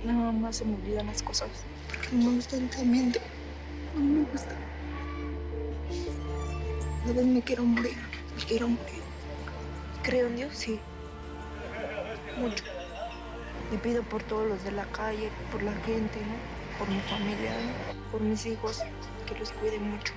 Nada 0.03 0.31
más 0.31 0.57
se 0.57 0.65
me 0.65 0.75
olvidan 0.75 1.07
las 1.07 1.21
cosas. 1.21 1.49
Porque 1.87 2.15
no 2.15 2.29
me 2.29 2.35
gusta 2.37 2.57
el 2.57 2.69
tratamiento. 2.69 3.19
No 3.95 4.01
me 4.01 4.23
gusta. 4.31 4.55
A 7.03 7.07
veces 7.07 7.25
me 7.25 7.41
quiero 7.41 7.63
morir. 7.63 7.97
Me 8.37 8.43
quiero 8.43 8.67
morir. 8.67 9.01
Creo 10.03 10.27
en 10.27 10.35
Dios, 10.35 10.51
sí. 10.53 10.79
Mucho. 12.37 12.63
Le 13.71 13.77
pido 13.79 14.03
por 14.03 14.21
todos 14.23 14.47
los 14.47 14.63
de 14.63 14.71
la 14.71 14.85
calle, 14.85 15.29
por 15.51 15.63
la 15.63 15.73
gente, 15.73 16.19
¿no? 16.19 16.77
Por 16.77 16.89
mi 16.89 16.99
familia, 17.01 17.53
por 18.11 18.21
mis 18.21 18.45
hijos, 18.45 18.83
que 19.27 19.39
los 19.39 19.51
cuide 19.53 19.79
mucho. 19.79 20.13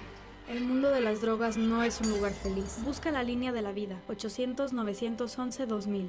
El 0.49 0.63
mundo 0.63 0.91
de 0.91 1.01
las 1.01 1.21
drogas 1.21 1.57
no 1.57 1.83
es 1.83 2.01
un 2.01 2.11
lugar 2.11 2.33
feliz. 2.33 2.79
Busca 2.85 3.11
la 3.11 3.23
línea 3.23 3.53
de 3.53 3.63
la 3.63 3.73
vida. 3.73 3.97
800-911-2000. 4.09 6.09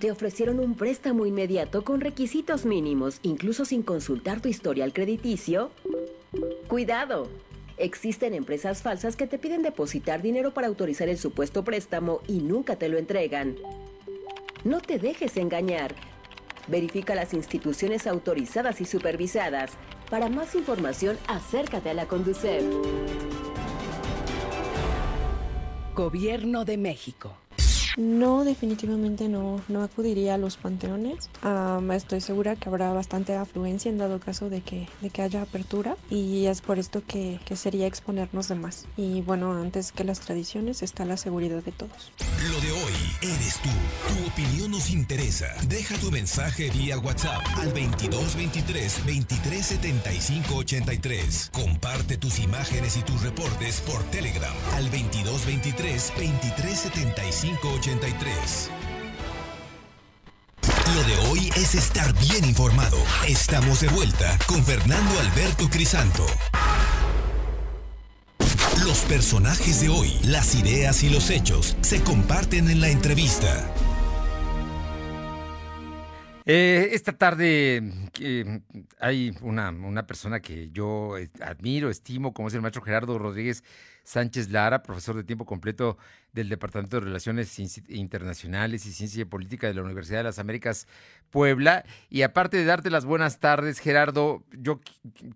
Te 0.00 0.10
ofrecieron 0.10 0.58
un 0.60 0.74
préstamo 0.74 1.26
inmediato 1.26 1.84
con 1.84 2.00
requisitos 2.00 2.64
mínimos, 2.64 3.20
incluso 3.22 3.66
sin 3.66 3.82
consultar 3.82 4.40
tu 4.40 4.48
historial 4.48 4.94
crediticio? 4.94 5.70
Cuidado. 6.68 7.28
Existen 7.76 8.32
empresas 8.32 8.82
falsas 8.82 9.14
que 9.14 9.26
te 9.26 9.38
piden 9.38 9.62
depositar 9.62 10.22
dinero 10.22 10.54
para 10.54 10.68
autorizar 10.68 11.10
el 11.10 11.18
supuesto 11.18 11.64
préstamo 11.64 12.22
y 12.26 12.38
nunca 12.40 12.76
te 12.76 12.88
lo 12.88 12.96
entregan. 12.96 13.56
No 14.64 14.80
te 14.80 14.98
dejes 14.98 15.36
engañar. 15.36 15.94
Verifica 16.66 17.14
las 17.14 17.34
instituciones 17.34 18.06
autorizadas 18.06 18.80
y 18.80 18.86
supervisadas. 18.86 19.72
Para 20.08 20.30
más 20.30 20.54
información, 20.54 21.18
acércate 21.28 21.90
a 21.90 21.94
la 21.94 22.06
Conducef. 22.06 22.64
Gobierno 25.94 26.64
de 26.64 26.78
México. 26.78 27.36
No, 28.00 28.44
definitivamente 28.44 29.28
no, 29.28 29.60
no 29.68 29.82
acudiría 29.82 30.36
a 30.36 30.38
los 30.38 30.56
panteones. 30.56 31.28
estoy 31.92 32.22
segura 32.22 32.56
que 32.56 32.70
habrá 32.70 32.94
bastante 32.94 33.34
afluencia 33.34 33.90
en 33.90 33.98
dado 33.98 34.18
caso 34.20 34.48
de 34.48 34.62
que, 34.62 34.88
de 35.02 35.10
que 35.10 35.20
haya 35.20 35.42
apertura 35.42 35.98
y 36.08 36.46
es 36.46 36.62
por 36.62 36.78
esto 36.78 37.02
que, 37.06 37.38
que 37.44 37.56
sería 37.56 37.86
exponernos 37.86 38.48
de 38.48 38.54
más. 38.54 38.86
Y 38.96 39.20
bueno, 39.20 39.52
antes 39.52 39.92
que 39.92 40.04
las 40.04 40.20
tradiciones 40.20 40.82
está 40.82 41.04
la 41.04 41.18
seguridad 41.18 41.62
de 41.62 41.72
todos. 41.72 42.10
Lo 42.50 42.58
de 42.62 42.72
hoy 42.72 42.92
eres 43.20 43.58
tú. 43.62 43.68
Tu 44.08 44.26
opinión 44.28 44.70
nos 44.70 44.88
interesa. 44.88 45.48
Deja 45.68 45.94
tu 45.98 46.10
mensaje 46.10 46.70
vía 46.70 46.98
WhatsApp 46.98 47.42
al 47.58 47.68
2223 47.68 48.96
2375 49.04 50.54
83. 50.54 51.50
Comparte 51.52 52.16
tus 52.16 52.38
imágenes 52.38 52.96
y 52.96 53.02
tus 53.02 53.20
reportes 53.20 53.82
por 53.82 54.02
Telegram 54.04 54.54
al 54.74 54.84
2223 54.84 56.12
2375 56.16 57.68
83. 57.68 57.89
Lo 60.94 61.02
de 61.02 61.28
hoy 61.28 61.50
es 61.56 61.74
estar 61.74 62.12
bien 62.20 62.44
informado. 62.44 62.96
Estamos 63.26 63.80
de 63.80 63.88
vuelta 63.88 64.38
con 64.46 64.62
Fernando 64.64 65.18
Alberto 65.18 65.68
Crisanto. 65.68 66.24
Los 68.84 69.00
personajes 69.06 69.80
de 69.80 69.88
hoy, 69.88 70.12
las 70.24 70.54
ideas 70.54 71.02
y 71.02 71.10
los 71.10 71.30
hechos 71.30 71.76
se 71.80 72.00
comparten 72.02 72.70
en 72.70 72.80
la 72.80 72.90
entrevista. 72.90 73.74
Eh, 76.46 76.90
esta 76.92 77.12
tarde 77.12 77.82
eh, 78.20 78.60
hay 79.00 79.32
una, 79.40 79.70
una, 79.70 80.06
persona 80.06 80.38
que 80.38 80.70
yo 80.70 81.14
admiro, 81.40 81.90
estimo, 81.90 82.32
como 82.32 82.46
es 82.46 82.54
el 82.54 82.62
maestro 82.62 82.82
Gerardo 82.82 83.18
Rodríguez 83.18 83.64
Sánchez 84.10 84.50
Lara, 84.50 84.82
profesor 84.82 85.14
de 85.14 85.22
tiempo 85.22 85.46
completo 85.46 85.96
del 86.32 86.48
Departamento 86.48 86.96
de 86.96 87.06
Relaciones 87.06 87.56
Internacionales 87.88 88.84
y 88.84 88.92
Ciencia 88.92 89.22
y 89.22 89.24
Política 89.24 89.68
de 89.68 89.74
la 89.74 89.82
Universidad 89.82 90.18
de 90.18 90.24
las 90.24 90.40
Américas 90.40 90.88
Puebla. 91.30 91.84
Y 92.08 92.22
aparte 92.22 92.56
de 92.56 92.64
darte 92.64 92.90
las 92.90 93.04
buenas 93.04 93.38
tardes, 93.38 93.78
Gerardo, 93.78 94.42
yo 94.50 94.80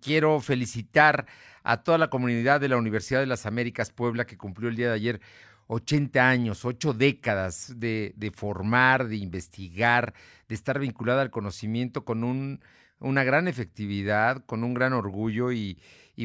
quiero 0.01 0.41
felicitar 0.41 1.25
a 1.63 1.83
toda 1.83 1.97
la 1.97 2.09
comunidad 2.09 2.59
de 2.59 2.67
la 2.67 2.75
Universidad 2.75 3.21
de 3.21 3.27
las 3.27 3.45
Américas 3.45 3.91
Puebla 3.91 4.25
que 4.25 4.35
cumplió 4.35 4.67
el 4.67 4.75
día 4.75 4.89
de 4.89 4.95
ayer 4.95 5.21
80 5.67 6.29
años, 6.29 6.65
8 6.65 6.91
décadas 6.95 7.75
de, 7.77 8.33
formar, 8.35 9.07
de 9.07 9.15
investigar, 9.15 10.13
de 10.49 10.55
estar 10.55 10.79
vinculada 10.79 11.21
al 11.21 11.31
conocimiento 11.31 12.03
con 12.03 12.25
un, 12.25 12.59
una 12.99 13.23
gran 13.23 13.47
efectividad, 13.47 14.43
con 14.45 14.65
un 14.65 14.73
gran 14.73 14.91
orgullo 14.91 15.53
y 15.53 15.77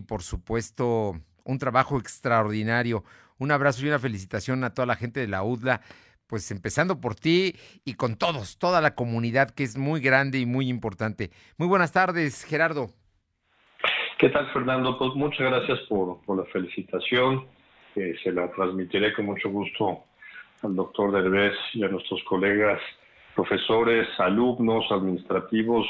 por 0.08 0.24
supuesto 0.24 1.20
un 1.44 1.58
trabajo 1.58 1.98
extraordinario. 1.98 3.04
Un 3.38 3.50
abrazo 3.52 3.84
y 3.84 3.88
una 3.88 3.98
felicitación 3.98 4.64
a 4.64 4.74
toda 4.74 4.86
la 4.86 4.96
gente 4.96 5.20
de 5.20 5.28
la 5.28 5.42
UDLA, 5.42 5.80
pues 6.26 6.50
empezando 6.50 7.00
por 7.00 7.14
ti 7.14 7.54
y 7.84 7.94
con 7.94 8.16
todos, 8.16 8.58
toda 8.58 8.80
la 8.80 8.94
comunidad 8.94 9.50
que 9.50 9.64
es 9.64 9.78
muy 9.78 10.00
grande 10.00 10.38
y 10.38 10.46
muy 10.46 10.68
importante. 10.68 11.30
Muy 11.56 11.66
buenas 11.66 11.92
tardes, 11.92 12.44
Gerardo. 12.44 12.90
¿Qué 14.18 14.28
tal, 14.28 14.52
Fernando? 14.52 14.98
Pues 14.98 15.14
muchas 15.14 15.40
gracias 15.40 15.78
por, 15.88 16.20
la 16.36 16.44
felicitación. 16.52 17.46
se 17.94 18.32
la 18.32 18.50
transmitiré 18.52 19.14
con 19.14 19.24
mucho 19.24 19.48
gusto 19.48 20.04
al 20.62 20.76
doctor 20.76 21.10
Derbez 21.12 21.54
y 21.72 21.82
a 21.82 21.88
nuestros 21.88 22.22
colegas 22.24 22.80
profesores, 23.34 24.06
alumnos, 24.18 24.84
administrativos. 24.90 25.86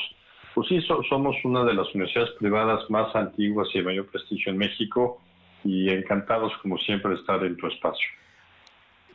Pues 0.54 0.68
sí, 0.68 0.80
somos 0.82 1.36
una 1.44 1.64
de 1.64 1.74
las 1.74 1.92
universidades 1.94 2.30
privadas 2.38 2.88
más 2.90 3.14
antiguas 3.16 3.68
y 3.74 3.78
de 3.78 3.84
mayor 3.84 4.06
prestigio 4.06 4.52
en 4.52 4.58
México 4.58 5.20
y 5.64 5.90
encantados 5.90 6.52
como 6.62 6.78
siempre 6.78 7.10
de 7.10 7.16
estar 7.16 7.44
en 7.44 7.56
tu 7.56 7.66
espacio. 7.66 8.08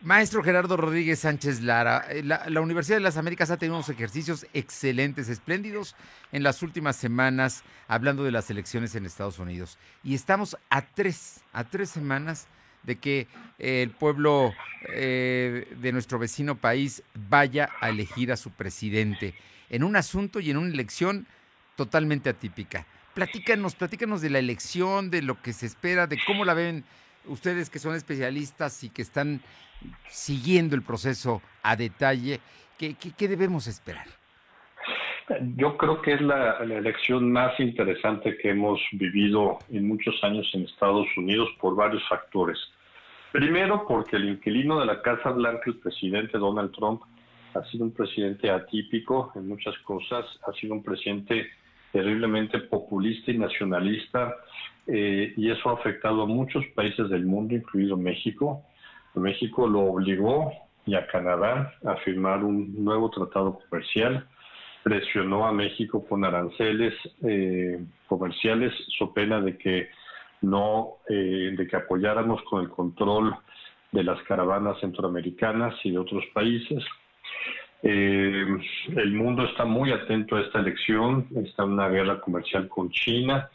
Maestro 0.01 0.43
Gerardo 0.43 0.77
Rodríguez 0.77 1.19
Sánchez 1.19 1.61
Lara, 1.61 2.05
eh, 2.09 2.21
la, 2.23 2.61
Universidad 2.61 2.97
de 2.97 3.03
las 3.03 3.17
Américas 3.17 3.49
ha 3.49 3.57
tenido 3.57 3.75
unos 3.75 3.89
ejercicios 3.89 4.45
excelentes, 4.53 5.29
espléndidos 5.29 5.95
en 6.31 6.43
las 6.43 6.61
últimas 6.61 6.95
semanas, 6.95 7.63
hablando 7.87 8.23
de 8.23 8.31
las 8.31 8.51
elecciones 8.51 8.93
en 8.93 9.07
Estados 9.07 9.39
Unidos. 9.39 9.79
Y 10.03 10.13
estamos 10.13 10.57
a 10.69 10.83
tres, 10.83 11.43
a 11.53 11.63
tres 11.63 11.89
semanas 11.89 12.47
de 12.83 12.97
que 12.97 13.27
eh, 13.57 13.81
el 13.81 13.89
pueblo 13.89 14.53
eh, 14.89 15.73
de 15.81 15.91
nuestro 15.91 16.19
vecino 16.19 16.55
país 16.55 17.01
vaya 17.27 17.69
a 17.81 17.89
elegir 17.89 18.31
a 18.31 18.37
su 18.37 18.51
presidente 18.51 19.33
en 19.71 19.83
un 19.83 19.95
asunto 19.95 20.39
y 20.39 20.51
en 20.51 20.57
una 20.57 20.71
elección 20.71 21.25
totalmente 21.75 22.29
atípica. 22.29 22.85
Platícanos, 23.15 23.75
platícanos 23.75 24.21
de 24.21 24.29
la 24.29 24.39
elección, 24.39 25.09
de 25.09 25.21
lo 25.21 25.41
que 25.41 25.53
se 25.53 25.65
espera, 25.65 26.05
de 26.05 26.19
cómo 26.27 26.43
la 26.43 26.53
ven 26.53 26.83
ustedes 27.27 27.69
que 27.69 27.79
son 27.79 27.95
especialistas 27.95 28.83
y 28.83 28.89
que 28.89 29.01
están 29.01 29.39
siguiendo 30.09 30.75
el 30.75 30.81
proceso 30.81 31.41
a 31.63 31.77
detalle. 31.77 32.41
¿Qué, 32.77 33.27
debemos 33.29 33.67
esperar? 33.67 34.05
Yo 35.55 35.77
creo 35.77 36.01
que 36.01 36.15
es 36.15 36.21
la, 36.21 36.57
elección 36.57 37.31
más 37.31 37.57
interesante 37.57 38.37
que 38.37 38.49
hemos 38.49 38.81
vivido 38.91 39.59
en 39.71 39.87
muchos 39.87 40.21
años 40.21 40.51
en 40.53 40.63
Estados 40.65 41.07
Unidos 41.15 41.47
por 41.61 41.73
varios 41.73 42.05
factores. 42.09 42.57
Primero, 43.31 43.85
porque 43.87 44.17
el 44.17 44.27
inquilino 44.27 44.77
de 44.81 44.87
la 44.87 45.01
Casa 45.01 45.29
Blanca, 45.29 45.63
el 45.67 45.77
presidente 45.77 46.37
Donald 46.37 46.73
Trump, 46.73 47.01
ha 47.53 47.63
sido 47.71 47.85
un 47.85 47.93
presidente 47.93 48.51
atípico 48.51 49.31
en 49.35 49.47
muchas 49.47 49.77
cosas, 49.85 50.25
ha 50.45 50.51
sido 50.59 50.73
un 50.73 50.83
presidente 50.83 51.49
terriblemente 51.95 52.59
populista 52.59 53.31
y 53.31 53.37
nacionalista, 53.37 54.35
eh, 54.85 55.33
y 55.37 55.49
eso 55.49 55.69
ha 55.69 55.75
afectado 55.75 56.23
a 56.23 56.25
muchos 56.25 56.65
países 56.75 57.09
del 57.09 57.25
mundo, 57.25 57.55
incluido 57.55 57.95
México. 57.95 58.63
México 59.13 59.65
lo 59.65 59.79
obligó 59.79 60.51
y 60.85 60.95
a 60.95 61.07
Canadá 61.07 61.73
a 61.85 61.95
firmar 62.03 62.43
un 62.43 62.83
nuevo 62.83 63.09
tratado 63.09 63.59
comercial, 63.69 64.27
presionó 64.83 65.47
a 65.47 65.53
México 65.53 66.05
con 66.05 66.25
aranceles 66.25 66.93
eh, 67.23 67.79
comerciales, 68.07 68.73
so 68.99 69.13
pena 69.13 69.39
de 69.39 69.57
que 69.57 69.87
no, 70.41 70.97
eh, 71.07 71.55
de 71.57 71.65
que 71.65 71.77
apoyáramos 71.77 72.43
con 72.43 72.61
el 72.61 72.69
control 72.69 73.33
de 73.93 74.03
las 74.03 74.21
caravanas 74.23 74.81
centroamericanas 74.81 75.73
y 75.85 75.91
de 75.91 75.97
otros 75.97 76.25
países. 76.33 76.83
Eh, 77.87 78.43
el 78.95 79.13
mundo 79.13 79.45
está 79.45 79.63
muy 79.63 79.91
atento 79.91 80.37
a 80.37 80.41
esta 80.41 80.59
elección, 80.59 81.27
está 81.35 81.65
una 81.65 81.87
guerra 81.87 82.19
comercial 82.19 82.67
con 82.67 82.89
China, 82.89 83.47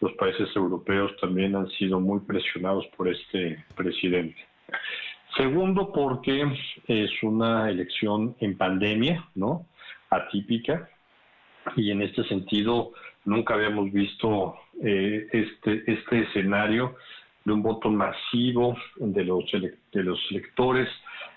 los 0.00 0.12
países 0.12 0.48
europeos 0.54 1.10
también 1.20 1.56
han 1.56 1.68
sido 1.70 1.98
muy 1.98 2.20
presionados 2.20 2.86
por 2.96 3.08
este 3.08 3.64
presidente. 3.74 4.36
Segundo, 5.36 5.90
porque 5.92 6.46
es 6.86 7.10
una 7.24 7.68
elección 7.70 8.36
en 8.38 8.56
pandemia, 8.56 9.28
¿no? 9.34 9.66
Atípica, 10.10 10.88
y 11.74 11.90
en 11.90 12.02
este 12.02 12.22
sentido 12.28 12.92
nunca 13.24 13.54
habíamos 13.54 13.90
visto 13.90 14.54
eh, 14.80 15.26
este, 15.32 15.82
este 15.90 16.20
escenario 16.20 16.94
de 17.44 17.52
un 17.52 17.64
voto 17.64 17.90
masivo 17.90 18.76
de 18.96 19.24
los, 19.24 19.44
de 19.50 20.02
los 20.04 20.20
electores 20.30 20.88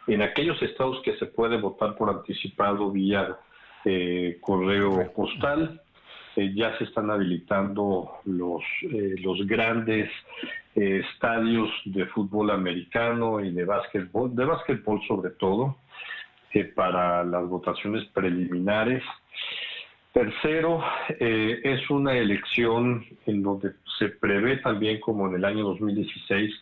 en 0.08 0.22
aquellos 0.22 0.62
estados 0.62 1.02
que 1.04 1.18
se 1.18 1.26
puede 1.26 1.58
votar 1.58 1.96
por 1.96 2.10
anticipado 2.10 2.92
vía 2.92 3.38
eh, 3.84 4.38
correo 4.42 5.12
postal, 5.14 5.82
eh, 6.36 6.54
ya 6.56 6.78
se 6.78 6.86
están 6.86 7.10
habilitando 7.10 8.12
los, 8.26 8.64
eh, 8.84 9.16
los 9.20 9.46
grandes 9.48 10.10
estadios 10.74 11.70
de 11.86 12.06
fútbol 12.08 12.52
americano 12.52 13.40
y 13.40 13.52
de 13.52 13.64
básquetbol, 13.64 14.36
de 14.36 14.44
básquetbol 14.44 15.02
sobre 15.08 15.30
todo, 15.32 15.78
para 16.76 17.24
las 17.24 17.48
votaciones 17.48 18.06
preliminares. 18.14 19.04
Tercero, 20.14 20.82
es 21.20 21.90
una 21.90 22.14
elección 22.14 23.06
en 23.26 23.44
donde 23.44 23.72
se 24.00 24.10
prevé 24.10 24.58
también, 24.58 25.00
como 25.00 25.28
en 25.28 25.36
el 25.36 25.46
año 25.46 25.64
2016, 25.64 26.54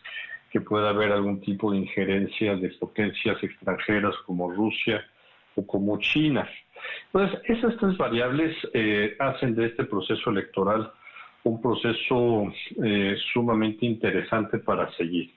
que 0.54 0.60
pueda 0.60 0.90
haber 0.90 1.10
algún 1.10 1.40
tipo 1.40 1.72
de 1.72 1.78
injerencia 1.78 2.54
de 2.54 2.68
potencias 2.78 3.42
extranjeras 3.42 4.14
como 4.24 4.52
Rusia 4.52 5.04
o 5.56 5.66
como 5.66 5.98
China. 5.98 6.48
Entonces, 7.06 7.40
esas 7.46 7.76
tres 7.78 7.96
variables 7.96 8.56
eh, 8.72 9.16
hacen 9.18 9.56
de 9.56 9.66
este 9.66 9.82
proceso 9.82 10.30
electoral 10.30 10.92
un 11.42 11.60
proceso 11.60 12.52
eh, 12.84 13.16
sumamente 13.32 13.84
interesante 13.84 14.58
para 14.60 14.88
seguir. 14.92 15.34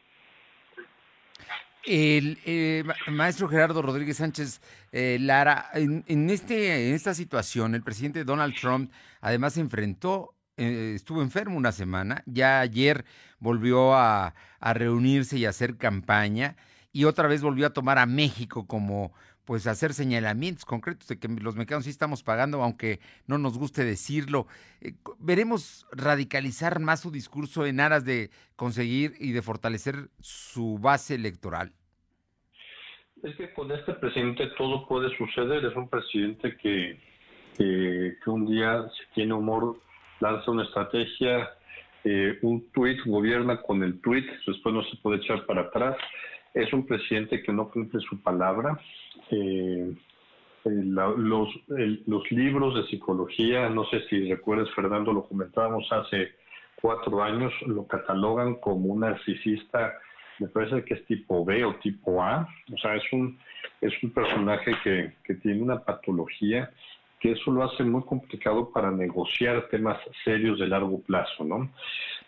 El 1.84 2.38
eh, 2.46 2.84
maestro 3.08 3.48
Gerardo 3.48 3.82
Rodríguez 3.82 4.18
Sánchez 4.18 4.62
Lara, 4.92 5.72
en, 5.74 6.30
este, 6.30 6.90
en 6.90 6.94
esta 6.94 7.16
situación, 7.16 7.74
el 7.74 7.82
presidente 7.82 8.24
Donald 8.24 8.54
Trump 8.54 8.92
además 9.22 9.58
enfrentó 9.58 10.36
eh, 10.58 10.94
estuvo 10.96 11.22
enfermo 11.22 11.56
una 11.56 11.72
semana, 11.72 12.24
ya 12.26 12.60
ayer 12.60 13.06
volvió 13.40 13.94
a, 13.94 14.34
reunirse 14.60 15.38
y 15.38 15.46
hacer 15.46 15.78
campaña 15.78 16.56
y 16.92 17.06
otra 17.06 17.28
vez 17.28 17.42
volvió 17.42 17.68
a 17.68 17.74
tomar 17.74 18.00
a 18.00 18.08
México 18.08 18.66
como 18.66 19.14
pues 19.46 19.66
hacer 19.68 19.94
señalamientos 19.94 20.66
concretos 20.66 21.08
de 21.08 21.20
que 21.20 21.28
los 21.28 21.56
mexicanos 21.56 21.86
sí 21.86 21.90
estamos 21.90 22.22
pagando, 22.22 22.62
aunque 22.62 23.00
no 23.28 23.38
nos 23.38 23.58
guste 23.58 23.86
decirlo. 23.86 24.48
Eh, 24.82 24.94
¿Veremos 25.20 25.86
radicalizar 25.94 26.80
más 26.82 27.00
su 27.02 27.12
discurso 27.12 27.66
en 27.66 27.80
aras 27.80 28.04
de 28.04 28.30
conseguir 28.58 29.14
y 29.20 29.32
de 29.32 29.42
fortalecer 29.42 30.10
su 30.20 30.80
base 30.80 31.16
electoral? 31.16 31.72
Es 33.24 33.36
que 33.36 33.54
con 33.54 33.72
este 33.72 33.94
presidente 33.94 34.48
todo 34.58 34.86
puede 34.88 35.16
suceder. 35.18 35.64
Es 35.64 35.76
un 35.76 35.88
presidente 35.88 36.58
que, 36.58 37.00
que, 37.58 38.30
un 38.30 38.46
día, 38.46 38.88
si 38.90 39.14
tiene 39.16 39.34
humor, 39.34 39.80
lanza 40.20 40.52
una 40.52 40.64
estrategia, 40.64 41.52
eh, 42.04 42.38
un 42.42 42.72
tuit, 42.72 43.00
gobierna 43.06 43.62
con 43.62 43.84
el 43.84 44.00
tuit, 44.02 44.26
después 44.46 44.74
no 44.74 44.84
se 44.84 44.98
puede 44.98 45.18
echar 45.18 45.46
para 45.46 45.62
atrás. 45.62 45.98
Es 46.54 46.72
un 46.74 46.86
presidente 46.86 47.42
que 47.44 47.54
no 47.54 47.70
cumple 47.70 48.00
su 48.02 48.22
palabra. 48.22 48.80
Eh, 49.32 49.94
los, 50.66 51.50
los 51.68 52.32
libros 52.32 52.76
de 52.76 52.88
psicología, 52.88 53.70
no 53.70 53.86
sé 53.86 54.02
si 54.10 54.30
recuerdas, 54.30 54.70
Fernando, 54.76 55.14
lo 55.14 55.26
comentábamos 55.26 55.90
hace 55.92 56.34
cuatro 56.82 57.24
años, 57.24 57.54
lo 57.66 57.88
catalogan 57.88 58.56
como 58.56 58.88
un 58.94 59.00
narcisista 59.02 59.94
me 60.40 60.48
parece 60.48 60.84
que 60.84 60.96
es 60.96 61.06
tipo 61.06 61.44
B 61.44 61.66
o 61.66 61.76
tipo 61.76 62.22
A, 62.22 62.48
o 62.72 62.78
sea, 62.78 62.96
es 62.96 63.04
un, 63.12 63.38
es 63.82 63.94
un 64.04 64.12
personaje 64.12 64.72
que, 64.84 65.14
que 65.24 65.36
tiene 65.36 65.62
una 65.62 65.80
patología 65.80 66.70
que 67.20 67.32
eso 67.32 67.52
lo 67.52 67.64
hace 67.64 67.84
muy 67.84 68.04
complicado 68.04 68.70
para 68.72 68.92
negociar 68.92 69.68
temas 69.70 69.98
serios 70.24 70.60
de 70.60 70.68
largo 70.68 71.02
plazo, 71.02 71.44
¿no? 71.44 71.70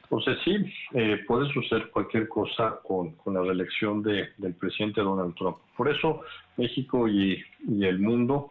Entonces 0.04 0.40
sí, 0.44 0.56
eh, 0.96 1.24
puede 1.28 1.48
suceder 1.54 1.92
cualquier 1.92 2.28
cosa 2.28 2.80
con, 2.84 3.12
con 3.12 3.36
la 3.36 3.42
reelección 3.42 4.02
de, 4.02 4.30
del 4.38 4.56
presidente 4.56 5.02
Donald 5.02 5.36
Trump. 5.36 5.58
Por 5.78 5.88
eso 5.88 6.22
México 6.58 7.08
y, 7.08 7.44
y 7.68 7.86
el 7.86 8.00
mundo 8.00 8.50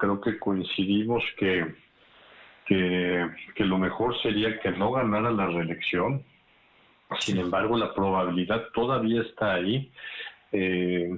creo 0.00 0.20
que 0.20 0.38
coincidimos 0.38 1.22
que, 1.36 1.74
que, 2.66 3.64
lo 3.64 3.78
mejor 3.78 4.16
sería 4.22 4.60
que 4.60 4.70
no 4.70 4.92
ganara 4.92 5.30
la 5.30 5.46
reelección, 5.46 6.22
sin 7.18 7.38
embargo, 7.38 7.76
la 7.76 7.92
probabilidad 7.92 8.68
todavía 8.72 9.22
está 9.22 9.54
ahí. 9.54 9.90
Eh, 10.52 11.10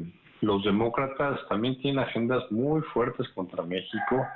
los 0.42 0.64
demócratas 0.64 1.40
también 1.48 1.78
tienen 1.80 2.00
agendas 2.02 2.50
muy 2.50 2.82
fuertes 2.92 3.28
contra 3.30 3.62
México, 3.62 4.26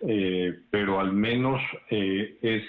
eh, 0.00 0.56
pero 0.70 1.00
al 1.00 1.12
menos 1.12 1.60
eh, 1.90 2.38
es 2.40 2.64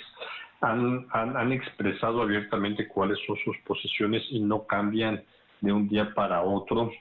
han, 0.61 1.07
han, 1.13 1.53
expresado 1.53 2.21
abiertamente 2.21 2.85
cuáles 2.89 3.17
son 3.25 3.37
sus 3.45 3.57
posiciones 3.59 4.21
y 4.29 4.41
no 4.41 4.65
cambian 4.67 5.23
de 5.61 5.71
un 5.71 5.87
día 5.87 6.13
para 6.13 6.41
otro, 6.41 6.91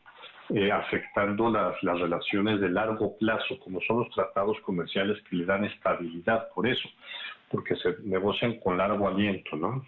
afectando 0.72 1.50
las, 1.50 1.82
las 1.82 1.98
relaciones 1.98 2.60
de 2.60 2.70
largo 2.70 3.18
plazo, 3.18 3.58
como 3.58 3.80
son 3.80 4.04
los 4.04 4.10
tratados 4.10 4.56
comerciales 4.60 5.20
que 5.28 5.36
le 5.36 5.44
dan 5.44 5.64
estabilidad 5.64 6.48
por 6.54 6.68
eso, 6.68 6.88
porque 7.50 7.74
se 7.76 7.96
negocian 8.04 8.60
con 8.60 8.78
largo 8.78 9.08
aliento, 9.08 9.56
¿no? 9.56 9.84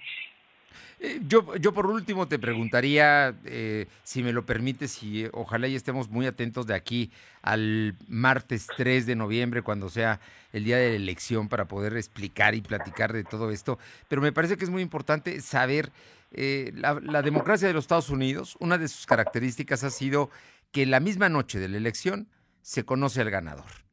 Eh, 0.99 1.21
yo, 1.27 1.57
yo 1.57 1.73
por 1.73 1.87
último 1.87 2.29
te 2.29 2.39
preguntaría, 2.39 3.35
eh, 3.45 3.87
si 4.03 4.23
me 4.23 4.33
lo 4.33 4.45
permites, 4.45 5.03
y 5.03 5.27
ojalá 5.33 5.67
y 5.67 5.75
estemos 5.75 6.11
muy 6.11 6.27
atentos 6.27 6.67
de 6.67 6.75
aquí 6.75 7.11
al 7.43 7.97
martes 8.07 8.67
3 8.77 9.07
de 9.07 9.17
noviembre, 9.17 9.63
cuando 9.63 9.89
sea 9.89 10.21
el 10.53 10.65
día 10.65 10.77
de 10.77 10.91
la 10.91 10.97
elección, 10.97 11.49
para 11.49 11.67
poder 11.67 11.97
explicar 11.97 12.55
y 12.55 12.61
platicar 12.61 13.13
de 13.13 13.25
todo 13.25 13.51
esto. 13.51 13.79
Pero 14.09 14.21
me 14.21 14.33
parece 14.33 14.57
que 14.57 14.65
es 14.65 14.71
muy 14.71 14.83
importante 14.83 15.41
saber 15.41 15.91
eh, 16.33 16.73
la, 16.75 17.23
democracia 17.23 17.67
de 17.67 17.75
los 17.75 17.85
Estados 17.85 18.11
Unidos. 18.11 18.57
Una 18.61 18.79
de 18.79 18.89
sus 18.89 19.07
características 19.07 19.85
ha 19.85 19.91
sido 19.91 20.31
que 20.71 20.87
la 20.87 21.01
misma 21.01 21.29
noche 21.29 21.59
de 21.59 21.69
la 21.69 21.77
elección 21.79 22.29
se 22.63 22.85
conoce 22.85 23.21
al 23.21 23.31
ganador 23.31 23.90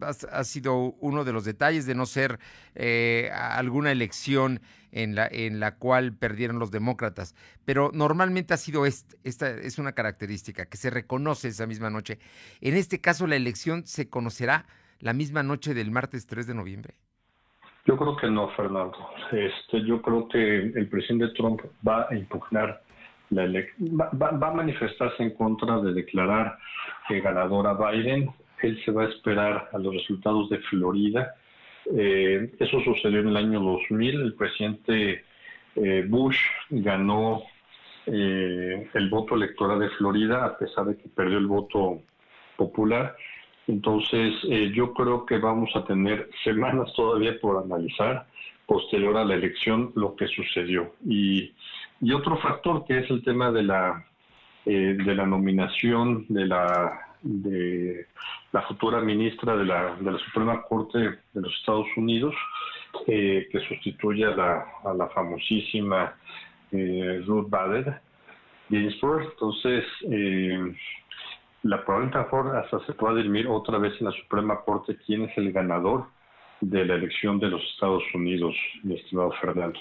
ha, 0.00 0.44
sido 0.44 0.94
uno 1.00 1.24
de 1.24 1.32
los 1.32 1.44
detalles 1.44 1.86
de 1.86 1.94
no 1.94 2.06
ser 2.06 2.38
eh, 2.74 3.30
alguna 3.32 3.92
elección 3.92 4.60
en 4.92 5.14
la, 5.14 5.26
en 5.30 5.60
la 5.60 5.76
cual 5.76 6.16
perdieron 6.16 6.58
los 6.58 6.70
demócratas. 6.70 7.34
Pero 7.64 7.90
normalmente 7.92 8.54
ha 8.54 8.56
sido 8.56 8.86
esta 8.86 9.50
es 9.50 9.78
una 9.78 9.92
característica 9.92 10.66
que 10.66 10.76
se 10.76 10.90
reconoce 10.90 11.48
esa 11.48 11.66
misma 11.66 11.90
noche. 11.90 12.18
En 12.60 12.74
este 12.74 13.00
caso, 13.00 13.26
la 13.26 13.36
elección 13.36 13.86
se 13.86 14.08
conocerá 14.08 14.66
la 15.00 15.12
misma 15.12 15.42
noche 15.42 15.74
del 15.74 15.90
martes 15.90 16.26
3 16.26 16.46
de 16.46 16.54
noviembre. 16.54 16.94
Yo 17.86 17.96
creo 17.98 18.16
que 18.16 18.30
no, 18.30 18.48
Fernando. 18.50 18.96
Este, 19.30 19.84
yo 19.84 20.00
creo 20.00 20.28
que 20.28 20.58
el 20.58 20.88
presidente 20.88 21.34
Trump 21.34 21.60
va 21.86 22.06
a 22.08 22.14
impugnar 22.14 22.82
la 23.30 23.46
va, 23.46 24.30
va, 24.30 24.48
a 24.48 24.54
manifestarse 24.54 25.22
en 25.22 25.30
contra 25.30 25.80
de 25.80 25.92
declarar 25.92 26.58
que 27.08 27.20
ganadora 27.20 27.74
Biden 27.74 28.30
él 28.62 28.82
se 28.84 28.90
va 28.90 29.04
a 29.04 29.08
esperar 29.08 29.68
a 29.72 29.78
los 29.78 29.94
resultados 29.94 30.48
de 30.50 30.58
Florida. 30.58 31.34
Eh, 31.94 32.54
eso 32.58 32.80
sucedió 32.80 33.20
en 33.20 33.28
el 33.28 33.36
año 33.36 33.60
2000. 33.60 34.20
El 34.20 34.34
presidente 34.34 35.24
eh, 35.76 36.04
Bush 36.08 36.38
ganó 36.70 37.42
eh, 38.06 38.88
el 38.92 39.10
voto 39.10 39.34
electoral 39.34 39.80
de 39.80 39.90
Florida 39.90 40.44
a 40.44 40.58
pesar 40.58 40.86
de 40.86 40.96
que 40.96 41.08
perdió 41.08 41.38
el 41.38 41.46
voto 41.46 42.02
popular. 42.56 43.16
Entonces, 43.66 44.34
yo 44.74 44.92
creo 44.92 45.24
que 45.24 45.38
vamos 45.38 45.70
a 45.74 45.84
tener 45.84 46.28
semanas 46.44 46.92
todavía 46.94 47.38
por 47.40 47.62
analizar 47.62 48.26
posterior 48.66 49.16
a 49.16 49.24
la 49.24 49.34
elección 49.34 49.92
lo 49.94 50.14
que 50.16 50.26
sucedió. 50.28 50.94
Y, 51.06 51.52
y 52.00 52.12
otro 52.12 52.36
factor 52.38 52.84
que 52.86 52.98
es 52.98 53.10
el 53.10 53.22
tema 53.22 53.50
de 53.50 53.62
la, 53.62 54.06
de 54.64 55.14
la 55.14 55.26
nominación 55.26 56.26
de 56.28 56.46
la 56.46 57.13
de 57.24 58.06
la 58.52 58.62
futura 58.62 59.00
ministra 59.00 59.56
de 59.56 59.64
la, 59.64 59.96
de 59.96 60.12
la 60.12 60.18
Suprema 60.18 60.62
Corte 60.62 60.98
de 60.98 61.40
los 61.40 61.52
Estados 61.54 61.86
Unidos, 61.96 62.34
eh, 63.06 63.48
que 63.50 63.60
sustituye 63.60 64.24
a 64.26 64.36
la, 64.36 64.66
a 64.84 64.94
la 64.94 65.08
famosísima 65.08 66.14
eh, 66.70 67.22
Ruth 67.26 67.48
Bader 67.48 68.00
Ginsburg. 68.68 69.30
Entonces, 69.32 69.84
eh, 70.10 70.74
la 71.62 71.84
probabilidad 71.84 72.58
hasta 72.58 72.84
se 72.86 72.92
dirimir 73.16 73.48
otra 73.48 73.78
vez 73.78 73.94
en 74.00 74.06
la 74.06 74.12
Suprema 74.12 74.60
Corte 74.60 74.96
quién 75.06 75.22
es 75.22 75.36
el 75.38 75.50
ganador 75.50 76.06
de 76.60 76.84
la 76.84 76.94
elección 76.94 77.40
de 77.40 77.48
los 77.48 77.62
Estados 77.72 78.02
Unidos, 78.14 78.54
mi 78.82 78.96
estimado 78.96 79.32
Fernando. 79.40 79.80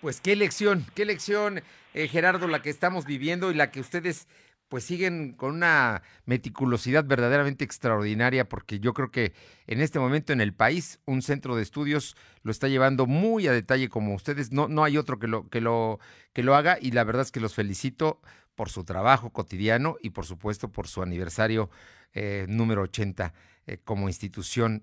Pues 0.00 0.20
qué 0.20 0.32
elección, 0.32 0.84
qué 0.94 1.02
elección, 1.02 1.60
Gerardo, 1.94 2.46
la 2.46 2.60
que 2.60 2.70
estamos 2.70 3.06
viviendo 3.06 3.50
y 3.50 3.54
la 3.54 3.70
que 3.70 3.80
ustedes 3.80 4.28
pues 4.74 4.82
siguen 4.82 5.34
con 5.34 5.54
una 5.54 6.02
meticulosidad 6.26 7.04
verdaderamente 7.04 7.64
extraordinaria, 7.64 8.48
porque 8.48 8.80
yo 8.80 8.92
creo 8.92 9.12
que 9.12 9.32
en 9.68 9.80
este 9.80 10.00
momento 10.00 10.32
en 10.32 10.40
el 10.40 10.52
país 10.52 11.00
un 11.06 11.22
centro 11.22 11.54
de 11.54 11.62
estudios 11.62 12.16
lo 12.42 12.50
está 12.50 12.66
llevando 12.66 13.06
muy 13.06 13.46
a 13.46 13.52
detalle 13.52 13.88
como 13.88 14.16
ustedes. 14.16 14.50
No, 14.50 14.66
no 14.66 14.82
hay 14.82 14.98
otro 14.98 15.20
que 15.20 15.28
lo, 15.28 15.48
que 15.48 15.60
lo, 15.60 16.00
que 16.32 16.42
lo 16.42 16.56
haga, 16.56 16.76
y 16.80 16.90
la 16.90 17.04
verdad 17.04 17.22
es 17.22 17.30
que 17.30 17.38
los 17.38 17.54
felicito 17.54 18.20
por 18.56 18.68
su 18.68 18.82
trabajo 18.82 19.30
cotidiano 19.30 19.94
y 20.02 20.10
por 20.10 20.26
supuesto 20.26 20.72
por 20.72 20.88
su 20.88 21.02
aniversario 21.02 21.70
eh, 22.12 22.46
número 22.48 22.82
80 22.82 23.32
eh, 23.68 23.78
como 23.84 24.08
institución 24.08 24.82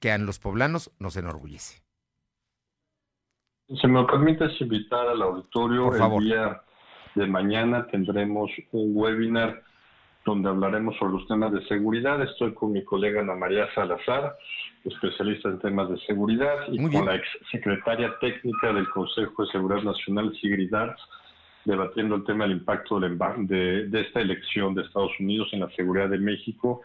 que 0.00 0.10
a 0.10 0.18
los 0.18 0.40
poblanos 0.40 0.90
nos 0.98 1.14
enorgullece. 1.16 1.84
Si 3.80 3.86
me 3.86 4.04
permites 4.06 4.60
invitar 4.60 5.06
al 5.06 5.22
auditorio 5.22 5.84
por 5.84 5.98
favor. 5.98 6.20
el 6.20 6.30
día 6.30 6.62
de 7.14 7.26
mañana 7.26 7.86
tendremos 7.86 8.50
un 8.72 8.92
webinar 8.94 9.62
donde 10.24 10.48
hablaremos 10.48 10.96
sobre 10.98 11.14
los 11.14 11.26
temas 11.26 11.52
de 11.52 11.64
seguridad. 11.66 12.22
Estoy 12.22 12.52
con 12.54 12.72
mi 12.72 12.84
colega 12.84 13.20
Ana 13.20 13.34
María 13.34 13.72
Salazar, 13.74 14.36
especialista 14.84 15.48
en 15.48 15.58
temas 15.58 15.88
de 15.88 15.98
seguridad, 16.00 16.56
y 16.70 16.78
con 16.90 17.06
la 17.06 17.16
ex 17.16 17.26
secretaria 17.50 18.14
técnica 18.20 18.72
del 18.72 18.88
Consejo 18.90 19.44
de 19.44 19.50
Seguridad 19.50 19.82
Nacional, 19.82 20.32
Sigrid 20.40 20.72
Arts, 20.74 21.02
debatiendo 21.64 22.16
el 22.16 22.24
tema 22.24 22.44
del 22.44 22.58
impacto 22.58 23.00
de, 23.00 23.88
de 23.88 24.00
esta 24.00 24.20
elección 24.20 24.74
de 24.74 24.82
Estados 24.82 25.12
Unidos 25.18 25.48
en 25.52 25.60
la 25.60 25.70
seguridad 25.70 26.08
de 26.08 26.18
México 26.18 26.82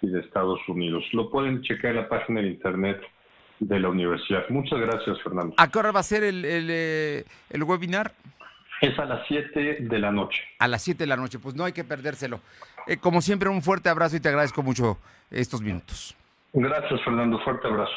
y 0.00 0.08
de 0.08 0.20
Estados 0.20 0.60
Unidos. 0.68 1.04
Lo 1.12 1.30
pueden 1.30 1.62
checar 1.62 1.90
en 1.92 1.96
la 1.98 2.08
página 2.08 2.40
de 2.40 2.48
internet 2.48 3.00
de 3.60 3.80
la 3.80 3.88
universidad. 3.88 4.48
Muchas 4.48 4.78
gracias, 4.80 5.20
Fernando. 5.22 5.54
¿A 5.56 5.68
qué 5.68 5.78
hora 5.78 5.92
va 5.92 6.00
a 6.00 6.04
ser 6.04 6.22
el, 6.22 6.44
el, 6.44 6.68
eh, 6.70 7.24
el 7.50 7.62
webinar? 7.64 8.12
Es 8.80 8.98
a 8.98 9.04
las 9.04 9.26
7 9.26 9.78
de 9.80 9.98
la 9.98 10.12
noche. 10.12 10.42
A 10.58 10.68
las 10.68 10.82
7 10.82 10.98
de 10.98 11.06
la 11.06 11.16
noche, 11.16 11.38
pues 11.38 11.54
no 11.54 11.64
hay 11.64 11.72
que 11.72 11.84
perdérselo. 11.84 12.40
Eh, 12.86 12.96
como 12.96 13.20
siempre, 13.20 13.48
un 13.48 13.62
fuerte 13.62 13.88
abrazo 13.88 14.16
y 14.16 14.20
te 14.20 14.28
agradezco 14.28 14.62
mucho 14.62 14.98
estos 15.30 15.60
minutos. 15.60 16.14
Gracias, 16.52 17.00
Fernando. 17.04 17.38
Fuerte 17.40 17.66
abrazo. 17.66 17.92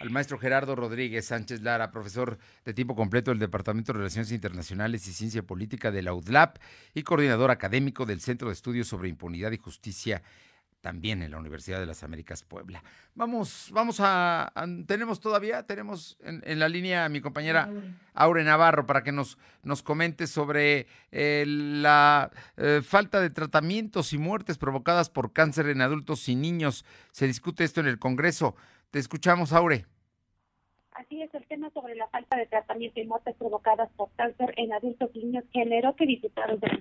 Al 0.00 0.10
maestro 0.10 0.38
Gerardo 0.38 0.74
Rodríguez 0.74 1.26
Sánchez 1.26 1.62
Lara, 1.62 1.90
profesor 1.90 2.38
de 2.64 2.74
tiempo 2.74 2.94
completo 2.94 3.30
del 3.30 3.38
Departamento 3.38 3.92
de 3.92 3.98
Relaciones 3.98 4.32
Internacionales 4.32 5.06
y 5.08 5.12
Ciencia 5.12 5.42
Política 5.42 5.90
de 5.90 6.02
la 6.02 6.12
UDLAP 6.14 6.58
y 6.94 7.02
coordinador 7.02 7.50
académico 7.50 8.04
del 8.04 8.20
Centro 8.20 8.48
de 8.48 8.54
Estudios 8.54 8.88
sobre 8.88 9.08
Impunidad 9.08 9.52
y 9.52 9.58
Justicia 9.58 10.22
también 10.84 11.22
en 11.22 11.30
la 11.30 11.38
Universidad 11.38 11.80
de 11.80 11.86
las 11.86 12.04
Américas 12.04 12.42
Puebla. 12.42 12.84
Vamos, 13.14 13.70
vamos 13.72 14.00
a, 14.00 14.52
tenemos 14.86 15.18
todavía, 15.18 15.62
tenemos 15.62 16.18
en, 16.22 16.58
la 16.58 16.68
línea 16.68 17.06
a 17.06 17.08
mi 17.08 17.22
compañera 17.22 17.70
Aure 18.12 18.44
Navarro 18.44 18.84
para 18.84 19.02
que 19.02 19.10
nos, 19.10 19.38
nos 19.62 19.82
comente 19.82 20.26
sobre 20.26 20.86
eh, 21.10 21.46
la 21.46 22.30
eh, 22.58 22.82
falta 22.84 23.22
de 23.22 23.30
tratamientos 23.30 24.12
y 24.12 24.18
muertes 24.18 24.58
provocadas 24.58 25.08
por 25.08 25.32
cáncer 25.32 25.70
en 25.70 25.80
adultos 25.80 26.28
y 26.28 26.36
niños. 26.36 26.84
Se 27.12 27.26
discute 27.26 27.64
esto 27.64 27.80
en 27.80 27.86
el 27.86 27.98
Congreso. 27.98 28.54
Te 28.90 28.98
escuchamos, 28.98 29.54
Aure. 29.54 29.86
Así 30.90 31.22
es, 31.22 31.32
el 31.32 31.46
tema 31.46 31.70
sobre 31.70 31.94
la 31.94 32.08
falta 32.08 32.36
de 32.36 32.44
tratamiento 32.44 33.00
y 33.00 33.06
muertes 33.06 33.34
provocadas 33.36 33.90
por 33.96 34.10
cáncer 34.16 34.52
en 34.58 34.74
adultos 34.74 35.10
y 35.14 35.20
niños 35.20 35.44
generó 35.50 35.96
que 35.96 36.04
diputados 36.04 36.60
del 36.60 36.78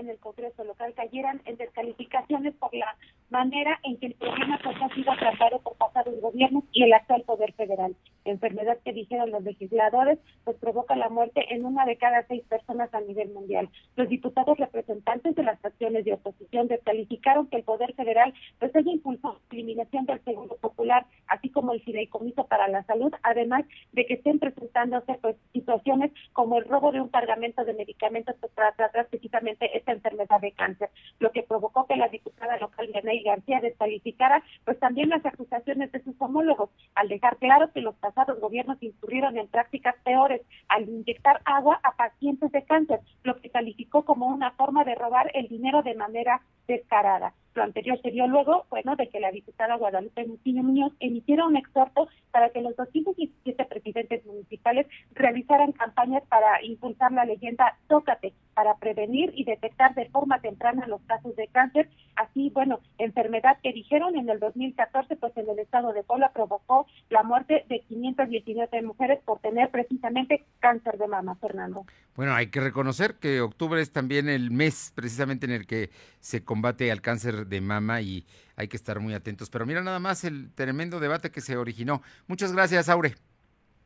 en 0.00 0.10
el 0.10 0.18
Congreso 0.18 0.64
local 0.64 0.92
cayeran 0.94 1.40
en 1.44 1.56
descalificaciones 1.56 2.54
por 2.54 2.74
la 2.74 2.96
manera 3.28 3.78
en 3.84 3.98
que 3.98 4.06
el 4.06 4.14
problema 4.14 4.58
pues, 4.62 4.76
ha 4.82 4.94
sido 4.94 5.14
tratado 5.16 5.60
por 5.60 5.76
pasados 5.76 6.20
gobiernos 6.20 6.64
y 6.72 6.82
el 6.82 6.92
actual 6.92 7.22
Poder 7.22 7.52
Federal. 7.52 7.94
Enfermedad 8.30 8.78
que 8.84 8.92
dijeron 8.92 9.30
los 9.30 9.42
legisladores, 9.42 10.18
pues 10.44 10.56
provoca 10.58 10.96
la 10.96 11.08
muerte 11.08 11.54
en 11.54 11.64
una 11.64 11.84
de 11.84 11.96
cada 11.96 12.26
seis 12.26 12.42
personas 12.48 12.92
a 12.94 13.00
nivel 13.00 13.30
mundial. 13.30 13.68
Los 13.96 14.08
diputados 14.08 14.58
representantes 14.58 15.34
de 15.34 15.42
las 15.42 15.60
facciones 15.60 16.04
de 16.04 16.14
oposición 16.14 16.68
descalificaron 16.68 17.48
que 17.48 17.56
el 17.56 17.64
Poder 17.64 17.94
Federal 17.94 18.32
pues 18.58 18.74
haya 18.74 18.90
impulsado 18.90 19.40
la 19.50 19.58
eliminación 19.58 20.06
del 20.06 20.22
Seguro 20.24 20.56
Popular, 20.56 21.06
así 21.26 21.50
como 21.50 21.72
el 21.72 21.82
fideicomiso 21.82 22.46
para 22.46 22.68
la 22.68 22.84
salud, 22.84 23.12
además 23.22 23.64
de 23.92 24.06
que 24.06 24.14
estén 24.14 24.38
presentándose 24.38 25.14
pues 25.20 25.36
situaciones 25.52 26.12
como 26.32 26.58
el 26.58 26.64
robo 26.64 26.92
de 26.92 27.00
un 27.00 27.08
cargamento 27.08 27.64
de 27.64 27.74
medicamentos 27.74 28.36
pues, 28.40 28.52
para 28.52 28.72
tratar 28.72 29.06
precisamente 29.08 29.76
esta 29.76 29.92
enfermedad 29.92 30.40
de 30.40 30.52
cáncer, 30.52 30.90
lo 31.18 31.32
que 31.32 31.42
provocó 31.42 31.86
que 31.86 31.96
la 31.96 32.08
diputada 32.08 32.58
local 32.58 32.90
Yanay 32.92 33.22
García 33.22 33.60
descalificara 33.60 34.42
pues 34.64 34.78
también 34.78 35.08
las 35.08 35.24
acusaciones 35.24 35.92
de 35.92 36.02
sus 36.02 36.14
homólogos, 36.20 36.70
al 36.94 37.08
dejar 37.08 37.36
claro 37.38 37.72
que 37.72 37.80
los 37.80 37.94
pasados 37.96 38.19
gobiernos 38.40 38.82
incurrieron 38.82 39.36
en 39.38 39.48
prácticas 39.48 39.94
peores 40.04 40.42
al 40.68 40.88
inyectar 40.88 41.40
agua 41.44 41.80
a 41.82 41.96
pacientes 41.96 42.52
de 42.52 42.64
cáncer, 42.64 43.00
lo 43.24 43.40
que 43.40 43.50
calificó 43.50 44.04
como 44.04 44.26
una 44.26 44.52
forma 44.52 44.84
de 44.84 44.94
robar 44.94 45.30
el 45.34 45.48
dinero 45.48 45.82
de 45.82 45.94
manera 45.94 46.42
descarada. 46.66 47.34
Lo 47.54 47.64
anterior 47.64 48.00
se 48.00 48.12
dio 48.12 48.28
luego, 48.28 48.64
bueno, 48.70 48.94
de 48.94 49.08
que 49.08 49.18
la 49.18 49.32
diputada 49.32 49.74
Guadalupe 49.74 50.24
Muciño 50.24 50.62
Muñoz 50.62 50.92
emitiera 51.00 51.44
un 51.44 51.56
exhorto 51.56 52.08
para 52.30 52.50
que 52.50 52.60
los 52.60 52.76
217 52.76 53.64
presidentes 53.64 54.24
municipales 54.24 54.86
realizaran 55.14 55.72
campañas 55.72 56.22
para 56.28 56.62
impulsar 56.62 57.10
la 57.10 57.24
leyenda 57.24 57.76
Tócate, 57.88 58.34
para 58.54 58.76
prevenir 58.76 59.32
y 59.34 59.44
detectar 59.44 59.94
de 59.94 60.08
forma 60.10 60.40
temprana 60.40 60.86
los 60.86 61.00
casos 61.02 61.34
de 61.34 61.48
cáncer. 61.48 61.88
Así, 62.20 62.50
bueno, 62.50 62.80
enfermedad 62.98 63.56
que 63.62 63.72
dijeron 63.72 64.14
en 64.14 64.28
el 64.28 64.38
2014, 64.40 65.16
pues 65.16 65.34
en 65.38 65.48
el 65.48 65.58
estado 65.58 65.94
de 65.94 66.02
Puebla 66.02 66.30
provocó 66.34 66.86
la 67.08 67.22
muerte 67.22 67.64
de 67.70 67.80
519 67.80 68.82
mujeres 68.82 69.20
por 69.24 69.38
tener 69.40 69.70
precisamente 69.70 70.44
cáncer 70.58 70.98
de 70.98 71.08
mama, 71.08 71.36
Fernando. 71.36 71.86
Bueno, 72.16 72.34
hay 72.34 72.48
que 72.48 72.60
reconocer 72.60 73.14
que 73.14 73.40
octubre 73.40 73.80
es 73.80 73.90
también 73.90 74.28
el 74.28 74.50
mes 74.50 74.92
precisamente 74.94 75.46
en 75.46 75.52
el 75.52 75.66
que 75.66 75.88
se 76.18 76.44
combate 76.44 76.92
al 76.92 77.00
cáncer 77.00 77.46
de 77.46 77.62
mama 77.62 78.02
y 78.02 78.26
hay 78.54 78.68
que 78.68 78.76
estar 78.76 79.00
muy 79.00 79.14
atentos. 79.14 79.48
Pero 79.48 79.64
mira 79.64 79.80
nada 79.82 79.98
más 79.98 80.22
el 80.24 80.52
tremendo 80.52 81.00
debate 81.00 81.30
que 81.30 81.40
se 81.40 81.56
originó. 81.56 82.02
Muchas 82.26 82.52
gracias, 82.52 82.90
Aure. 82.90 83.14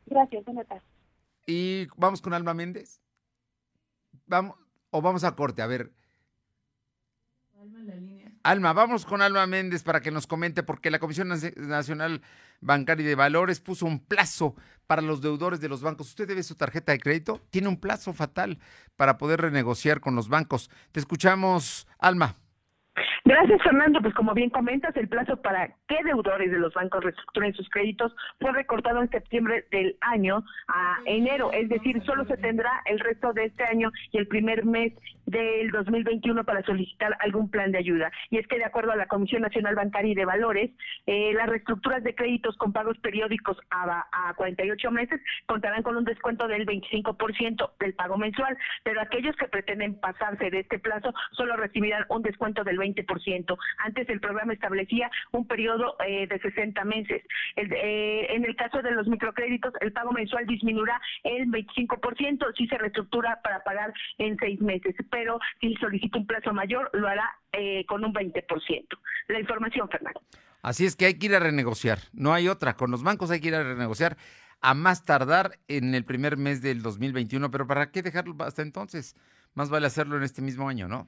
Gracias, 0.07 0.43
buenas 0.43 0.67
Y 1.47 1.87
vamos 1.95 2.21
con 2.21 2.33
Alma 2.33 2.53
Méndez. 2.53 2.99
Vamos, 4.27 4.57
o 4.89 5.01
vamos 5.01 5.23
a 5.23 5.37
corte, 5.37 5.61
a 5.61 5.67
ver. 5.67 5.93
Alma 7.57 7.79
en 7.79 7.87
la 7.87 7.95
línea. 7.95 8.34
Alma, 8.45 8.73
vamos 8.73 9.07
con 9.07 9.23
Alma 9.23 9.47
Méndez 9.47 9.81
para 9.81 10.01
que 10.01 10.11
nos 10.11 10.27
comente 10.27 10.61
porque 10.61 10.91
la 10.91 10.99
Comisión 10.99 11.29
Nacional 11.29 12.21
Bancaria 12.61 13.03
y 13.03 13.07
de 13.07 13.15
Valores 13.15 13.59
puso 13.59 13.87
un 13.87 14.05
plazo 14.05 14.53
para 14.85 15.01
los 15.01 15.19
deudores 15.19 15.61
de 15.61 15.67
los 15.67 15.81
bancos. 15.81 16.09
Usted 16.09 16.27
debe 16.27 16.43
su 16.43 16.55
tarjeta 16.55 16.91
de 16.91 16.99
crédito, 16.99 17.41
tiene 17.49 17.69
un 17.69 17.79
plazo 17.79 18.13
fatal 18.13 18.59
para 18.97 19.17
poder 19.17 19.41
renegociar 19.41 19.99
con 19.99 20.15
los 20.15 20.29
bancos. 20.29 20.69
Te 20.91 20.99
escuchamos, 20.99 21.87
Alma. 21.97 22.35
Gracias, 23.25 23.63
Fernando. 23.63 23.99
Pues 23.99 24.13
como 24.13 24.35
bien 24.35 24.51
comentas, 24.51 24.95
el 24.95 25.07
plazo 25.07 25.41
para 25.41 25.69
que 25.87 26.03
deudores 26.03 26.51
de 26.51 26.59
los 26.59 26.73
bancos 26.75 27.03
reestructuren 27.03 27.53
sus 27.55 27.67
créditos 27.69 28.15
fue 28.39 28.51
recortado 28.51 29.01
en 29.01 29.09
septiembre 29.09 29.65
del 29.71 29.97
año 30.01 30.43
a 30.67 30.99
enero, 31.05 31.51
es 31.51 31.67
decir, 31.67 32.01
solo 32.05 32.25
se 32.25 32.37
tendrá 32.37 32.83
el 32.85 32.99
resto 32.99 33.33
de 33.33 33.45
este 33.45 33.63
año 33.63 33.91
y 34.11 34.19
el 34.19 34.27
primer 34.27 34.63
mes 34.65 34.93
del 35.25 35.71
2021 35.71 36.43
para 36.43 36.63
solicitar 36.63 37.15
algún 37.19 37.49
plan 37.49 37.71
de 37.71 37.79
ayuda. 37.79 38.11
Y 38.29 38.37
es 38.37 38.47
que 38.47 38.57
de 38.57 38.65
acuerdo 38.65 38.91
a 38.91 38.95
la 38.95 39.07
Comisión 39.07 39.41
Nacional 39.41 39.75
Bancaria 39.75 40.11
y 40.11 40.15
de 40.15 40.25
Valores, 40.25 40.71
eh, 41.05 41.33
las 41.33 41.47
reestructuras 41.47 42.03
de 42.03 42.15
créditos 42.15 42.55
con 42.57 42.73
pagos 42.73 42.97
periódicos 42.99 43.57
a, 43.69 44.05
a 44.11 44.33
48 44.35 44.91
meses 44.91 45.21
contarán 45.45 45.83
con 45.83 45.95
un 45.95 46.05
descuento 46.05 46.47
del 46.47 46.65
25% 46.65 47.71
del 47.79 47.93
pago 47.93 48.17
mensual, 48.17 48.57
pero 48.83 49.01
aquellos 49.01 49.35
que 49.35 49.47
pretenden 49.47 49.99
pasarse 49.99 50.49
de 50.49 50.59
este 50.59 50.79
plazo 50.79 51.13
solo 51.31 51.55
recibirán 51.55 52.05
un 52.09 52.21
descuento 52.21 52.63
del 52.63 52.77
20% 52.77 53.57
antes 53.77 54.09
el 54.09 54.19
programa 54.19 54.53
establecía 54.53 55.09
un 55.31 55.47
periodo 55.47 55.95
eh, 56.05 56.27
de 56.27 56.39
60 56.39 56.83
meses. 56.85 57.23
Eh, 57.55 58.27
en 58.29 58.45
el 58.45 58.55
caso 58.55 58.81
de 58.81 58.91
los 58.91 59.07
microcréditos, 59.07 59.73
el 59.81 59.91
pago 59.91 60.11
mensual 60.11 60.45
disminuirá 60.45 60.99
el 61.23 61.47
25% 61.47 62.53
si 62.55 62.67
se 62.67 62.77
reestructura 62.77 63.39
para 63.43 63.63
pagar 63.63 63.93
en 64.17 64.37
seis 64.37 64.59
meses, 64.61 64.95
pero 65.15 65.39
si 65.61 65.73
solicita 65.75 66.17
un 66.17 66.27
plazo 66.27 66.51
mayor, 66.51 66.89
lo 66.91 67.07
hará 67.07 67.39
eh, 67.53 67.85
con 67.85 68.03
un 68.03 68.13
20%. 68.13 68.43
La 69.29 69.39
información, 69.39 69.87
Fernando. 69.87 70.21
Así 70.61 70.85
es 70.85 70.97
que 70.97 71.05
hay 71.05 71.17
que 71.17 71.27
ir 71.27 71.35
a 71.35 71.39
renegociar, 71.39 71.99
no 72.11 72.33
hay 72.33 72.49
otra. 72.49 72.75
Con 72.75 72.91
los 72.91 73.01
bancos 73.01 73.31
hay 73.31 73.39
que 73.39 73.47
ir 73.47 73.55
a 73.55 73.63
renegociar 73.63 74.17
a 74.59 74.73
más 74.73 75.05
tardar 75.05 75.51
en 75.69 75.95
el 75.95 76.03
primer 76.03 76.35
mes 76.35 76.61
del 76.61 76.81
2021, 76.81 77.49
pero 77.49 77.65
¿para 77.65 77.91
qué 77.91 78.01
dejarlo 78.01 78.35
hasta 78.39 78.61
entonces? 78.61 79.15
Más 79.53 79.69
vale 79.69 79.87
hacerlo 79.87 80.17
en 80.17 80.23
este 80.23 80.41
mismo 80.41 80.67
año, 80.67 80.89
¿no? 80.89 81.07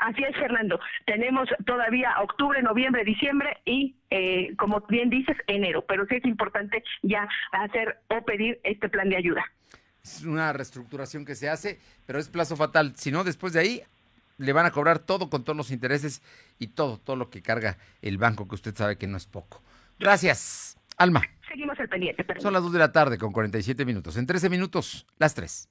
Así 0.00 0.22
es, 0.22 0.36
Fernando. 0.36 0.78
Tenemos 1.06 1.48
todavía 1.64 2.14
octubre, 2.20 2.60
noviembre, 2.60 3.04
diciembre 3.04 3.56
y, 3.64 3.96
eh, 4.10 4.54
como 4.58 4.80
bien 4.82 5.08
dices, 5.08 5.36
enero. 5.46 5.82
Pero 5.88 6.04
sí 6.10 6.16
es 6.16 6.26
importante 6.26 6.84
ya 7.02 7.26
hacer 7.52 8.00
o 8.08 8.22
pedir 8.26 8.60
este 8.64 8.90
plan 8.90 9.08
de 9.08 9.16
ayuda. 9.16 9.46
Es 10.16 10.24
una 10.24 10.52
reestructuración 10.52 11.24
que 11.24 11.34
se 11.34 11.48
hace, 11.48 11.78
pero 12.06 12.18
es 12.18 12.28
plazo 12.28 12.56
fatal. 12.56 12.94
Si 12.96 13.10
no, 13.10 13.24
después 13.24 13.52
de 13.52 13.60
ahí 13.60 13.82
le 14.38 14.52
van 14.52 14.66
a 14.66 14.70
cobrar 14.70 15.00
todo 15.00 15.28
con 15.28 15.44
todos 15.44 15.56
los 15.56 15.70
intereses 15.70 16.22
y 16.58 16.68
todo, 16.68 16.98
todo 16.98 17.16
lo 17.16 17.28
que 17.28 17.42
carga 17.42 17.76
el 18.00 18.18
banco, 18.18 18.48
que 18.48 18.54
usted 18.54 18.74
sabe 18.74 18.96
que 18.96 19.06
no 19.06 19.16
es 19.16 19.26
poco. 19.26 19.62
Gracias, 19.98 20.78
Alma. 20.96 21.22
Seguimos 21.48 21.78
al 21.78 21.88
pendiente. 21.88 22.24
Son 22.40 22.52
las 22.52 22.62
2 22.62 22.72
de 22.72 22.78
la 22.78 22.92
tarde 22.92 23.18
con 23.18 23.32
47 23.32 23.84
minutos. 23.84 24.16
En 24.16 24.26
13 24.26 24.48
minutos, 24.48 25.06
las 25.18 25.34
3. 25.34 25.68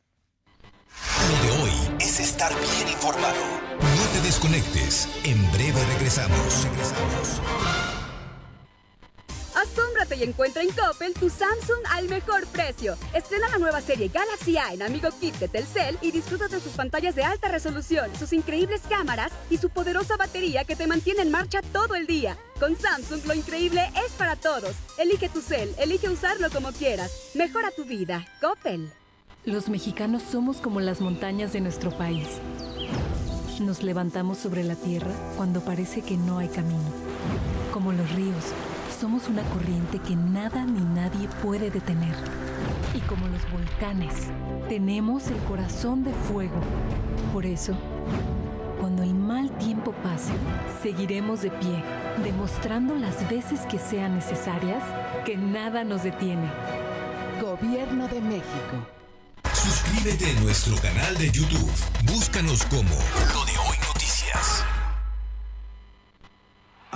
Lo 1.30 1.44
de 1.44 1.64
hoy 1.64 1.72
es 2.00 2.20
estar 2.20 2.52
bien 2.54 2.90
informado. 2.90 3.36
No 3.80 4.06
te 4.14 4.22
desconectes. 4.22 5.08
En 5.24 5.40
breve 5.52 5.84
regresamos. 5.94 6.66
Regresamos. 6.66 7.77
Y 10.16 10.24
encuentra 10.24 10.62
en 10.64 10.70
Coppel 10.70 11.14
tu 11.14 11.30
Samsung 11.30 11.84
al 11.92 12.08
mejor 12.08 12.48
precio. 12.48 12.96
Estrena 13.14 13.50
la 13.50 13.58
nueva 13.58 13.82
serie 13.82 14.08
Galaxy 14.08 14.58
A 14.58 14.74
en 14.74 14.82
Amigo 14.82 15.10
Kit 15.20 15.36
de 15.36 15.48
Telcel 15.48 15.98
y 16.02 16.12
disfruta 16.12 16.48
de 16.48 16.60
sus 16.60 16.72
pantallas 16.74 17.14
de 17.14 17.24
alta 17.24 17.50
resolución, 17.50 18.10
sus 18.18 18.32
increíbles 18.34 18.82
cámaras 18.90 19.32
y 19.50 19.58
su 19.58 19.70
poderosa 19.70 20.16
batería 20.16 20.64
que 20.64 20.76
te 20.76 20.88
mantiene 20.88 21.22
en 21.22 21.32
marcha 21.32 21.62
todo 21.62 21.96
el 21.96 22.08
día. 22.08 22.38
Con 22.60 22.76
Samsung 22.78 23.26
lo 23.26 23.34
increíble 23.34 23.82
es 24.06 24.14
para 24.14 24.36
todos. 24.36 24.76
Elige 24.98 25.30
tu 25.30 25.42
cel, 25.42 25.76
elige 25.78 26.10
usarlo 26.10 26.50
como 26.50 26.72
quieras. 26.72 27.12
Mejora 27.36 27.70
tu 27.72 27.84
vida. 27.84 28.26
Coppel. 28.42 28.92
Los 29.46 29.70
mexicanos 29.70 30.24
somos 30.24 30.58
como 30.58 30.80
las 30.80 31.02
montañas 31.02 31.54
de 31.54 31.62
nuestro 31.62 31.92
país. 31.98 32.28
Nos 33.60 33.84
levantamos 33.84 34.38
sobre 34.38 34.64
la 34.64 34.76
tierra 34.76 35.12
cuando 35.36 35.62
parece 35.62 36.02
que 36.02 36.16
no 36.16 36.38
hay 36.40 36.48
camino. 36.48 36.92
Como 37.74 37.92
los 37.92 38.10
ríos, 38.14 38.46
somos 39.00 39.28
una 39.28 39.44
corriente 39.44 40.00
que 40.00 40.16
nada 40.16 40.66
ni 40.66 40.80
nadie 40.80 41.28
puede 41.44 41.70
detener. 41.70 42.16
Y 42.96 43.00
como 43.02 43.28
los 43.28 43.50
volcanes, 43.52 44.14
tenemos 44.70 45.28
el 45.28 45.38
corazón 45.44 46.04
de 46.04 46.12
fuego. 46.14 46.60
Por 47.32 47.46
eso, 47.46 47.78
cuando 48.80 49.04
el 49.04 49.14
mal 49.14 49.52
tiempo 49.60 49.92
pase, 50.04 50.34
seguiremos 50.82 51.44
de 51.44 51.52
pie, 51.52 51.84
demostrando 52.24 52.96
las 52.96 53.30
veces 53.30 53.62
que 53.70 53.78
sean 53.78 54.16
necesarias 54.16 54.84
que 55.26 55.38
nada 55.38 55.84
nos 55.84 56.04
detiene. 56.04 56.50
Gobierno 57.40 58.08
de 58.08 58.22
México. 58.22 58.88
Suscríbete 59.54 60.32
a 60.32 60.40
nuestro 60.42 60.76
canal 60.78 61.18
de 61.18 61.30
YouTube. 61.30 61.72
Búscanos 62.06 62.64
como 62.66 62.96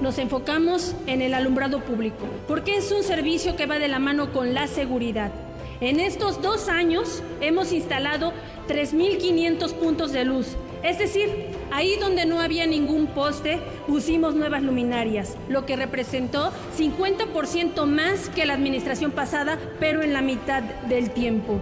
nos 0.00 0.18
enfocamos 0.18 0.94
en 1.06 1.22
el 1.22 1.34
alumbrado 1.34 1.80
público, 1.80 2.26
porque 2.48 2.76
es 2.76 2.90
un 2.92 3.02
servicio 3.02 3.56
que 3.56 3.66
va 3.66 3.78
de 3.78 3.88
la 3.88 3.98
mano 3.98 4.32
con 4.32 4.54
la 4.54 4.66
seguridad. 4.66 5.32
En 5.80 6.00
estos 6.00 6.42
dos 6.42 6.68
años 6.68 7.22
hemos 7.40 7.72
instalado 7.72 8.32
3.500 8.68 9.72
puntos 9.74 10.12
de 10.12 10.24
luz, 10.24 10.56
es 10.82 10.98
decir, 10.98 11.50
Ahí 11.72 11.96
donde 12.00 12.26
no 12.26 12.40
había 12.40 12.66
ningún 12.66 13.06
poste, 13.06 13.60
pusimos 13.86 14.34
nuevas 14.34 14.62
luminarias, 14.62 15.36
lo 15.48 15.66
que 15.66 15.76
representó 15.76 16.52
50% 16.76 17.86
más 17.86 18.28
que 18.28 18.44
la 18.44 18.54
administración 18.54 19.12
pasada, 19.12 19.56
pero 19.78 20.02
en 20.02 20.12
la 20.12 20.20
mitad 20.20 20.62
del 20.62 21.10
tiempo. 21.10 21.60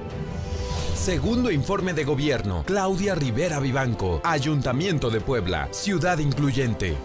Segundo 0.95 1.51
informe 1.51 1.93
de 1.93 2.05
gobierno, 2.05 2.65
Claudia 2.67 3.15
Rivera 3.15 3.61
Vivanco, 3.61 4.21
Ayuntamiento 4.25 5.11
de 5.11 5.21
Puebla, 5.21 5.69
Ciudad 5.73 6.19
Incluyente. 6.19 6.97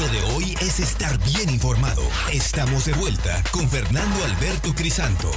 Lo 0.00 0.08
de 0.08 0.18
hoy 0.34 0.54
es 0.60 0.80
estar 0.80 1.16
bien 1.18 1.48
informado. 1.50 2.02
Estamos 2.32 2.86
de 2.86 2.94
vuelta 2.94 3.44
con 3.52 3.68
Fernando 3.68 4.24
Alberto 4.24 4.74
Crisanto. 4.74 5.30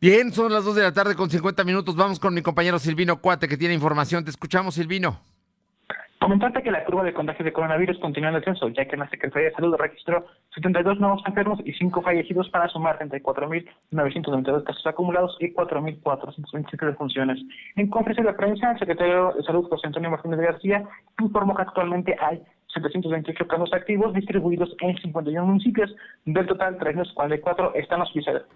Bien, 0.00 0.32
son 0.32 0.50
las 0.50 0.64
2 0.64 0.76
de 0.76 0.82
la 0.82 0.92
tarde 0.92 1.14
con 1.14 1.28
50 1.28 1.62
minutos. 1.64 1.94
Vamos 1.94 2.18
con 2.18 2.32
mi 2.32 2.40
compañero 2.40 2.78
Silvino 2.78 3.20
Cuate 3.20 3.48
que 3.48 3.58
tiene 3.58 3.74
información. 3.74 4.24
Te 4.24 4.30
escuchamos, 4.30 4.76
Silvino. 4.76 5.20
Comentarte 6.24 6.62
que 6.62 6.70
la 6.70 6.82
curva 6.86 7.04
de 7.04 7.12
contagios 7.12 7.44
de 7.44 7.52
coronavirus 7.52 7.98
continúa 7.98 8.30
en 8.30 8.36
descenso, 8.36 8.68
ya 8.70 8.86
que 8.86 8.96
la 8.96 9.10
Secretaría 9.10 9.50
de 9.50 9.54
Salud 9.54 9.76
registró 9.76 10.24
72 10.54 10.98
nuevos 10.98 11.22
enfermos 11.26 11.60
y 11.66 11.74
5 11.74 12.00
fallecidos 12.00 12.48
para 12.48 12.66
sumar 12.68 12.98
34.992 12.98 14.64
casos 14.64 14.86
acumulados 14.86 15.36
y 15.38 15.52
4.427 15.52 16.86
defunciones. 16.86 17.42
En 17.76 17.90
conferencia 17.90 18.24
de 18.24 18.38
prensa, 18.38 18.72
el 18.72 18.78
secretario 18.78 19.34
de 19.36 19.42
Salud, 19.42 19.68
José 19.68 19.88
Antonio 19.88 20.10
Martínez 20.10 20.40
García, 20.40 20.88
informó 21.20 21.54
que 21.54 21.62
actualmente 21.62 22.16
hay 22.18 22.42
728 22.74 23.46
casos 23.46 23.72
activos 23.72 24.12
distribuidos 24.12 24.74
en 24.80 24.96
51 24.96 25.46
municipios. 25.46 25.94
Del 26.24 26.46
total, 26.46 26.76
344 26.78 27.74
están 27.74 28.02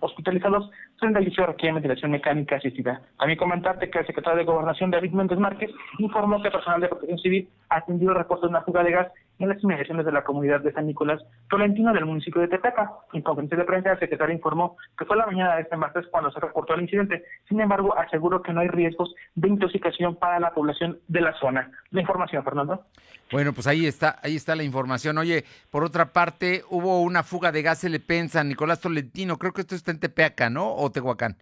hospitalizados, 0.01 0.71
38 1.01 1.47
requieren 1.47 1.77
ventilación 1.77 2.11
mecánica 2.11 2.57
asistida. 2.57 3.01
También 3.19 3.39
comentarte 3.39 3.91
que 3.91 3.99
el 4.01 4.07
secretario 4.07 4.39
de 4.39 4.45
Gobernación, 4.45 4.91
David 4.91 5.13
Méndez 5.13 5.39
Márquez, 5.39 5.71
informó 5.99 6.43
que 6.43 6.51
personal 6.51 6.81
de 6.81 6.89
protección 6.89 7.19
civil 7.19 7.49
ha 7.71 7.79
atendido 7.79 8.13
el 8.13 8.19
reporte 8.19 8.47
de 8.47 8.51
una 8.51 8.63
fuga 8.63 8.83
de 8.83 8.93
gas 8.93 9.09
en 9.39 9.49
las 9.49 9.63
inmediaciones 9.63 10.05
de 10.05 10.13
la 10.13 10.25
comunidad 10.25 10.61
de 10.61 10.73
San 10.73 10.87
Nicolás 10.87 11.23
Tolentino 11.49 11.93
del 11.93 12.07
municipio 12.07 12.41
de 12.41 12.49
Tepeca. 12.49 12.91
En 13.13 13.23
conferencia 13.23 13.59
de 13.59 13.65
prensa, 13.65 13.93
el 13.93 13.99
secretario 13.99 14.35
informó 14.35 14.77
que 14.99 15.05
fue 15.05 15.17
la 15.17 15.27
mañana 15.27 15.57
de 15.57 15.63
este 15.63 15.77
martes 15.77 16.07
cuando 16.11 16.31
se 16.31 16.41
reportó 16.41 16.75
el 16.75 16.83
incidente. 16.83 17.25
Sin 17.49 17.61
embargo, 17.61 17.97
aseguró 17.97 18.43
que 18.43 18.53
no 18.53 18.61
hay 18.61 18.69
riesgos 18.69 19.15
de 19.35 19.49
intoxicación 19.49 20.17
para 20.17 20.41
la 20.41 20.53
población 20.53 20.99
de 21.09 21.21
la 21.21 21.33
zona. 21.39 21.71
La 21.91 22.01
información, 22.01 22.45
Fernando. 22.45 22.85
Bueno, 23.31 23.53
pues 23.53 23.67
ahí 23.67 23.87
está, 23.87 24.19
ahí 24.23 24.37
está 24.37 24.57
la 24.57 24.65
información. 24.65 25.19
Oye, 25.19 25.45
por 25.71 25.85
otra 25.85 26.13
parte, 26.13 26.63
hubo 26.71 27.03
una 27.03 27.23
fuga 27.23 27.53
de 27.53 27.63
gas 27.63 27.85
LP 27.85 28.19
en 28.19 28.29
San 28.29 28.49
Nicolás 28.49 28.81
Tolentino. 28.81 29.39
Creo 29.39 29.53
que 29.53 29.61
esto 29.61 29.75
está 29.75 29.91
en 29.91 30.01
Tepeaca, 30.01 30.49
¿no? 30.51 30.75
O 30.75 30.91
Tehuacán. 30.91 31.37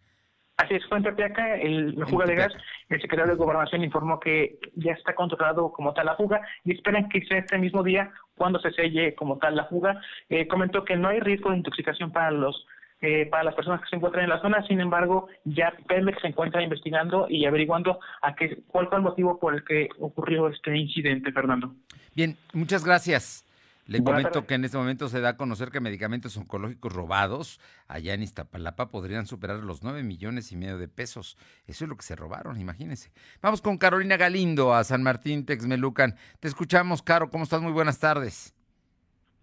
Así 0.57 0.75
es, 0.75 0.87
fue 0.87 0.97
en 0.97 1.05
Tepeaca, 1.05 1.57
el, 1.57 1.95
la 1.97 2.07
fuga 2.07 2.25
de 2.25 2.35
gas. 2.35 2.53
El 2.89 3.01
secretario 3.01 3.33
de 3.33 3.39
Gobernación 3.39 3.85
informó 3.85 4.19
que 4.19 4.59
ya 4.75 4.93
está 4.93 5.15
controlado 5.15 5.71
como 5.71 5.93
tal 5.93 6.07
la 6.07 6.17
fuga 6.17 6.41
y 6.65 6.73
esperan 6.73 7.11
que 7.11 7.25
sea 7.27 7.39
este 7.39 7.59
mismo 7.59 7.83
día 7.83 8.11
cuando 8.37 8.59
se 8.61 8.71
selle 8.73 9.15
como 9.15 9.37
tal 9.37 9.55
la 9.55 9.67
fuga. 9.67 10.01
Eh, 10.31 10.49
comentó 10.49 10.85
que 10.85 10.97
no 10.97 11.09
hay 11.09 11.21
riesgo 11.21 11.51
de 11.51 11.59
intoxicación 11.59 12.11
para 12.11 12.31
los 12.31 12.67
eh, 13.03 13.27
para 13.27 13.45
las 13.45 13.55
personas 13.55 13.83
que 13.83 13.89
se 13.89 13.97
encuentran 13.97 14.25
en 14.25 14.31
la 14.31 14.41
zona. 14.41 14.67
Sin 14.67 14.81
embargo, 14.81 15.29
ya 15.45 15.75
Pemex 15.87 16.19
se 16.23 16.29
encuentra 16.29 16.63
investigando 16.63 17.27
y 17.29 17.45
averiguando 17.45 18.01
a 18.23 18.35
qué, 18.35 18.63
cuál 18.69 18.89
fue 18.89 18.97
el 18.97 19.05
motivo 19.05 19.39
por 19.39 19.55
el 19.55 19.63
que 19.63 19.91
ocurrió 19.99 20.49
este 20.49 20.75
incidente, 20.75 21.31
Fernando. 21.33 21.75
Bien, 22.15 22.35
muchas 22.55 22.83
gracias. 22.83 23.46
Le 23.87 24.03
comento 24.03 24.47
que 24.47 24.55
en 24.55 24.65
este 24.65 24.77
momento 24.77 25.09
se 25.09 25.21
da 25.21 25.31
a 25.31 25.37
conocer 25.37 25.71
que 25.71 25.81
medicamentos 25.81 26.37
oncológicos 26.37 26.93
robados 26.93 27.61
allá 27.87 28.15
en 28.15 28.23
Iztapalapa 28.23 28.89
podrían 28.91 29.27
superar 29.27 29.59
los 29.59 29.85
9 29.85 30.03
millones 30.03 30.51
y 30.51 30.57
medio 30.57 30.77
de 30.77 30.89
pesos. 30.89 31.39
Eso 31.69 31.85
es 31.85 31.89
lo 31.89 31.97
que 31.97 32.03
se 32.03 32.17
robaron, 32.17 32.61
imagínense. 32.61 33.13
Vamos 33.41 33.63
con 33.63 33.79
Carolina 33.79 34.17
Galindo 34.17 34.75
a 34.75 34.83
San 34.83 35.05
Martín 35.05 35.47
Texmelucan. 35.47 36.17
Te 36.41 36.49
escuchamos, 36.49 37.03
Caro. 37.03 37.31
¿Cómo 37.31 37.45
estás? 37.45 37.63
Muy 37.63 37.73
buenas 37.73 38.01
tardes. 38.01 38.53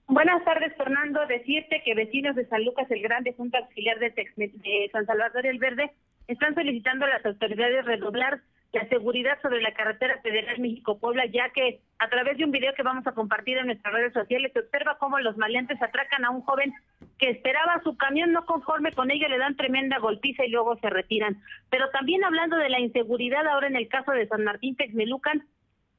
Buenas 0.08 0.44
tardes, 0.44 0.76
Fernando. 0.76 1.26
Decirte 1.28 1.82
que 1.86 1.96
vecinos 1.96 2.36
de 2.36 2.46
San 2.48 2.66
Lucas 2.66 2.92
el 2.92 3.02
Grande, 3.02 3.34
Junta 3.38 3.60
Auxiliar 3.60 3.98
de, 4.00 4.10
de 4.10 4.90
San 4.92 5.06
Salvador 5.06 5.46
el 5.46 5.58
Verde, 5.58 5.90
están 6.28 6.54
solicitando 6.54 7.06
a 7.06 7.10
las 7.10 7.26
autoridades 7.26 7.86
redoblar 7.86 8.42
la 8.74 8.88
seguridad 8.90 9.40
sobre 9.42 9.62
la 9.62 9.74
carretera 9.74 10.20
federal 10.22 10.60
México-Puebla, 10.60 11.28
ya 11.28 11.50
que 11.50 11.80
a 12.00 12.10
través 12.10 12.38
de 12.38 12.44
un 12.44 12.52
video 12.52 12.74
que 12.74 12.82
vamos 12.82 13.06
a 13.06 13.12
compartir 13.12 13.58
en 13.58 13.68
nuestras 13.68 13.94
redes 13.94 14.14
sociales 14.14 14.52
se 14.52 14.60
observa 14.60 14.98
cómo 14.98 15.20
los 15.20 15.38
maleantes 15.38 15.80
atracan 15.80 16.26
a 16.26 16.32
un 16.32 16.42
joven 16.42 16.74
que 17.20 17.30
esperaba 17.30 17.82
su 17.84 17.96
camión, 17.98 18.32
no 18.32 18.46
conforme 18.46 18.92
con 18.92 19.12
ello 19.12 19.30
le 19.30 19.38
dan 19.38 19.56
tremenda 19.56 20.00
golpiza 20.00 20.44
y 20.44 20.50
luego 20.50 20.76
se 20.80 20.90
retiran. 20.90 21.40
Pero 21.70 21.90
también 21.92 22.24
hablando 22.24 22.58
de 22.58 22.70
la 22.70 22.80
inseguridad 22.80 23.46
ahora 23.46 23.68
en 23.68 23.76
el 23.76 23.88
caso 23.88 24.12
de 24.12 24.28
San 24.28 24.44
Martín 24.44 24.76
Texmelucan, 24.76 25.46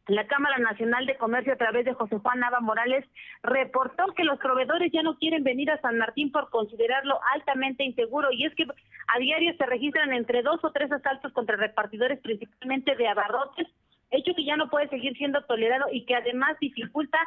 la 0.07 0.27
Cámara 0.27 0.59
Nacional 0.59 1.07
de 1.07 1.17
Comercio 1.17 1.55
a 1.55 1.57
través 1.57 1.85
de 1.87 1.95
José 1.95 2.19
Juan 2.19 2.41
Nava 2.41 2.61
Morales 2.61 3.05
reportó 3.43 4.13
que 4.15 4.25
los 4.25 4.39
proveedores 4.39 4.93
ya 4.93 5.03
no 5.03 5.17
quieren 5.17 5.45
venir 5.45 5.71
a 5.71 5.81
San 5.81 5.97
Martín 5.97 6.31
por 6.31 6.51
considerarlo 6.51 7.19
altamente 7.33 7.85
inseguro 7.85 8.31
y 8.31 8.45
es 8.45 8.55
que 8.55 8.65
a 8.65 9.19
diario 9.19 9.55
se 9.57 9.67
registran 9.67 10.13
entre 10.13 10.43
dos 10.43 10.63
o 10.63 10.73
tres 10.73 10.93
asaltos 10.93 11.33
contra 11.33 11.57
repartidores 11.57 12.21
principalmente 12.21 12.95
de 12.97 13.09
abarrotes, 13.09 13.67
hecho 14.11 14.35
que 14.35 14.45
ya 14.45 14.57
no 14.57 14.69
puede 14.69 14.89
seguir 14.89 15.17
siendo 15.17 15.43
tolerado 15.45 15.87
y 15.91 16.05
que 16.05 16.15
además 16.15 16.59
dificulta 16.61 17.19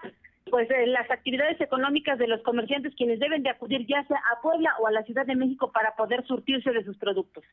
pues 0.52 0.70
eh, 0.70 0.86
las 0.88 1.10
actividades 1.10 1.60
económicas 1.60 2.20
de 2.20 2.28
los 2.28 2.42
comerciantes 2.42 2.94
quienes 2.96 3.20
deben 3.20 3.42
de 3.44 3.50
acudir 3.50 3.88
ya 3.88 4.04
sea 4.06 4.22
a 4.32 4.42
Puebla 4.42 4.76
o 4.80 4.88
a 4.88 4.92
la 4.92 5.04
Ciudad 5.04 5.26
de 5.26 5.36
México 5.36 5.72
para 5.72 5.96
poder 5.96 6.26
surtirse 6.26 6.72
de 6.72 6.84
sus 6.84 6.98
productos. 6.98 7.44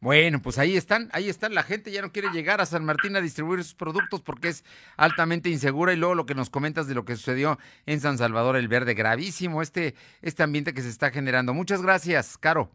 Bueno, 0.00 0.40
pues 0.40 0.58
ahí 0.58 0.76
están, 0.76 1.08
ahí 1.12 1.28
están. 1.28 1.54
La 1.54 1.64
gente 1.64 1.90
ya 1.90 2.02
no 2.02 2.12
quiere 2.12 2.28
llegar 2.30 2.60
a 2.60 2.66
San 2.66 2.84
Martín 2.84 3.16
a 3.16 3.20
distribuir 3.20 3.64
sus 3.64 3.74
productos 3.74 4.22
porque 4.22 4.48
es 4.48 4.64
altamente 4.96 5.48
insegura. 5.50 5.92
Y 5.92 5.96
luego 5.96 6.14
lo 6.14 6.24
que 6.24 6.36
nos 6.36 6.50
comentas 6.50 6.86
de 6.86 6.94
lo 6.94 7.04
que 7.04 7.16
sucedió 7.16 7.58
en 7.84 8.00
San 8.00 8.16
Salvador 8.16 8.56
el 8.56 8.68
Verde, 8.68 8.94
gravísimo 8.94 9.60
este, 9.60 9.96
este 10.22 10.44
ambiente 10.44 10.72
que 10.72 10.82
se 10.82 10.88
está 10.88 11.10
generando. 11.10 11.52
Muchas 11.52 11.82
gracias, 11.82 12.38
Caro. 12.38 12.70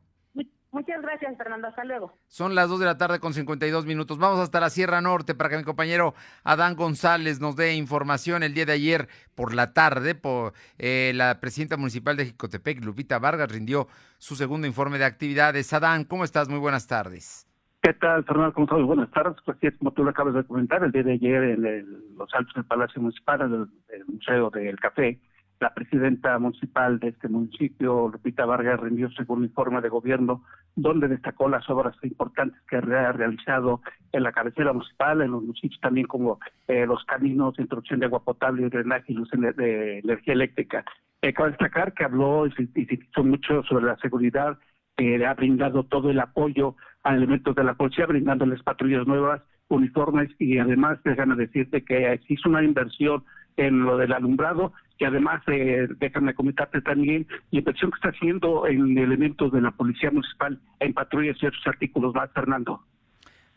Muchas 0.73 1.03
gracias, 1.03 1.37
Fernando. 1.37 1.67
Hasta 1.67 1.85
luego. 1.85 2.17
Son 2.27 2.55
las 2.55 2.67
2 2.67 2.79
de 2.79 2.85
la 2.87 2.97
tarde 2.97 3.19
con 3.19 3.35
52 3.35 3.85
minutos. 3.85 4.17
Vamos 4.17 4.39
hasta 4.39 4.59
la 4.59 4.71
Sierra 4.71 5.01
Norte 5.01 5.35
para 5.35 5.51
que 5.51 5.57
mi 5.57 5.63
compañero 5.63 6.15
Adán 6.43 6.75
González 6.75 7.39
nos 7.39 7.55
dé 7.55 7.75
información. 7.75 8.41
El 8.41 8.55
día 8.55 8.65
de 8.65 8.73
ayer 8.73 9.07
por 9.35 9.53
la 9.53 9.71
tarde, 9.73 10.15
por, 10.15 10.53
eh, 10.79 11.11
la 11.13 11.39
presidenta 11.39 11.77
municipal 11.77 12.17
de 12.17 12.25
Jicotepec, 12.25 12.83
Lupita 12.83 13.19
Vargas, 13.19 13.51
rindió 13.51 13.87
su 14.17 14.35
segundo 14.35 14.65
informe 14.65 14.97
de 14.97 15.05
actividades. 15.05 15.71
Adán, 15.73 16.05
¿cómo 16.05 16.23
estás? 16.23 16.49
Muy 16.49 16.57
buenas 16.57 16.87
tardes. 16.87 17.47
¿Qué 17.83 17.93
tal, 17.93 18.23
Fernando? 18.23 18.53
¿Cómo 18.53 18.65
estás? 18.65 18.81
Buenas 18.81 19.11
tardes. 19.11 19.35
Pues 19.45 19.57
sí, 19.61 19.69
como 19.77 19.91
tú 19.91 20.03
lo 20.03 20.09
acabas 20.09 20.33
de 20.33 20.43
comentar, 20.43 20.83
el 20.83 20.91
día 20.91 21.03
de 21.03 21.13
ayer 21.13 21.43
en 21.43 22.17
los 22.17 22.33
altos 22.33 22.55
del 22.55 22.65
Palacio 22.65 22.99
Municipal, 22.99 23.41
el, 23.41 23.67
el 23.95 24.05
Museo 24.07 24.49
del 24.49 24.79
Café, 24.79 25.19
la 25.63 25.73
presidenta 25.73 26.37
municipal 26.39 26.99
de 26.99 27.07
este 27.07 27.29
municipio, 27.29 28.09
Lupita 28.09 28.45
Vargas, 28.45 28.81
rindió 28.81 29.09
según 29.11 29.45
informe 29.45 29.79
de 29.79 29.87
gobierno, 29.87 30.43
donde 30.75 31.07
destacó 31.07 31.47
las 31.47 31.69
obras 31.69 31.95
importantes 32.03 32.59
que 32.69 32.75
ha 32.75 32.81
realizado 33.13 33.81
en 34.11 34.23
la 34.23 34.33
cabecera 34.33 34.73
municipal, 34.73 35.21
en 35.21 35.31
los 35.31 35.41
municipios 35.41 35.79
también 35.79 36.05
como 36.05 36.37
eh, 36.67 36.85
los 36.85 37.05
caminos, 37.05 37.57
introducción 37.57 38.01
de 38.01 38.07
agua 38.07 38.25
potable, 38.25 38.67
drenaje 38.67 39.13
y 39.13 39.15
luz 39.15 39.29
de 39.31 39.99
energía 39.99 40.33
eléctrica. 40.33 40.83
Eh, 41.21 41.31
cabe 41.31 41.51
destacar 41.51 41.93
que 41.93 42.03
habló 42.03 42.45
y 42.45 42.51
se 42.51 42.67
hizo 42.75 43.23
mucho 43.23 43.63
sobre 43.63 43.85
la 43.85 43.95
seguridad, 43.99 44.59
que 44.97 45.25
ha 45.25 45.33
brindado 45.33 45.85
todo 45.85 46.09
el 46.09 46.19
apoyo 46.19 46.75
a 47.03 47.15
elementos 47.15 47.55
de 47.55 47.63
la 47.63 47.75
policía, 47.75 48.05
brindándoles 48.05 48.61
patrullas 48.63 49.07
nuevas, 49.07 49.41
uniformes 49.69 50.29
y 50.39 50.57
además 50.57 50.99
déjame 51.05 51.35
decirte 51.35 51.85
que 51.85 52.19
hizo 52.27 52.49
una 52.49 52.63
inversión 52.63 53.23
en 53.57 53.83
lo 53.83 53.97
del 53.97 54.13
alumbrado 54.13 54.73
y 54.97 55.05
además 55.05 55.41
eh, 55.47 55.87
déjame 55.99 56.33
comentarte 56.33 56.81
también 56.81 57.27
la 57.51 57.59
inversión 57.59 57.91
que 57.91 57.95
está 57.95 58.09
haciendo 58.09 58.67
en 58.67 58.97
elementos 58.97 59.51
de 59.51 59.61
la 59.61 59.71
Policía 59.71 60.11
Municipal 60.11 60.59
en 60.79 60.93
patrullas 60.93 61.35
y 61.41 61.45
otros 61.45 61.65
artículos 61.65 62.13
más, 62.13 62.31
Fernando. 62.31 62.81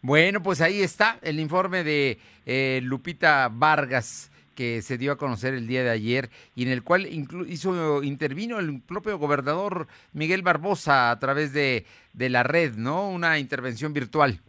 Bueno, 0.02 0.42
pues 0.42 0.60
ahí 0.60 0.80
está 0.80 1.18
el 1.22 1.40
informe 1.40 1.84
de 1.84 2.18
eh, 2.46 2.80
Lupita 2.82 3.48
Vargas 3.52 4.30
que 4.54 4.80
se 4.80 4.98
dio 4.98 5.12
a 5.12 5.18
conocer 5.18 5.54
el 5.54 5.66
día 5.66 5.84
de 5.84 5.90
ayer 5.90 6.30
y 6.54 6.62
en 6.62 6.70
el 6.70 6.82
cual 6.82 7.06
hizo 7.46 8.02
intervino 8.02 8.58
el 8.58 8.80
propio 8.80 9.18
gobernador 9.18 9.86
Miguel 10.14 10.42
Barbosa 10.42 11.10
a 11.10 11.18
través 11.18 11.52
de, 11.52 11.84
de 12.14 12.28
la 12.30 12.42
red, 12.42 12.74
¿no? 12.74 13.08
Una 13.08 13.38
intervención 13.38 13.92
virtual. 13.92 14.40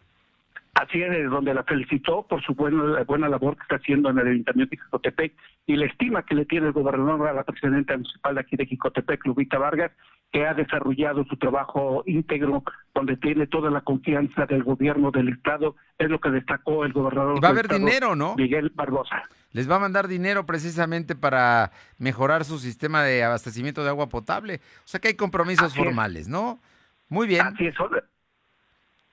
Así 0.77 1.01
es, 1.01 1.29
donde 1.31 1.55
la 1.55 1.63
felicitó 1.63 2.27
por 2.27 2.43
su 2.43 2.53
buena, 2.53 3.01
buena 3.03 3.27
labor 3.27 3.55
que 3.55 3.63
está 3.63 3.77
haciendo 3.77 4.11
en 4.11 4.19
el 4.19 4.27
Ayuntamiento 4.27 4.75
de 4.75 4.81
Jicotepec 4.83 5.33
y 5.65 5.75
la 5.75 5.87
estima 5.87 6.23
que 6.23 6.35
le 6.35 6.45
tiene 6.45 6.67
el 6.67 6.73
gobernador 6.73 7.27
a 7.27 7.33
la 7.33 7.43
presidenta 7.43 7.93
municipal 7.93 8.35
de 8.35 8.41
aquí 8.41 8.55
de 8.55 8.67
Jicotepec, 8.67 9.25
Lubita 9.25 9.57
Vargas, 9.57 9.91
que 10.31 10.45
ha 10.45 10.53
desarrollado 10.53 11.25
su 11.25 11.35
trabajo 11.37 12.03
íntegro, 12.05 12.63
donde 12.93 13.17
tiene 13.17 13.47
toda 13.47 13.71
la 13.71 13.81
confianza 13.81 14.45
del 14.45 14.63
gobierno 14.63 15.09
del 15.09 15.29
Estado, 15.29 15.75
es 15.97 16.09
lo 16.11 16.19
que 16.19 16.29
destacó 16.29 16.85
el 16.85 16.93
gobernador. 16.93 17.43
va 17.43 17.47
a 17.47 17.51
haber 17.51 17.69
dinero, 17.69 18.15
¿no? 18.15 18.35
Miguel 18.35 18.71
Barbosa. 18.75 19.23
Les 19.53 19.67
va 19.67 19.77
a 19.77 19.79
mandar 19.79 20.07
dinero 20.07 20.45
precisamente 20.45 21.15
para 21.15 21.71
mejorar 21.97 22.45
su 22.45 22.59
sistema 22.59 23.03
de 23.03 23.23
abastecimiento 23.23 23.83
de 23.83 23.89
agua 23.89 24.09
potable. 24.09 24.61
O 24.85 24.87
sea 24.87 24.99
que 24.99 25.07
hay 25.07 25.15
compromisos 25.15 25.75
formales, 25.75 26.27
¿no? 26.27 26.59
Muy 27.09 27.25
bien. 27.25 27.47
Así 27.47 27.65
es. 27.65 27.75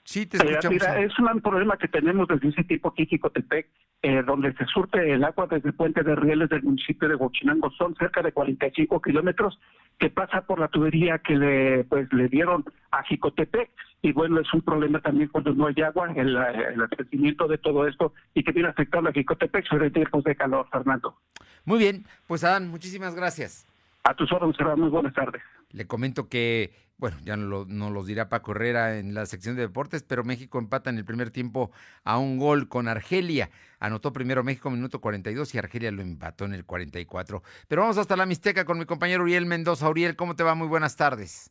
Sí, 0.05 0.27
te 0.27 0.37
escuchamos. 0.37 0.71
mira, 0.71 1.01
es 1.01 1.19
un 1.19 1.41
problema 1.41 1.79
que 1.79 1.89
tenemos 1.89 2.29
desde 2.29 2.49
ese 2.49 2.65
tiempo 2.65 2.89
aquí 2.89 3.03
en 3.03 3.09
Jicotepec, 3.09 3.69
eh, 4.03 4.23
donde 4.23 4.53
se 4.53 4.67
surte 4.67 5.13
el 5.13 5.25
agua 5.25 5.47
desde 5.51 5.71
el 5.71 5.75
puente 5.75 6.03
de 6.03 6.15
rieles 6.15 6.51
del 6.51 6.63
municipio 6.63 7.09
de 7.09 7.15
Huachinango. 7.15 7.71
Son 7.71 7.95
cerca 7.97 8.21
de 8.21 8.33
45 8.33 9.01
kilómetros 9.01 9.59
que 9.99 10.11
pasa 10.11 10.43
por 10.43 10.59
la 10.59 10.69
tubería 10.69 11.19
que 11.19 11.37
le, 11.37 11.85
pues, 11.85 12.13
le 12.13 12.29
dieron 12.29 12.65
a 12.91 13.03
Jicotepec. 13.05 13.71
Y 14.03 14.13
bueno, 14.13 14.41
es 14.41 14.53
un 14.53 14.61
problema 14.61 15.01
también 15.01 15.31
cuando 15.31 15.55
no 15.55 15.69
hay 15.69 15.83
agua, 15.83 16.13
el, 16.15 16.37
el 16.37 16.83
abastecimiento 16.83 17.49
de 17.49 17.57
todo 17.57 17.89
esto 17.89 18.13
y 18.35 18.45
que 18.45 18.53
viene 18.53 18.69
afectando 18.69 19.09
a 19.09 19.13
Jicotepec 19.13 19.67
sobre 19.67 19.91
tiempos 19.91 20.23
de 20.25 20.37
calor, 20.37 20.69
Fernando. 20.71 21.17
Muy 21.65 21.79
bien, 21.79 22.05
pues 22.27 22.45
Adán, 22.45 22.69
muchísimas 22.69 23.15
gracias. 23.15 23.67
A 24.05 24.13
tus 24.13 24.31
órdenes, 24.33 24.59
muy 24.77 24.91
buenas 24.91 25.15
tardes. 25.15 25.43
Le 25.75 25.89
comento 25.89 26.29
que, 26.29 26.73
bueno, 26.99 27.17
ya 27.25 27.37
no 27.37 27.47
lo, 27.47 27.65
no 27.65 27.91
los 27.91 28.07
dirá 28.07 28.29
Paco 28.29 28.53
Herrera 28.53 28.97
en 28.97 29.13
la 29.13 29.27
sección 29.27 29.57
de 29.57 29.63
deportes, 29.63 30.05
pero 30.05 30.23
México 30.23 30.61
empata 30.61 30.89
en 30.89 30.99
el 30.99 31.05
primer 31.05 31.33
tiempo 31.33 31.73
a 32.05 32.17
un 32.17 32.39
gol 32.39 32.69
con 32.69 32.87
Argelia. 32.87 33.51
Anotó 33.81 34.13
primero 34.13 34.45
México 34.45 34.71
minuto 34.71 35.01
42 35.01 35.53
y 35.53 35.59
Argelia 35.59 35.91
lo 35.91 36.03
empató 36.03 36.45
en 36.45 36.55
el 36.55 36.65
44. 36.65 37.43
Pero 37.67 37.83
vamos 37.83 37.99
hasta 37.99 38.15
la 38.17 38.25
Mixteca 38.25 38.65
con 38.65 38.79
mi 38.79 38.85
compañero 38.85 39.25
Uriel 39.25 39.47
Mendoza. 39.47 39.91
Uriel, 39.91 40.15
¿cómo 40.15 40.37
te 40.37 40.45
va? 40.45 40.55
Muy 40.55 40.69
buenas 40.69 40.95
tardes. 40.97 41.51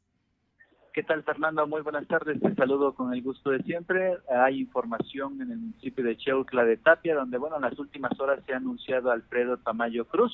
¿Qué 0.93 1.03
tal, 1.03 1.23
Fernando? 1.23 1.67
Muy 1.67 1.81
buenas 1.81 2.07
tardes. 2.07 2.39
Te 2.39 2.55
saludo 2.55 2.95
con 2.95 3.13
el 3.13 3.21
gusto 3.21 3.49
de 3.49 3.61
siempre. 3.63 4.13
Hay 4.29 4.61
información 4.61 5.41
en 5.41 5.51
el 5.51 5.57
municipio 5.57 6.01
de 6.01 6.15
Cheutla 6.15 6.63
de 6.63 6.77
Tapia, 6.77 7.13
donde, 7.13 7.37
bueno, 7.37 7.57
en 7.57 7.63
las 7.63 7.77
últimas 7.77 8.17
horas 8.21 8.41
se 8.45 8.53
ha 8.53 8.57
anunciado 8.57 9.11
Alfredo 9.11 9.57
Tamayo 9.57 10.05
Cruz 10.05 10.31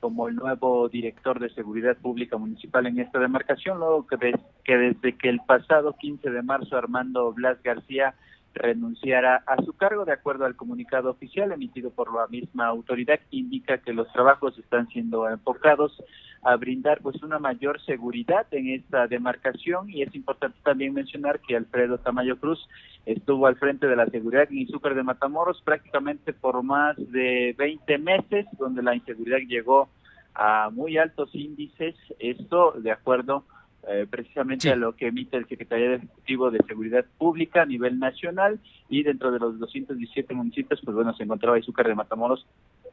como 0.00 0.28
el 0.28 0.36
nuevo 0.36 0.88
director 0.88 1.40
de 1.40 1.50
Seguridad 1.50 1.96
Pública 1.96 2.36
Municipal 2.36 2.86
en 2.86 3.00
esta 3.00 3.18
demarcación, 3.18 3.78
luego 3.78 4.06
que, 4.06 4.16
des- 4.16 4.40
que 4.64 4.76
desde 4.76 5.16
que 5.16 5.28
el 5.28 5.40
pasado 5.40 5.94
15 5.98 6.30
de 6.30 6.42
marzo 6.42 6.76
Armando 6.76 7.32
Blas 7.32 7.62
García 7.62 8.14
renunciara 8.54 9.42
a 9.46 9.62
su 9.62 9.72
cargo, 9.74 10.04
de 10.04 10.12
acuerdo 10.12 10.44
al 10.44 10.56
comunicado 10.56 11.10
oficial 11.10 11.52
emitido 11.52 11.90
por 11.90 12.12
la 12.14 12.26
misma 12.28 12.66
autoridad, 12.66 13.20
indica 13.30 13.78
que 13.78 13.92
los 13.92 14.10
trabajos 14.12 14.58
están 14.58 14.88
siendo 14.88 15.28
enfocados 15.28 16.02
a 16.42 16.56
brindar 16.56 17.00
pues 17.00 17.22
una 17.22 17.38
mayor 17.38 17.80
seguridad 17.84 18.46
en 18.52 18.68
esta 18.68 19.06
demarcación. 19.06 19.90
Y 19.90 20.02
es 20.02 20.14
importante 20.14 20.58
también 20.62 20.94
mencionar 20.94 21.40
que 21.40 21.56
Alfredo 21.56 21.98
Tamayo 21.98 22.38
Cruz 22.38 22.68
estuvo 23.06 23.46
al 23.46 23.56
frente 23.56 23.86
de 23.86 23.96
la 23.96 24.06
seguridad 24.06 24.48
en 24.50 24.58
Izúcar 24.58 24.94
de 24.94 25.02
Matamoros 25.02 25.60
prácticamente 25.62 26.32
por 26.32 26.62
más 26.62 26.96
de 26.96 27.54
20 27.58 27.98
meses, 27.98 28.46
donde 28.58 28.82
la 28.82 28.94
inseguridad 28.94 29.38
llegó 29.46 29.88
a 30.34 30.70
muy 30.70 30.98
altos 30.98 31.34
índices, 31.34 31.96
esto 32.18 32.72
de 32.72 32.92
acuerdo 32.92 33.44
eh, 33.86 34.06
precisamente 34.08 34.70
a 34.70 34.76
lo 34.76 34.94
que 34.94 35.06
emite 35.06 35.36
el 35.36 35.48
Secretario 35.48 35.94
Ejecutivo 35.94 36.50
de 36.50 36.58
Seguridad 36.66 37.06
Pública 37.16 37.62
a 37.62 37.66
nivel 37.66 37.98
nacional. 37.98 38.60
Y 38.88 39.02
dentro 39.02 39.30
de 39.30 39.38
los 39.38 39.58
217 39.58 40.34
municipios, 40.34 40.80
pues 40.84 40.94
bueno, 40.94 41.14
se 41.14 41.22
encontraba 41.22 41.58
Izúcar 41.58 41.88
de 41.88 41.94
Matamoros 41.94 42.46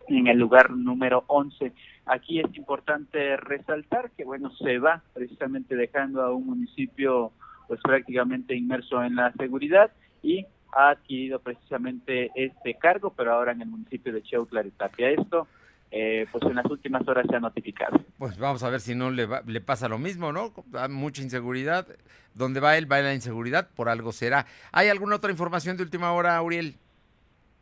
en 0.08 0.28
el 0.28 0.38
lugar 0.38 0.72
número 0.72 1.24
11. 1.28 1.72
Aquí 2.06 2.40
es 2.40 2.56
importante 2.56 3.38
resaltar 3.38 4.12
que, 4.12 4.24
bueno, 4.26 4.52
se 4.58 4.78
va 4.80 5.02
precisamente 5.14 5.76
dejando 5.76 6.22
a 6.22 6.32
un 6.34 6.46
municipio 6.46 7.32
pues 7.68 7.80
prácticamente 7.82 8.56
inmerso 8.56 9.04
en 9.04 9.16
la 9.16 9.32
seguridad 9.34 9.92
y 10.22 10.46
ha 10.72 10.90
adquirido 10.90 11.40
precisamente 11.40 12.30
este 12.36 12.76
cargo, 12.76 13.14
pero 13.16 13.34
ahora 13.34 13.54
en 13.54 13.62
el 13.62 13.68
municipio 13.70 14.14
de 14.14 14.22
Cheutla 14.22 14.62
de. 14.62 14.72
Esto, 14.98 15.48
eh, 15.90 16.28
pues 16.32 16.44
en 16.44 16.56
las 16.56 16.66
últimas 16.66 17.08
horas 17.08 17.26
se 17.30 17.36
ha 17.36 17.40
notificado. 17.40 18.00
Pues 18.18 18.38
vamos 18.38 18.62
a 18.64 18.70
ver 18.70 18.82
si 18.82 18.94
no 18.94 19.10
le, 19.10 19.26
va- 19.26 19.42
le 19.46 19.62
pasa 19.62 19.88
lo 19.88 19.98
mismo, 19.98 20.32
¿no? 20.32 20.54
Hay 20.74 20.90
mucha 20.90 21.22
inseguridad. 21.22 21.88
Donde 22.34 22.60
va 22.60 22.78
él, 22.78 22.92
va 22.92 23.00
la 23.00 23.14
inseguridad, 23.14 23.70
por 23.76 23.88
algo 23.88 24.12
será. 24.12 24.46
¿Hay 24.74 24.90
alguna 24.90 25.16
otra 25.16 25.32
información 25.32 25.78
de 25.78 25.84
última 25.84 26.12
hora, 26.12 26.42
Uriel? 26.42 26.76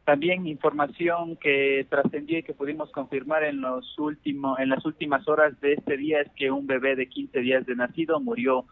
También 0.06 0.48
información 0.48 1.38
que 1.38 1.88
trascendió 1.90 2.40
y 2.40 2.44
que 2.44 2.54
pudimos 2.54 2.92
confirmar 2.92 3.44
en 3.44 3.62
los 3.62 3.98
últimos 3.98 4.60
en 4.60 4.70
las 4.70 4.86
últimas 4.86 5.28
horas 5.30 5.60
de 5.62 5.74
este 5.74 5.96
día 5.96 6.20
es 6.20 6.30
que 6.36 6.52
un 6.52 6.68
bebé 6.68 6.98
de 6.98 7.08
15 7.08 7.40
días 7.40 7.66
de 7.66 7.76
nacido 7.76 8.20
murió 8.20 8.66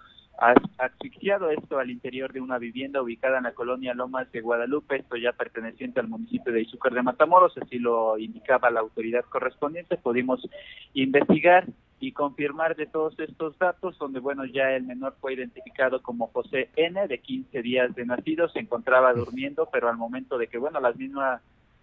asfixiado 0.78 1.52
esto 1.52 1.78
al 1.78 1.92
interior 1.92 2.34
de 2.34 2.42
una 2.42 2.58
vivienda 2.58 3.02
ubicada 3.02 3.38
en 3.38 3.44
la 3.44 3.54
colonia 3.54 3.94
Lomas 3.94 4.32
de 4.32 4.42
Guadalupe, 4.42 4.98
esto 4.98 5.16
ya 5.16 5.34
perteneciente 5.34 6.00
al 6.00 6.08
municipio 6.08 6.52
de 6.52 6.62
Izúcar 6.62 6.94
de 6.94 7.04
Matamoros, 7.04 7.58
así 7.58 7.78
lo 7.78 8.18
indicaba 8.18 8.72
la 8.72 8.80
autoridad 8.80 9.24
correspondiente. 9.26 9.98
Pudimos 9.98 10.48
investigar 10.94 11.68
y 12.00 12.14
confirmar 12.14 12.76
de 12.76 12.88
todos 12.88 13.18
estos 13.20 13.58
datos, 13.60 13.98
donde 14.00 14.20
bueno, 14.20 14.44
ya 14.46 14.72
el 14.72 14.84
menor 14.84 15.16
fue 15.22 15.36
identificado 15.36 16.02
como 16.02 16.28
José 16.28 16.70
N, 16.76 17.08
de 17.08 17.20
15 17.20 17.62
días 17.62 17.94
de 17.94 18.06
nacido, 18.06 18.50
se 18.50 18.60
encontraba 18.60 19.14
durmiendo, 19.14 19.70
pero 19.72 19.88
al 19.88 19.98
momento 19.98 20.40
de 20.40 20.48
que 20.48 20.58
bueno, 20.58 20.80
la 20.80 20.92
misma 20.94 21.42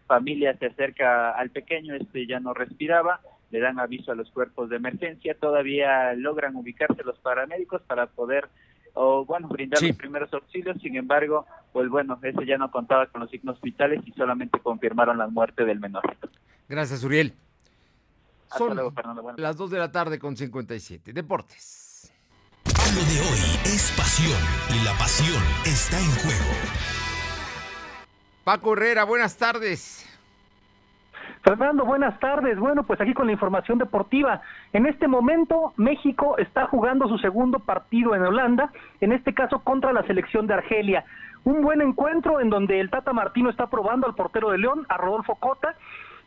familia 0.08 0.56
se 0.56 0.66
acerca 0.66 1.30
al 1.30 1.50
pequeño, 1.50 1.94
este 1.94 2.26
ya 2.26 2.40
no 2.40 2.52
respiraba, 2.52 3.20
le 3.50 3.60
dan 3.60 3.78
aviso 3.78 4.12
a 4.12 4.14
los 4.14 4.30
cuerpos 4.30 4.68
de 4.68 4.76
emergencia, 4.76 5.34
todavía 5.38 6.12
logran 6.14 6.56
ubicarse 6.56 7.02
los 7.04 7.18
paramédicos 7.18 7.82
para 7.82 8.06
poder 8.06 8.48
o 9.00 9.24
bueno, 9.24 9.46
brindar 9.48 9.80
los 9.80 9.96
primeros 9.96 10.32
auxilios, 10.34 10.76
sin 10.82 10.96
embargo, 10.96 11.46
pues 11.72 11.88
bueno, 11.88 12.18
ese 12.20 12.44
ya 12.44 12.58
no 12.58 12.70
contaba 12.70 13.06
con 13.06 13.20
los 13.20 13.30
signos 13.30 13.60
vitales 13.60 14.00
y 14.04 14.12
solamente 14.12 14.58
confirmaron 14.58 15.18
la 15.18 15.28
muerte 15.28 15.64
del 15.64 15.78
menor. 15.78 16.02
Gracias, 16.68 17.04
Uriel. 17.04 17.34
Hasta 18.50 18.58
Son 18.58 18.74
luego, 18.74 18.90
Fernando. 18.90 19.22
Buenas 19.22 19.40
las 19.40 19.56
2 19.56 19.70
de 19.70 19.78
la 19.78 19.92
tarde 19.92 20.18
con 20.18 20.36
57. 20.36 21.12
Deportes. 21.12 22.12
Lo 22.64 23.00
de 23.04 23.20
hoy 23.20 23.38
es 23.66 23.92
pasión 23.96 24.38
y 24.74 24.84
la 24.84 24.92
pasión 24.98 25.42
está 25.64 25.98
en 25.98 26.10
juego. 26.16 26.54
Paco 28.42 28.72
Herrera, 28.72 29.04
buenas 29.04 29.36
tardes. 29.36 30.07
Fernando, 31.42 31.84
buenas 31.84 32.18
tardes. 32.20 32.58
Bueno, 32.58 32.84
pues 32.84 33.00
aquí 33.00 33.14
con 33.14 33.26
la 33.26 33.32
información 33.32 33.78
deportiva. 33.78 34.42
En 34.72 34.86
este 34.86 35.08
momento, 35.08 35.72
México 35.76 36.36
está 36.38 36.66
jugando 36.66 37.08
su 37.08 37.18
segundo 37.18 37.58
partido 37.60 38.14
en 38.14 38.22
Holanda, 38.22 38.70
en 39.00 39.12
este 39.12 39.34
caso 39.34 39.60
contra 39.60 39.92
la 39.92 40.02
selección 40.04 40.46
de 40.46 40.54
Argelia. 40.54 41.04
Un 41.44 41.62
buen 41.62 41.80
encuentro 41.80 42.40
en 42.40 42.50
donde 42.50 42.80
el 42.80 42.90
Tata 42.90 43.12
Martino 43.12 43.50
está 43.50 43.68
probando 43.68 44.06
al 44.06 44.14
portero 44.14 44.50
de 44.50 44.58
León, 44.58 44.84
a 44.88 44.96
Rodolfo 44.96 45.36
Cota, 45.36 45.74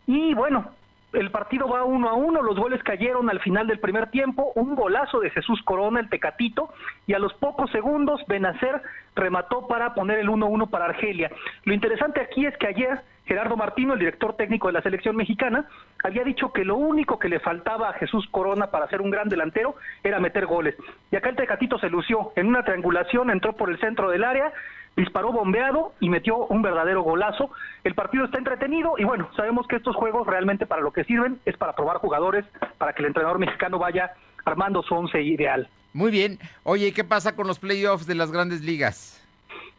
y 0.07 0.33
bueno, 0.33 0.71
el 1.13 1.29
partido 1.29 1.67
va 1.67 1.83
uno 1.83 2.09
a 2.09 2.13
uno, 2.13 2.41
los 2.41 2.57
goles 2.57 2.81
cayeron 2.83 3.29
al 3.29 3.39
final 3.41 3.67
del 3.67 3.79
primer 3.79 4.09
tiempo, 4.09 4.53
un 4.55 4.75
golazo 4.75 5.19
de 5.19 5.29
Jesús 5.29 5.61
Corona, 5.63 5.99
el 5.99 6.09
Tecatito, 6.09 6.69
y 7.05 7.13
a 7.13 7.19
los 7.19 7.33
pocos 7.35 7.69
segundos 7.71 8.21
Benacer 8.27 8.81
remató 9.15 9.67
para 9.67 9.93
poner 9.93 10.19
el 10.19 10.29
1-1 10.29 10.69
para 10.69 10.85
Argelia. 10.85 11.29
Lo 11.65 11.73
interesante 11.73 12.21
aquí 12.21 12.45
es 12.45 12.55
que 12.57 12.67
ayer 12.67 13.01
Gerardo 13.25 13.55
Martino, 13.55 13.93
el 13.93 13.99
director 13.99 14.35
técnico 14.35 14.67
de 14.67 14.73
la 14.73 14.81
selección 14.81 15.15
mexicana, 15.15 15.65
había 16.03 16.23
dicho 16.23 16.51
que 16.51 16.65
lo 16.65 16.75
único 16.75 17.19
que 17.19 17.29
le 17.29 17.39
faltaba 17.39 17.89
a 17.89 17.93
Jesús 17.93 18.27
Corona 18.31 18.67
para 18.67 18.87
ser 18.87 19.01
un 19.01 19.11
gran 19.11 19.29
delantero 19.29 19.75
era 20.03 20.19
meter 20.19 20.45
goles. 20.45 20.75
Y 21.11 21.15
acá 21.15 21.29
el 21.29 21.35
Tecatito 21.35 21.77
se 21.79 21.89
lució, 21.89 22.33
en 22.35 22.47
una 22.47 22.63
triangulación 22.63 23.29
entró 23.29 23.53
por 23.53 23.69
el 23.69 23.79
centro 23.79 24.09
del 24.09 24.23
área, 24.23 24.51
disparó 24.97 25.31
bombeado 25.31 25.93
y 25.99 26.09
metió 26.09 26.37
un 26.47 26.61
verdadero 26.61 27.03
golazo. 27.03 27.51
El 27.83 27.95
partido 27.95 28.25
está 28.25 28.37
entretenido 28.37 28.95
y 28.97 29.03
bueno, 29.03 29.29
sabemos 29.35 29.67
que 29.67 29.77
estos 29.77 29.95
juegos 29.95 30.27
realmente 30.27 30.65
para 30.65 30.81
lo 30.81 30.91
que 30.91 31.03
sirven 31.03 31.39
es 31.45 31.55
para 31.57 31.75
probar 31.75 31.97
jugadores, 31.97 32.45
para 32.77 32.93
que 32.93 33.01
el 33.01 33.07
entrenador 33.07 33.39
mexicano 33.39 33.79
vaya 33.79 34.11
armando 34.45 34.81
su 34.83 34.95
once 34.95 35.21
ideal. 35.21 35.69
Muy 35.93 36.11
bien. 36.11 36.39
Oye, 36.63 36.87
¿y 36.87 36.91
¿qué 36.91 37.03
pasa 37.03 37.35
con 37.35 37.47
los 37.47 37.59
playoffs 37.59 38.07
de 38.07 38.15
las 38.15 38.31
grandes 38.31 38.61
ligas? 38.61 39.17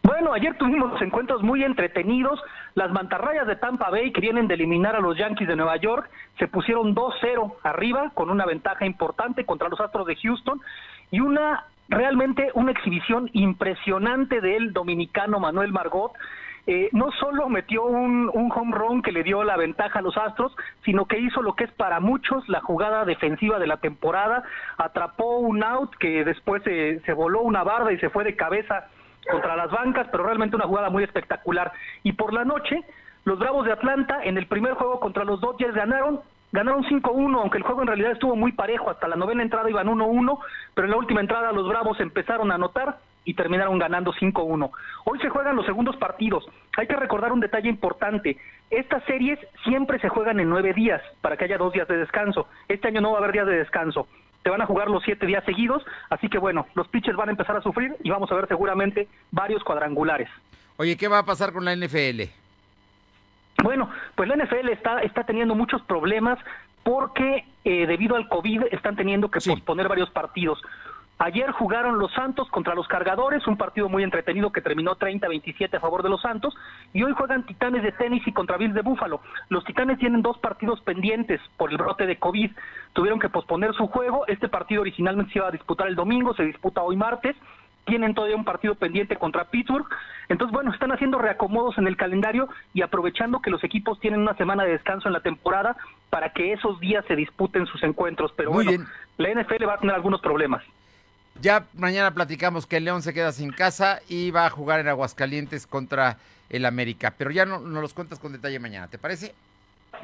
Bueno, 0.02 0.32
ayer 0.32 0.56
tuvimos 0.58 1.00
encuentros 1.00 1.42
muy 1.42 1.62
entretenidos. 1.62 2.40
Las 2.74 2.90
mantarrayas 2.90 3.46
de 3.46 3.56
Tampa 3.56 3.90
Bay, 3.90 4.12
que 4.12 4.20
vienen 4.20 4.48
de 4.48 4.54
eliminar 4.54 4.96
a 4.96 5.00
los 5.00 5.16
Yankees 5.18 5.48
de 5.48 5.56
Nueva 5.56 5.76
York, 5.76 6.08
se 6.38 6.48
pusieron 6.48 6.94
2-0 6.94 7.54
arriba 7.62 8.10
con 8.14 8.30
una 8.30 8.46
ventaja 8.46 8.86
importante 8.86 9.44
contra 9.44 9.68
los 9.68 9.80
Astros 9.80 10.06
de 10.06 10.16
Houston 10.16 10.60
y 11.10 11.20
una 11.20 11.66
realmente 11.88 12.50
una 12.54 12.72
exhibición 12.72 13.28
impresionante 13.34 14.40
del 14.40 14.72
dominicano 14.72 15.38
Manuel 15.40 15.72
Margot. 15.72 16.12
Eh, 16.66 16.88
no 16.92 17.10
solo 17.18 17.48
metió 17.48 17.84
un, 17.84 18.30
un 18.32 18.52
home 18.52 18.74
run 18.74 19.02
que 19.02 19.10
le 19.10 19.24
dio 19.24 19.42
la 19.42 19.56
ventaja 19.56 19.98
a 19.98 20.02
los 20.02 20.16
Astros, 20.16 20.54
sino 20.84 21.06
que 21.06 21.18
hizo 21.18 21.42
lo 21.42 21.54
que 21.54 21.64
es 21.64 21.72
para 21.72 21.98
muchos 21.98 22.48
la 22.48 22.60
jugada 22.60 23.04
defensiva 23.04 23.58
de 23.58 23.66
la 23.66 23.78
temporada, 23.78 24.44
atrapó 24.78 25.38
un 25.38 25.62
out 25.64 25.90
que 25.96 26.24
después 26.24 26.62
se, 26.62 27.00
se 27.00 27.12
voló 27.12 27.42
una 27.42 27.64
barda 27.64 27.92
y 27.92 27.98
se 27.98 28.10
fue 28.10 28.22
de 28.22 28.36
cabeza 28.36 28.86
contra 29.30 29.56
las 29.56 29.70
bancas, 29.70 30.08
pero 30.10 30.24
realmente 30.24 30.56
una 30.56 30.66
jugada 30.66 30.90
muy 30.90 31.04
espectacular. 31.04 31.72
Y 32.02 32.12
por 32.12 32.32
la 32.32 32.44
noche, 32.44 32.82
los 33.24 33.38
Bravos 33.38 33.64
de 33.64 33.72
Atlanta 33.72 34.20
en 34.24 34.36
el 34.36 34.46
primer 34.46 34.74
juego 34.74 35.00
contra 35.00 35.24
los 35.24 35.40
Dodgers 35.40 35.74
ganaron, 35.74 36.20
ganaron 36.50 36.84
5-1, 36.84 37.40
aunque 37.40 37.58
el 37.58 37.64
juego 37.64 37.82
en 37.82 37.88
realidad 37.88 38.12
estuvo 38.12 38.36
muy 38.36 38.52
parejo, 38.52 38.90
hasta 38.90 39.08
la 39.08 39.16
novena 39.16 39.42
entrada 39.42 39.70
iban 39.70 39.86
1-1, 39.86 40.38
pero 40.74 40.86
en 40.86 40.90
la 40.90 40.96
última 40.96 41.20
entrada 41.20 41.52
los 41.52 41.68
Bravos 41.68 42.00
empezaron 42.00 42.50
a 42.50 42.56
anotar 42.56 42.98
y 43.24 43.34
terminaron 43.34 43.78
ganando 43.78 44.12
5-1. 44.12 44.70
Hoy 45.04 45.18
se 45.20 45.28
juegan 45.28 45.56
los 45.56 45.66
segundos 45.66 45.96
partidos. 45.96 46.44
Hay 46.76 46.86
que 46.86 46.96
recordar 46.96 47.32
un 47.32 47.40
detalle 47.40 47.68
importante. 47.68 48.36
Estas 48.70 49.04
series 49.04 49.38
siempre 49.64 50.00
se 50.00 50.08
juegan 50.08 50.40
en 50.40 50.48
nueve 50.48 50.72
días 50.72 51.00
para 51.20 51.36
que 51.36 51.44
haya 51.44 51.58
dos 51.58 51.72
días 51.72 51.86
de 51.86 51.98
descanso. 51.98 52.48
Este 52.68 52.88
año 52.88 53.00
no 53.00 53.12
va 53.12 53.18
a 53.18 53.20
haber 53.20 53.32
días 53.32 53.46
de 53.46 53.58
descanso. 53.58 54.08
Te 54.42 54.50
van 54.50 54.60
a 54.60 54.66
jugar 54.66 54.88
los 54.88 55.02
siete 55.04 55.26
días 55.26 55.44
seguidos, 55.44 55.84
así 56.10 56.28
que 56.28 56.38
bueno, 56.38 56.66
los 56.74 56.88
pitchers 56.88 57.16
van 57.16 57.28
a 57.28 57.32
empezar 57.32 57.56
a 57.56 57.62
sufrir 57.62 57.96
y 58.02 58.10
vamos 58.10 58.30
a 58.30 58.34
ver 58.34 58.48
seguramente 58.48 59.08
varios 59.30 59.62
cuadrangulares. 59.62 60.28
Oye, 60.76 60.96
¿qué 60.96 61.08
va 61.08 61.18
a 61.18 61.24
pasar 61.24 61.52
con 61.52 61.64
la 61.64 61.76
NFL? 61.76 62.22
Bueno, 63.62 63.88
pues 64.14 64.28
la 64.28 64.36
NFL 64.36 64.70
está, 64.70 65.00
está 65.02 65.24
teniendo 65.24 65.54
muchos 65.54 65.82
problemas 65.82 66.38
porque 66.82 67.44
eh, 67.64 67.86
debido 67.86 68.16
al 68.16 68.28
COVID 68.28 68.64
están 68.72 68.96
teniendo 68.96 69.30
que 69.30 69.40
posponer 69.40 69.88
varios 69.88 70.10
partidos. 70.10 70.60
Ayer 71.24 71.52
jugaron 71.52 72.00
los 72.00 72.12
Santos 72.14 72.48
contra 72.48 72.74
los 72.74 72.88
Cargadores, 72.88 73.46
un 73.46 73.56
partido 73.56 73.88
muy 73.88 74.02
entretenido 74.02 74.50
que 74.50 74.60
terminó 74.60 74.96
30-27 74.96 75.76
a 75.76 75.78
favor 75.78 76.02
de 76.02 76.08
los 76.08 76.20
Santos, 76.20 76.52
y 76.92 77.04
hoy 77.04 77.12
juegan 77.12 77.46
Titanes 77.46 77.84
de 77.84 77.92
Tennessee 77.92 78.32
contra 78.32 78.56
Bills 78.56 78.74
de 78.74 78.82
Búfalo. 78.82 79.20
Los 79.48 79.64
Titanes 79.64 80.00
tienen 80.00 80.20
dos 80.20 80.36
partidos 80.38 80.80
pendientes 80.80 81.40
por 81.56 81.70
el 81.70 81.76
brote 81.76 82.06
de 82.06 82.16
COVID, 82.16 82.50
tuvieron 82.92 83.20
que 83.20 83.28
posponer 83.28 83.72
su 83.74 83.86
juego, 83.86 84.26
este 84.26 84.48
partido 84.48 84.80
originalmente 84.80 85.32
se 85.32 85.38
iba 85.38 85.46
a 85.46 85.52
disputar 85.52 85.86
el 85.86 85.94
domingo, 85.94 86.34
se 86.34 86.42
disputa 86.42 86.82
hoy 86.82 86.96
martes, 86.96 87.36
tienen 87.84 88.14
todavía 88.14 88.34
un 88.34 88.44
partido 88.44 88.74
pendiente 88.74 89.14
contra 89.14 89.44
Pittsburgh. 89.44 89.86
Entonces, 90.28 90.52
bueno, 90.52 90.72
están 90.72 90.90
haciendo 90.90 91.18
reacomodos 91.18 91.78
en 91.78 91.86
el 91.86 91.96
calendario 91.96 92.48
y 92.74 92.82
aprovechando 92.82 93.40
que 93.40 93.50
los 93.50 93.62
equipos 93.62 94.00
tienen 94.00 94.22
una 94.22 94.34
semana 94.34 94.64
de 94.64 94.72
descanso 94.72 95.06
en 95.06 95.12
la 95.12 95.20
temporada 95.20 95.76
para 96.10 96.30
que 96.30 96.52
esos 96.52 96.80
días 96.80 97.04
se 97.06 97.14
disputen 97.14 97.66
sus 97.66 97.80
encuentros. 97.84 98.32
Pero 98.36 98.50
bueno, 98.50 98.72
la 99.18 99.28
NFL 99.28 99.68
va 99.68 99.74
a 99.74 99.78
tener 99.78 99.94
algunos 99.94 100.20
problemas. 100.20 100.64
Ya 101.40 101.66
mañana 101.74 102.14
platicamos 102.14 102.66
que 102.66 102.76
el 102.76 102.84
León 102.84 103.02
se 103.02 103.14
queda 103.14 103.32
sin 103.32 103.50
casa 103.50 104.00
y 104.08 104.30
va 104.30 104.46
a 104.46 104.50
jugar 104.50 104.80
en 104.80 104.88
Aguascalientes 104.88 105.66
contra 105.66 106.18
el 106.50 106.66
América. 106.66 107.14
Pero 107.16 107.30
ya 107.30 107.46
no, 107.46 107.60
nos 107.60 107.82
los 107.82 107.94
cuentas 107.94 108.18
con 108.18 108.32
detalle 108.32 108.58
mañana, 108.58 108.88
¿te 108.88 108.98
parece? 108.98 109.34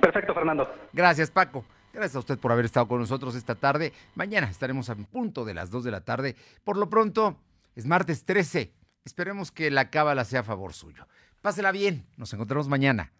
Perfecto, 0.01 0.35
Fernando. 0.35 0.68
Gracias, 0.93 1.31
Paco. 1.31 1.64
Gracias 1.93 2.16
a 2.16 2.20
usted 2.20 2.39
por 2.39 2.53
haber 2.53 2.64
estado 2.64 2.87
con 2.89 3.01
nosotros 3.01 3.35
esta 3.35 3.55
tarde. 3.55 3.93
Mañana 4.14 4.49
estaremos 4.49 4.91
a 4.91 4.95
punto 4.95 5.45
de 5.45 5.55
las 5.55 5.70
2 5.70 5.85
de 5.85 5.91
la 5.91 6.01
tarde. 6.01 6.37
Por 6.64 6.76
lo 6.76 6.89
pronto, 6.89 7.37
es 7.74 7.87
martes 7.87 8.24
13. 8.24 8.72
Esperemos 9.05 9.51
que 9.51 9.70
la 9.70 9.91
cábala 9.91 10.24
sea 10.24 10.41
a 10.41 10.45
favor 10.45 10.74
suyo. 10.74 11.07
Pásela 11.41 11.72
bien. 11.72 12.07
Nos 12.16 12.33
encontramos 12.33 12.68
mañana. 12.68 13.12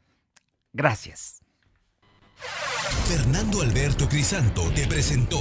Gracias. 0.72 1.42
Fernando 3.06 3.62
Alberto 3.62 4.09
Crisanto 4.09 4.70
te 4.74 4.86
presentó 4.86 5.40